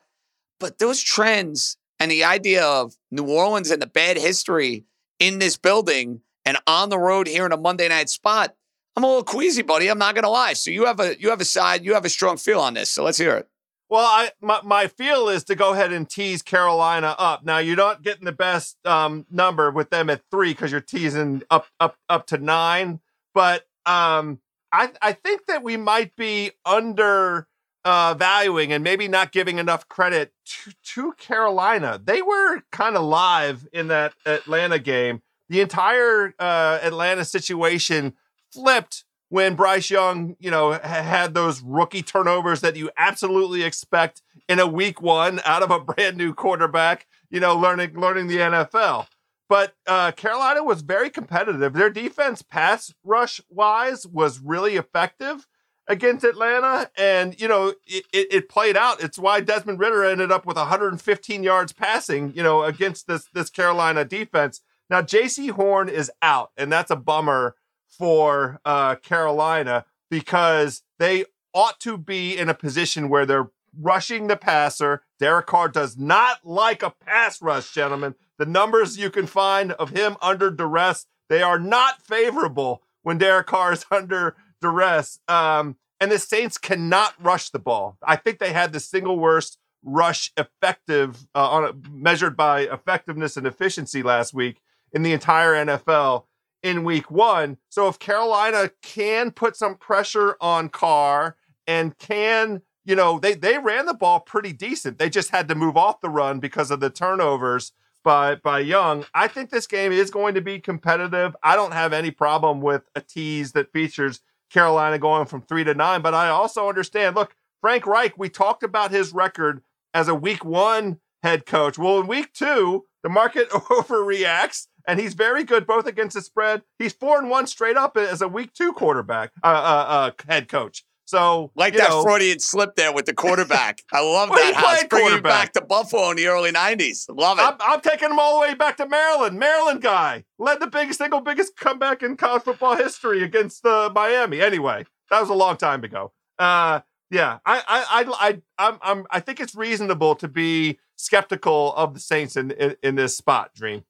But 0.62 0.80
those 0.80 1.02
trends 1.02 1.76
and 2.00 2.10
the 2.10 2.24
idea 2.24 2.64
of 2.64 2.94
New 3.12 3.26
Orleans 3.26 3.72
and 3.72 3.82
the 3.82 3.88
bad 3.88 4.18
history 4.18 4.86
in 5.20 5.40
this 5.40 5.58
building 5.58 6.22
and 6.46 6.58
on 6.68 6.90
the 6.90 7.00
road 7.00 7.28
here 7.28 7.46
in 7.46 7.52
a 7.52 7.58
Monday 7.58 7.90
night 7.90 8.10
spot, 8.10 8.56
I'm 8.96 9.04
a 9.04 9.08
little 9.08 9.24
queasy, 9.24 9.64
buddy. 9.64 9.88
I'm 9.88 9.98
not 9.98 10.16
gonna 10.16 10.30
lie. 10.30 10.54
So 10.54 10.72
you 10.72 10.86
have 10.86 11.00
a 11.00 11.20
you 11.20 11.30
have 11.30 11.42
a 11.42 11.46
side, 11.46 11.84
you 11.84 11.94
have 11.94 12.06
a 12.06 12.10
strong 12.10 12.38
feel 12.38 12.60
on 12.60 12.76
this. 12.76 12.90
So 12.90 13.04
let's 13.04 13.18
hear 13.18 13.36
it. 13.36 13.48
Well, 13.90 14.06
I 14.06 14.32
my, 14.42 14.62
my 14.64 14.88
feel 14.88 15.30
is 15.30 15.44
to 15.46 15.56
go 15.56 15.74
ahead 15.74 15.92
and 15.92 16.10
tease 16.10 16.42
Carolina 16.42 17.16
up. 17.18 17.44
Now 17.44 17.58
you're 17.58 17.76
not 17.76 18.04
getting 18.04 18.26
the 18.26 18.32
best 18.32 18.78
um, 18.86 19.26
number 19.30 19.72
with 19.72 19.90
them 19.90 20.10
at 20.10 20.22
three 20.32 20.52
because 20.52 20.72
you're 20.72 20.82
teasing 20.82 21.44
up 21.50 21.68
up 21.80 21.98
up 22.10 22.28
to 22.28 22.38
nine. 22.38 23.00
But 23.34 23.66
um, 23.86 24.40
I 24.72 24.92
I 25.02 25.14
think 25.14 25.48
that 25.48 25.64
we 25.64 25.78
might 25.78 26.16
be 26.16 26.52
under 26.66 27.48
uh, 27.86 28.16
valuing 28.18 28.72
and 28.72 28.84
maybe 28.84 29.08
not 29.08 29.32
giving 29.32 29.58
enough 29.58 29.88
credit 29.90 30.34
to, 30.46 30.72
to 30.84 31.14
Carolina. 31.14 32.00
They 32.04 32.22
were 32.22 32.62
kind 32.72 32.96
of 32.96 33.04
live 33.04 33.68
in 33.74 33.88
that 33.90 34.14
Atlanta 34.26 34.80
game. 34.80 35.22
The 35.50 35.62
entire 35.62 36.34
uh, 36.40 36.80
Atlanta 36.82 37.26
situation 37.26 38.14
flipped 38.54 39.06
when 39.30 39.56
Bryce 39.56 39.90
Young, 39.90 40.36
you 40.40 40.52
know, 40.52 40.74
had 40.74 41.34
those 41.34 41.62
rookie 41.62 42.04
turnovers 42.04 42.62
that 42.62 42.76
you 42.76 42.92
absolutely 42.98 43.64
expect 43.64 44.22
in 44.48 44.60
a 44.60 44.68
week 44.68 45.02
one 45.02 45.42
out 45.44 45.64
of 45.64 45.72
a 45.72 45.80
brand 45.94 46.18
new 46.18 46.34
quarterback, 46.34 47.08
you 47.30 47.40
know, 47.40 47.56
learning 47.56 48.00
learning 48.00 48.28
the 48.28 48.38
NFL. 48.38 49.08
But 49.50 49.74
uh, 49.88 50.12
Carolina 50.12 50.64
was 50.64 50.82
very 50.82 51.10
competitive. 51.10 51.74
Their 51.74 51.90
defense, 51.90 52.42
pass 52.42 52.94
rush 53.04 53.42
wise, 53.50 54.08
was 54.08 54.40
really 54.40 54.76
effective 54.78 55.48
against 55.88 56.24
Atlanta. 56.24 56.90
And, 56.98 57.40
you 57.40 57.48
know, 57.48 57.74
it, 57.86 58.06
it, 58.14 58.28
it, 58.32 58.50
played 58.50 58.78
out. 58.78 59.04
It's 59.04 59.20
why 59.20 59.42
Desmond 59.42 59.80
Ridder 59.80 60.04
ended 60.06 60.32
up 60.32 60.46
with 60.46 60.58
115 60.58 61.44
yards 61.44 61.74
passing, 61.74 62.34
you 62.36 62.44
know, 62.44 62.64
against 62.64 63.08
this, 63.08 63.28
this 63.34 63.50
Carolina 63.50 64.06
defense. 64.06 64.62
Now, 64.90 65.02
Jaycee 65.02 65.52
Horn 65.52 65.90
is 65.90 66.12
out, 66.22 66.52
and 66.58 66.72
that's 66.72 66.92
a 66.92 66.96
bummer 66.96 67.56
for 67.98 68.60
uh, 68.66 68.96
Carolina 68.96 69.86
because 70.10 70.84
they 71.00 71.26
ought 71.54 71.80
to 71.82 71.98
be 71.98 72.38
in 72.38 72.50
a 72.50 72.54
position 72.54 73.10
where 73.10 73.26
they're 73.26 73.50
rushing 73.80 74.28
the 74.28 74.36
passer. 74.36 75.04
Derek 75.20 75.48
Carr 75.48 75.70
does 75.70 75.98
not 75.98 76.46
like 76.46 76.84
a 76.84 76.92
pass 76.92 77.42
rush, 77.42 77.74
gentlemen. 77.74 78.16
The 78.38 78.46
numbers 78.46 78.98
you 78.98 79.10
can 79.10 79.28
find 79.28 79.72
of 79.74 79.92
him 79.92 80.18
under 80.22 80.50
duress, 80.50 81.06
they 81.30 81.42
are 81.42 81.60
not 81.60 82.02
favorable 82.02 82.84
when 83.04 83.18
Derek 83.18 83.48
Carr 83.48 83.74
is 83.74 83.86
under 83.92 84.36
duress. 84.62 85.20
Um, 85.28 85.78
and 86.00 86.12
the 86.12 86.20
Saints 86.20 86.58
cannot 86.58 87.14
rush 87.24 87.50
the 87.50 87.60
ball. 87.60 87.98
I 88.04 88.16
think 88.16 88.40
they 88.40 88.54
had 88.54 88.74
the 88.74 88.80
single 88.80 89.18
worst 89.18 89.58
rush 89.84 90.32
effective 90.38 91.28
uh, 91.36 91.50
on 91.50 91.64
a, 91.64 91.90
measured 91.90 92.36
by 92.36 92.62
effectiveness 92.62 93.38
and 93.38 93.46
efficiency 93.46 94.02
last 94.02 94.34
week 94.34 94.62
in 94.92 95.04
the 95.04 95.14
entire 95.14 95.54
NFL 95.54 96.26
in 96.64 96.84
week 96.84 97.12
one. 97.12 97.58
So 97.70 97.88
if 97.88 98.00
Carolina 98.00 98.72
can 98.82 99.32
put 99.32 99.56
some 99.56 99.76
pressure 99.76 100.38
on 100.42 100.70
Carr 100.70 101.36
and 101.68 101.98
can, 101.98 102.62
you 102.86 102.96
know, 102.96 103.20
they, 103.20 103.34
they 103.34 103.58
ran 103.58 103.86
the 103.86 103.94
ball 103.94 104.22
pretty 104.22 104.54
decent. 104.54 104.98
They 104.98 105.10
just 105.10 105.30
had 105.30 105.48
to 105.50 105.56
move 105.56 105.78
off 105.78 106.02
the 106.02 106.10
run 106.10 106.40
because 106.40 106.72
of 106.72 106.80
the 106.80 106.90
turnovers 106.90 107.74
by 108.04 108.36
by 108.36 108.60
Young. 108.60 109.06
I 109.14 109.28
think 109.28 109.50
this 109.50 109.68
game 109.68 109.92
is 109.92 110.12
going 110.12 110.36
to 110.36 110.42
be 110.42 110.60
competitive. 110.60 111.36
I 111.44 111.56
don't 111.56 111.74
have 111.74 111.94
any 111.94 112.12
problem 112.12 112.62
with 112.62 112.84
a 112.96 113.02
tease 113.02 113.54
that 113.54 113.72
features 113.72 114.22
Carolina 114.50 115.00
going 115.00 115.26
from 115.26 115.42
three 115.42 115.64
to 115.64 115.74
nine, 115.74 116.02
but 116.02 116.14
I 116.14 116.30
also 116.30 116.70
understand. 116.70 117.16
Look, 117.16 117.36
Frank 117.62 117.88
Reich, 117.88 118.18
we 118.18 118.30
talked 118.30 118.64
about 118.64 118.92
his 118.92 119.14
record 119.14 119.62
as 119.94 120.08
a 120.08 120.16
week 120.16 120.44
one 120.44 121.00
head 121.24 121.46
coach. 121.46 121.78
Well, 121.78 122.00
in 122.00 122.08
week 122.08 122.34
two, 122.34 122.86
the 123.02 123.10
market 123.10 123.50
overreacts, 123.52 124.68
and 124.88 125.00
he's 125.00 125.14
very 125.14 125.44
good 125.44 125.66
both 125.66 125.88
against 125.88 126.16
the 126.16 126.22
spread. 126.22 126.64
He's 126.80 126.94
four 126.94 127.20
and 127.20 127.30
one 127.30 127.48
straight 127.48 127.78
up 127.78 127.98
as 127.98 128.22
a 128.22 128.28
week 128.28 128.54
two 128.54 128.74
quarterback, 128.74 129.32
uh, 129.44 129.48
uh, 129.48 129.86
uh, 129.88 130.12
head 130.28 130.48
coach. 130.48 130.84
So 131.06 131.52
like 131.56 131.76
that 131.76 131.90
know, 131.90 132.04
Freudian 132.04 132.40
slip 132.40 132.76
there 132.76 132.94
with 132.94 133.06
the 133.06 133.14
quarterback. 133.14 133.82
I 133.92 134.02
love 134.02 134.30
that 134.36 134.54
house. 134.56 134.84
Bringing 134.86 135.22
back 135.22 135.54
to 135.54 135.62
Buffalo 135.62 136.12
in 136.12 136.18
the 136.18 136.28
early 136.28 136.52
'90s. 136.52 137.06
Love 137.10 137.40
it. 137.40 137.42
I'm, 137.42 137.56
I'm, 137.60 137.82
taking 137.82 138.10
him 138.10 138.20
all 138.20 138.36
the 138.36 138.48
way 138.48 138.54
back 138.54 138.78
to 138.78 138.88
Maryland. 138.88 139.38
Maryland 139.38 139.82
guy 139.82 140.24
led 140.40 140.60
the 140.60 140.68
biggest 140.68 141.00
single 141.00 141.20
biggest 141.20 141.58
comeback 141.58 142.04
in 142.04 142.16
college 142.16 142.44
football 142.44 142.78
history 142.78 143.22
against 143.22 143.66
uh, 143.66 143.92
Miami. 143.94 144.40
Anyway, 144.40 144.86
that 145.10 145.20
was 145.20 145.30
a 145.30 145.34
long 145.34 145.58
time 145.58 145.84
ago. 145.84 146.14
Uh, 146.40 146.80
yeah, 147.12 147.40
I 147.46 147.62
I 147.68 147.86
I 147.90 148.28
I 148.30 148.42
I'm, 148.58 148.80
I'm 148.82 149.08
I 149.12 149.20
think 149.20 149.42
it's 149.42 149.56
reasonable 149.56 150.16
to 150.16 150.28
be 150.30 150.80
skeptical 150.96 151.74
of 151.76 151.94
the 151.94 152.00
Saints 152.00 152.38
in, 152.38 152.52
in, 152.52 152.76
in 152.82 152.96
this 152.96 153.18
spot. 153.18 153.54
Dream. 153.54 153.84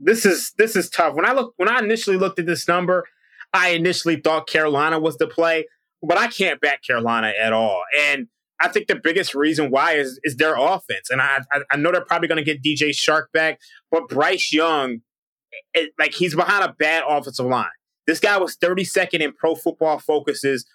This 0.00 0.24
is 0.24 0.52
this 0.58 0.74
is 0.76 0.90
tough. 0.90 1.14
When 1.14 1.26
I 1.26 1.32
look 1.32 1.54
when 1.56 1.68
I 1.68 1.78
initially 1.78 2.16
looked 2.16 2.38
at 2.38 2.46
this 2.46 2.66
number, 2.66 3.04
I 3.52 3.70
initially 3.70 4.16
thought 4.16 4.48
Carolina 4.48 4.98
was 4.98 5.18
the 5.18 5.26
play 5.26 5.66
but 6.02 6.18
I 6.18 6.28
can't 6.28 6.60
back 6.60 6.82
Carolina 6.82 7.32
at 7.38 7.52
all. 7.52 7.82
And 7.98 8.28
I 8.60 8.68
think 8.68 8.88
the 8.88 9.00
biggest 9.02 9.34
reason 9.34 9.70
why 9.70 9.94
is 9.94 10.20
is 10.22 10.36
their 10.36 10.56
offense. 10.56 11.10
And 11.10 11.20
I 11.20 11.40
I, 11.52 11.60
I 11.72 11.76
know 11.76 11.92
they're 11.92 12.04
probably 12.04 12.28
going 12.28 12.44
to 12.44 12.44
get 12.44 12.62
DJ 12.62 12.90
Chark 12.90 13.24
back, 13.32 13.60
but 13.90 14.08
Bryce 14.08 14.52
Young, 14.52 15.00
it, 15.74 15.92
like 15.98 16.14
he's 16.14 16.34
behind 16.34 16.64
a 16.64 16.74
bad 16.78 17.04
offensive 17.06 17.46
line. 17.46 17.66
This 18.06 18.20
guy 18.20 18.36
was 18.38 18.56
32nd 18.56 19.20
in 19.20 19.32
Pro 19.32 19.54
Football 19.54 19.98
Focus's 19.98 20.66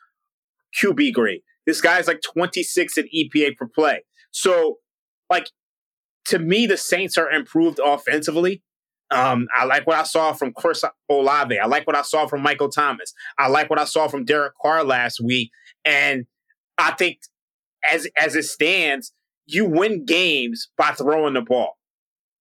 QB 0.81 1.13
grade. 1.13 1.41
This 1.65 1.81
guy's 1.81 2.07
like 2.07 2.21
26 2.21 2.97
in 2.97 3.07
EPA 3.13 3.57
per 3.57 3.67
play. 3.67 4.03
So, 4.31 4.77
like 5.29 5.49
to 6.25 6.39
me, 6.39 6.65
the 6.65 6.77
Saints 6.77 7.17
are 7.17 7.29
improved 7.29 7.79
offensively. 7.83 8.61
Um, 9.11 9.47
I 9.55 9.65
like 9.65 9.85
what 9.85 9.97
I 9.97 10.03
saw 10.03 10.33
from 10.33 10.53
Chris 10.53 10.83
Olave. 11.09 11.59
I 11.59 11.67
like 11.67 11.85
what 11.85 11.95
I 11.95 12.01
saw 12.01 12.27
from 12.27 12.41
Michael 12.41 12.69
Thomas. 12.69 13.13
I 13.37 13.47
like 13.47 13.69
what 13.69 13.79
I 13.79 13.85
saw 13.85 14.07
from 14.07 14.25
Derek 14.25 14.53
Carr 14.61 14.83
last 14.83 15.19
week. 15.19 15.51
And 15.83 16.25
I 16.77 16.91
think 16.91 17.19
as 17.89 18.07
as 18.17 18.35
it 18.35 18.43
stands, 18.43 19.13
you 19.45 19.65
win 19.65 20.05
games 20.05 20.69
by 20.77 20.91
throwing 20.91 21.35
the 21.35 21.41
ball. 21.41 21.77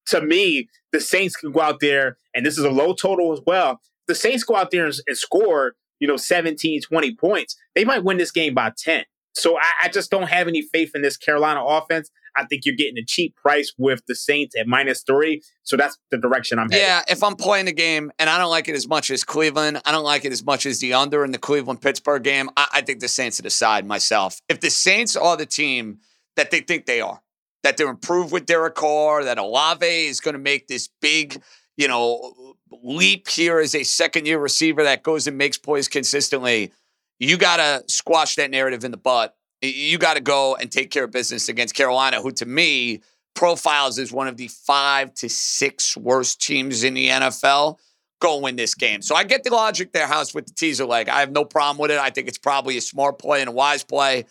To 0.09 0.21
me, 0.21 0.69
the 0.93 1.01
Saints 1.01 1.37
can 1.37 1.53
go 1.53 1.61
out 1.61 1.81
there, 1.81 2.19
and 2.35 2.45
this 2.45 2.59
is 2.59 2.65
a 2.65 2.71
low 2.71 2.95
total 2.95 3.33
as 3.33 3.41
well. 3.47 3.81
The 4.07 4.15
Saints 4.15 4.45
go 4.45 4.57
out 4.57 4.71
there 4.71 4.85
and, 4.85 4.95
and 5.07 5.17
score, 5.17 5.75
you 5.99 6.07
know, 6.07 6.17
17, 6.17 6.83
20 6.83 7.15
points. 7.17 7.57
They 7.75 7.85
might 7.85 8.05
win 8.05 8.19
this 8.19 8.31
game 8.31 8.55
by 8.55 8.73
10. 8.77 9.05
So 9.35 9.59
I, 9.59 9.66
I 9.85 9.89
just 9.89 10.11
don't 10.11 10.28
have 10.28 10.49
any 10.49 10.62
faith 10.62 10.93
in 10.95 11.03
this 11.03 11.16
Carolina 11.16 11.64
offense. 11.64 12.11
I 12.37 12.45
think 12.45 12.64
you're 12.64 12.74
getting 12.74 12.99
a 12.99 13.05
cheap 13.05 13.37
price 13.37 13.72
with 13.78 14.03
the 14.07 14.14
Saints 14.14 14.57
at 14.59 14.66
minus 14.66 15.03
three. 15.03 15.43
So 15.62 15.76
that's 15.76 15.99
the 16.11 16.18
direction 16.18 16.59
I'm 16.59 16.70
heading. 16.70 16.87
Yeah, 16.87 17.03
if 17.09 17.22
I'm 17.22 17.37
playing 17.37 17.66
the 17.66 17.72
game 17.72 18.11
and 18.18 18.28
I 18.28 18.39
don't 18.39 18.51
like 18.51 18.68
it 18.68 18.74
as 18.74 18.89
much 18.89 19.11
as 19.11 19.24
Cleveland, 19.24 19.80
I 19.85 19.93
don't 19.93 20.05
like 20.05 20.24
it 20.24 20.32
as 20.32 20.45
much 20.45 20.66
as 20.66 20.80
the 20.80 20.95
under 20.95 21.24
in 21.24 21.30
the 21.30 21.39
Cleveland 21.39 21.80
Pittsburgh 21.80 22.22
game, 22.22 22.51
I, 22.57 22.66
I 22.74 22.80
think 22.80 23.01
the 23.01 23.09
Saints 23.09 23.39
are 23.39 23.45
the 23.45 23.51
side 23.51 23.87
myself. 23.87 24.41
If 24.49 24.61
the 24.61 24.70
Saints 24.70 25.16
are 25.16 25.37
the 25.37 25.47
team 25.47 25.99
that 26.37 26.51
they 26.51 26.61
think 26.61 26.87
they 26.87 27.01
are, 27.01 27.20
that 27.62 27.76
they're 27.76 27.89
improved 27.89 28.32
with 28.32 28.47
Derek 28.47 28.74
Carr, 28.74 29.24
that 29.24 29.39
Olave 29.39 29.87
is 29.87 30.20
going 30.20 30.35
to 30.35 30.41
make 30.41 30.66
this 30.66 30.89
big, 31.01 31.41
you 31.76 31.89
know, 31.89 32.57
leap 32.82 33.28
here 33.28 33.61
as 33.61 33.74
a 33.74 33.85
second 33.85 34.26
year 34.26 34.39
receiver 34.39 34.82
that 34.82 35.03
goes 35.03 35.26
and 35.26 35.39
makes 35.39 35.57
plays 35.57 35.89
consistently, 35.89 36.72
you 37.19 37.37
got 37.37 37.57
to 37.57 37.85
squash 37.93 38.37
that 38.37 38.51
narrative 38.51 38.85
in 38.85 38.91
the 38.91 38.97
butt 38.97 39.37
you 39.65 39.99
got 39.99 40.15
to 40.15 40.21
go 40.21 40.55
and 40.57 40.71
take 40.71 40.91
care 40.91 41.05
of 41.05 41.11
business 41.11 41.49
against 41.49 41.75
Carolina, 41.75 42.21
who 42.21 42.31
to 42.33 42.47
me 42.47 43.01
profiles 43.35 43.99
as 43.99 44.12
one 44.12 44.29
of 44.29 44.37
the 44.37 44.49
five 44.49 45.15
to 45.15 45.29
six 45.29 45.97
worst 45.97 46.41
teams 46.41 46.85
in 46.85 46.95
the 46.95 47.09
NFL. 47.09 47.79
Go 48.21 48.39
win 48.39 48.57
this 48.57 48.75
game. 48.75 49.03
So 49.03 49.15
I 49.15 49.25
get 49.25 49.43
the 49.45 49.51
logic 49.51 49.93
there, 49.93 50.07
House, 50.07 50.35
with 50.35 50.47
the 50.47 50.55
teaser 50.55 50.87
leg. 50.87 51.09
I 51.09 51.21
have 51.21 51.33
no 51.33 51.45
problem 51.45 51.79
with 51.79 51.91
it. 51.91 51.99
I 51.99 52.11
think 52.11 52.29
it's 52.29 52.39
probably 52.39 52.77
a 52.77 52.81
smart 52.81 53.19
play 53.19 53.41
and 53.41 53.49
a 53.49 53.53
wise 53.53 53.85
play. 53.85 54.25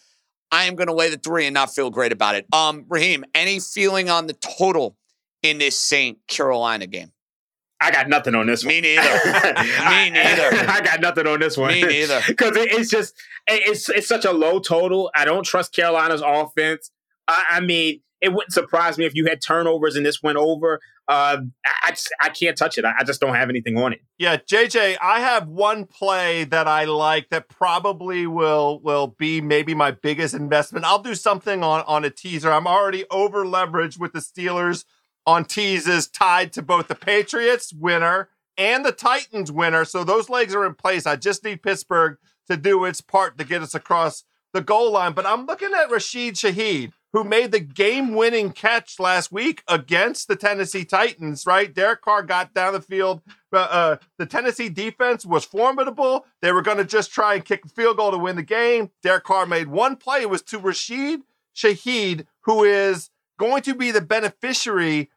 I 0.51 0.65
am 0.65 0.75
going 0.75 0.87
to 0.87 0.93
lay 0.93 1.09
the 1.09 1.17
three 1.17 1.45
and 1.45 1.53
not 1.53 1.73
feel 1.73 1.89
great 1.89 2.11
about 2.11 2.35
it. 2.35 2.45
Um, 2.53 2.85
Raheem, 2.87 3.25
any 3.33 3.59
feeling 3.59 4.09
on 4.09 4.27
the 4.27 4.33
total 4.33 4.95
in 5.41 5.57
this 5.57 5.79
St. 5.79 6.17
Carolina 6.27 6.87
game? 6.87 7.11
I 7.83 7.91
got 7.91 8.07
nothing 8.07 8.33
on 8.33 8.47
this 8.47 8.63
one. 8.63 8.75
Me 8.75 8.81
neither. 8.81 9.01
Me 9.03 10.09
neither. 10.09 10.69
I 10.69 10.81
got 10.81 11.01
nothing 11.01 11.27
on 11.27 11.39
this 11.39 11.57
one. 11.57 11.73
Me 11.73 11.81
neither. 11.81 12.21
Because 12.27 12.55
it, 12.55 12.71
it's 12.71 12.89
just 12.89 13.13
it's 13.45 13.89
it's 13.89 14.07
such 14.07 14.23
a 14.25 14.31
low 14.31 14.59
total. 14.59 15.11
I 15.13 15.25
don't 15.25 15.43
trust 15.45 15.75
Carolina's 15.75 16.23
offense. 16.25 16.89
I, 17.27 17.45
I, 17.51 17.59
mean, 17.59 18.01
it 18.21 18.33
wouldn't 18.33 18.53
surprise 18.53 18.97
me 18.97 19.05
if 19.05 19.15
you 19.15 19.25
had 19.25 19.41
turnovers 19.41 19.95
and 19.95 20.05
this 20.05 20.23
went 20.23 20.37
over. 20.37 20.79
Uh, 21.07 21.37
I 21.83 21.89
just, 21.89 22.09
I 22.21 22.29
can't 22.29 22.57
touch 22.57 22.77
it. 22.77 22.85
I, 22.85 22.93
I 22.99 23.03
just 23.03 23.19
don't 23.19 23.35
have 23.35 23.49
anything 23.49 23.77
on 23.77 23.93
it. 23.93 23.99
Yeah, 24.17 24.37
JJ, 24.37 24.97
I 25.01 25.19
have 25.19 25.47
one 25.47 25.85
play 25.85 26.45
that 26.45 26.67
I 26.67 26.85
like 26.85 27.29
that 27.29 27.49
probably 27.49 28.25
will 28.25 28.79
will 28.81 29.07
be 29.07 29.41
maybe 29.41 29.75
my 29.75 29.91
biggest 29.91 30.33
investment. 30.33 30.85
I'll 30.85 31.01
do 31.01 31.15
something 31.15 31.63
on 31.63 31.83
on 31.85 32.05
a 32.05 32.09
teaser. 32.09 32.51
I'm 32.51 32.67
already 32.67 33.03
over 33.11 33.45
leveraged 33.45 33.99
with 33.99 34.13
the 34.13 34.19
Steelers 34.19 34.85
on 35.25 35.45
teases 35.45 36.07
tied 36.07 36.53
to 36.53 36.61
both 36.61 36.87
the 36.87 36.95
Patriots 36.95 37.73
winner 37.73 38.29
and 38.57 38.85
the 38.85 38.91
Titans 38.91 39.51
winner. 39.51 39.85
So 39.85 40.03
those 40.03 40.29
legs 40.29 40.53
are 40.53 40.65
in 40.65 40.75
place. 40.75 41.05
I 41.05 41.15
just 41.15 41.43
need 41.43 41.63
Pittsburgh 41.63 42.17
to 42.47 42.57
do 42.57 42.85
its 42.85 43.01
part 43.01 43.37
to 43.37 43.43
get 43.43 43.61
us 43.61 43.73
across 43.73 44.23
the 44.53 44.61
goal 44.61 44.91
line. 44.91 45.13
But 45.13 45.25
I'm 45.25 45.45
looking 45.45 45.73
at 45.73 45.89
Rashid 45.89 46.35
Shaheed, 46.35 46.91
who 47.13 47.23
made 47.23 47.51
the 47.51 47.59
game 47.59 48.13
winning 48.13 48.51
catch 48.51 48.99
last 48.99 49.31
week 49.31 49.63
against 49.67 50.27
the 50.27 50.35
Tennessee 50.35 50.85
Titans, 50.85 51.45
right? 51.45 51.73
Derek 51.73 52.01
Carr 52.01 52.23
got 52.23 52.53
down 52.53 52.73
the 52.73 52.81
field. 52.81 53.21
Uh, 53.51 53.57
uh, 53.57 53.95
the 54.17 54.25
Tennessee 54.25 54.69
defense 54.69 55.25
was 55.25 55.45
formidable. 55.45 56.25
They 56.41 56.51
were 56.51 56.61
going 56.61 56.77
to 56.77 56.85
just 56.85 57.11
try 57.11 57.35
and 57.35 57.45
kick 57.45 57.65
a 57.65 57.69
field 57.69 57.97
goal 57.97 58.11
to 58.11 58.17
win 58.17 58.35
the 58.35 58.43
game. 58.43 58.91
Derek 59.01 59.23
Carr 59.23 59.45
made 59.45 59.67
one 59.67 59.95
play. 59.95 60.21
It 60.21 60.29
was 60.29 60.41
to 60.43 60.59
Rashid 60.59 61.21
Shaheed, 61.55 62.25
who 62.41 62.63
is 62.63 63.09
going 63.39 63.63
to 63.63 63.73
be 63.73 63.91
the 63.91 64.01
beneficiary, 64.01 65.09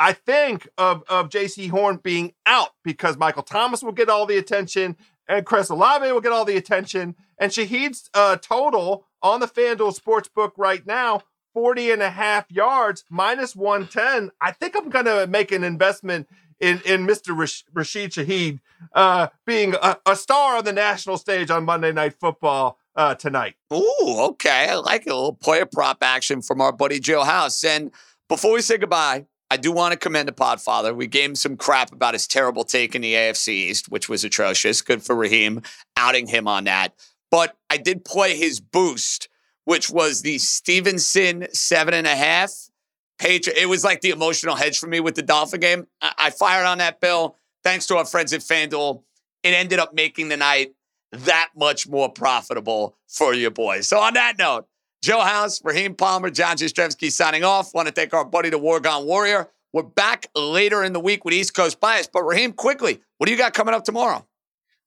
I 0.00 0.12
think, 0.12 0.68
of, 0.78 1.02
of 1.08 1.28
Jaycee 1.28 1.70
Horn 1.70 2.00
being 2.02 2.34
out 2.46 2.70
because 2.84 3.16
Michael 3.16 3.42
Thomas 3.42 3.82
will 3.82 3.92
get 3.92 4.08
all 4.08 4.26
the 4.26 4.36
attention 4.36 4.96
and 5.28 5.44
Chris 5.44 5.68
Olave 5.68 6.10
will 6.10 6.20
get 6.20 6.32
all 6.32 6.44
the 6.44 6.56
attention. 6.56 7.14
And 7.38 7.52
Shaheed's 7.52 8.08
uh, 8.14 8.36
total 8.36 9.06
on 9.22 9.40
the 9.40 9.46
FanDuel 9.46 9.98
Sportsbook 9.98 10.52
right 10.56 10.86
now, 10.86 11.22
40 11.52 11.90
and 11.92 12.02
a 12.02 12.10
half 12.10 12.50
yards, 12.50 13.04
minus 13.10 13.54
110. 13.54 14.30
I 14.40 14.52
think 14.52 14.76
I'm 14.76 14.88
going 14.88 15.04
to 15.04 15.26
make 15.26 15.52
an 15.52 15.64
investment 15.64 16.28
in 16.60 16.80
in 16.84 17.06
Mr. 17.06 17.38
Rash- 17.38 17.64
Rashid 17.72 18.10
Shaheed 18.10 18.60
uh, 18.92 19.28
being 19.46 19.74
a, 19.80 19.98
a, 20.06 20.16
star 20.16 20.56
on 20.56 20.64
the 20.64 20.72
national 20.72 21.16
stage 21.16 21.50
on 21.50 21.64
Monday 21.64 21.92
Night 21.92 22.14
Football 22.18 22.78
uh, 22.96 23.14
tonight. 23.14 23.54
Ooh, 23.72 24.16
okay. 24.30 24.68
I 24.70 24.74
like. 24.74 25.06
A 25.06 25.10
little 25.10 25.34
player 25.34 25.66
prop 25.66 26.02
action 26.02 26.42
from 26.42 26.60
our 26.60 26.72
buddy 26.72 26.98
Joe 26.98 27.22
House. 27.22 27.62
And 27.62 27.92
before 28.28 28.52
we 28.52 28.60
say 28.60 28.76
goodbye, 28.76 29.26
I 29.50 29.56
do 29.56 29.72
want 29.72 29.92
to 29.92 29.98
commend 29.98 30.28
the 30.28 30.32
Podfather. 30.32 30.94
We 30.94 31.06
gave 31.06 31.30
him 31.30 31.34
some 31.34 31.56
crap 31.56 31.92
about 31.92 32.14
his 32.14 32.26
terrible 32.26 32.64
take 32.64 32.94
in 32.94 33.02
the 33.02 33.14
AFC 33.14 33.48
East, 33.48 33.90
which 33.90 34.08
was 34.08 34.24
atrocious. 34.24 34.82
Good 34.82 35.02
for 35.02 35.16
Raheem 35.16 35.62
outing 35.96 36.26
him 36.26 36.46
on 36.46 36.64
that. 36.64 36.94
But 37.30 37.56
I 37.70 37.78
did 37.78 38.04
play 38.04 38.36
his 38.36 38.60
boost, 38.60 39.28
which 39.64 39.90
was 39.90 40.22
the 40.22 40.38
Stevenson 40.38 41.46
seven 41.52 41.94
and 41.94 42.06
a 42.06 42.16
half. 42.16 42.52
Page. 43.18 43.48
It 43.48 43.68
was 43.68 43.82
like 43.82 44.00
the 44.00 44.10
emotional 44.10 44.54
hedge 44.54 44.78
for 44.78 44.86
me 44.86 45.00
with 45.00 45.16
the 45.16 45.22
Dolphin 45.22 45.60
game. 45.60 45.86
I, 46.00 46.12
I 46.18 46.30
fired 46.30 46.66
on 46.66 46.78
that 46.78 47.00
bill. 47.00 47.36
Thanks 47.64 47.86
to 47.86 47.96
our 47.96 48.04
friends 48.04 48.32
at 48.32 48.42
FanDuel. 48.42 49.02
It 49.42 49.54
ended 49.54 49.80
up 49.80 49.92
making 49.92 50.28
the 50.28 50.36
night 50.36 50.74
that 51.10 51.48
much 51.56 51.88
more 51.88 52.08
profitable 52.08 52.96
for 53.08 53.34
you 53.34 53.50
boys. 53.50 53.88
So 53.88 53.98
on 53.98 54.14
that 54.14 54.38
note, 54.38 54.68
Joe 55.02 55.20
House, 55.20 55.62
Raheem 55.64 55.94
Palmer, 55.94 56.30
John 56.30 56.56
Jastremski 56.56 57.12
signing 57.12 57.44
off. 57.44 57.72
Want 57.72 57.86
to 57.86 57.94
thank 57.94 58.12
our 58.14 58.24
buddy, 58.24 58.50
the 58.50 58.58
Wargon 58.58 59.04
Warrior. 59.04 59.48
We're 59.72 59.84
back 59.84 60.26
later 60.34 60.82
in 60.82 60.92
the 60.92 61.00
week 61.00 61.24
with 61.24 61.34
East 61.34 61.54
Coast 61.54 61.78
Bias. 61.78 62.08
But 62.12 62.24
Raheem, 62.24 62.52
quickly, 62.52 63.00
what 63.18 63.26
do 63.26 63.32
you 63.32 63.38
got 63.38 63.54
coming 63.54 63.74
up 63.74 63.84
tomorrow? 63.84 64.26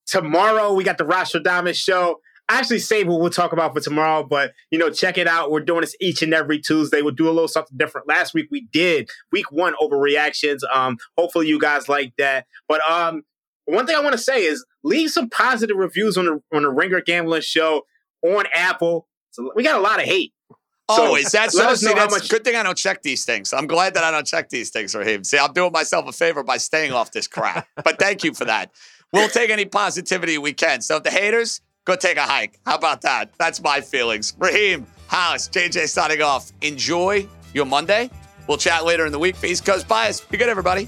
Tomorrow, 0.07 0.73
we 0.73 0.83
got 0.83 0.97
the 0.97 1.05
Rostradamus 1.05 1.75
show. 1.75 2.19
I 2.49 2.59
actually 2.59 2.79
saved 2.79 3.07
what 3.07 3.21
we'll 3.21 3.29
talk 3.29 3.53
about 3.53 3.73
for 3.73 3.79
tomorrow, 3.79 4.23
but 4.23 4.51
you 4.71 4.77
know, 4.77 4.89
check 4.89 5.17
it 5.17 5.27
out. 5.27 5.51
We're 5.51 5.61
doing 5.61 5.81
this 5.81 5.95
each 6.01 6.21
and 6.21 6.33
every 6.33 6.59
Tuesday. 6.59 7.01
We'll 7.01 7.13
do 7.13 7.29
a 7.29 7.31
little 7.31 7.47
something 7.47 7.77
different. 7.77 8.09
Last 8.09 8.33
week 8.33 8.47
we 8.51 8.67
did 8.73 9.09
week 9.31 9.51
one 9.51 9.73
overreactions. 9.81 10.59
Um, 10.73 10.97
hopefully 11.17 11.47
you 11.47 11.57
guys 11.57 11.87
like 11.87 12.13
that. 12.17 12.47
But 12.67 12.81
um, 12.89 13.23
one 13.65 13.87
thing 13.87 13.95
I 13.95 14.01
want 14.01 14.13
to 14.13 14.17
say 14.17 14.43
is 14.43 14.65
leave 14.83 15.11
some 15.11 15.29
positive 15.29 15.77
reviews 15.77 16.17
on 16.17 16.25
the 16.25 16.41
on 16.53 16.63
the 16.63 16.69
Ringer 16.69 16.99
Gambling 16.99 17.43
Show 17.43 17.83
on 18.21 18.45
Apple. 18.53 19.07
So 19.31 19.51
we 19.55 19.63
got 19.63 19.77
a 19.77 19.81
lot 19.81 19.99
of 19.99 20.05
hate. 20.05 20.33
Oh, 20.89 21.15
is 21.15 21.31
that 21.31 21.51
so? 21.51 21.73
See, 21.75 21.93
that's 21.93 22.13
much- 22.13 22.29
good 22.29 22.43
thing 22.43 22.55
I 22.55 22.63
don't 22.63 22.77
check 22.77 23.01
these 23.01 23.25
things. 23.25 23.53
I'm 23.53 23.67
glad 23.67 23.93
that 23.95 24.03
I 24.03 24.11
don't 24.11 24.27
check 24.27 24.49
these 24.49 24.69
things 24.69 24.93
him. 24.93 25.23
See, 25.23 25.37
I'm 25.37 25.53
doing 25.53 25.71
myself 25.71 26.07
a 26.07 26.11
favor 26.11 26.43
by 26.43 26.57
staying 26.57 26.91
off 26.91 27.11
this 27.11 27.27
crap. 27.27 27.67
but 27.83 27.97
thank 27.97 28.23
you 28.23 28.33
for 28.33 28.45
that. 28.45 28.71
We'll 29.13 29.29
take 29.29 29.49
any 29.49 29.65
positivity 29.65 30.37
we 30.37 30.53
can. 30.53 30.81
So 30.81 30.97
if 30.97 31.03
the 31.03 31.11
haters, 31.11 31.61
go 31.85 31.95
take 31.95 32.17
a 32.17 32.21
hike. 32.21 32.59
How 32.65 32.75
about 32.75 33.01
that? 33.01 33.33
That's 33.37 33.61
my 33.61 33.81
feelings. 33.81 34.33
Raheem, 34.37 34.87
House, 35.07 35.49
JJ 35.49 35.89
signing 35.89 36.21
off. 36.21 36.51
Enjoy 36.61 37.27
your 37.53 37.65
Monday. 37.65 38.09
We'll 38.47 38.57
chat 38.57 38.85
later 38.85 39.05
in 39.05 39.11
the 39.11 39.19
week 39.19 39.35
for 39.35 39.45
East 39.45 39.65
Coast 39.65 39.87
Bias. 39.87 40.21
Be 40.21 40.37
good, 40.37 40.49
everybody. 40.49 40.87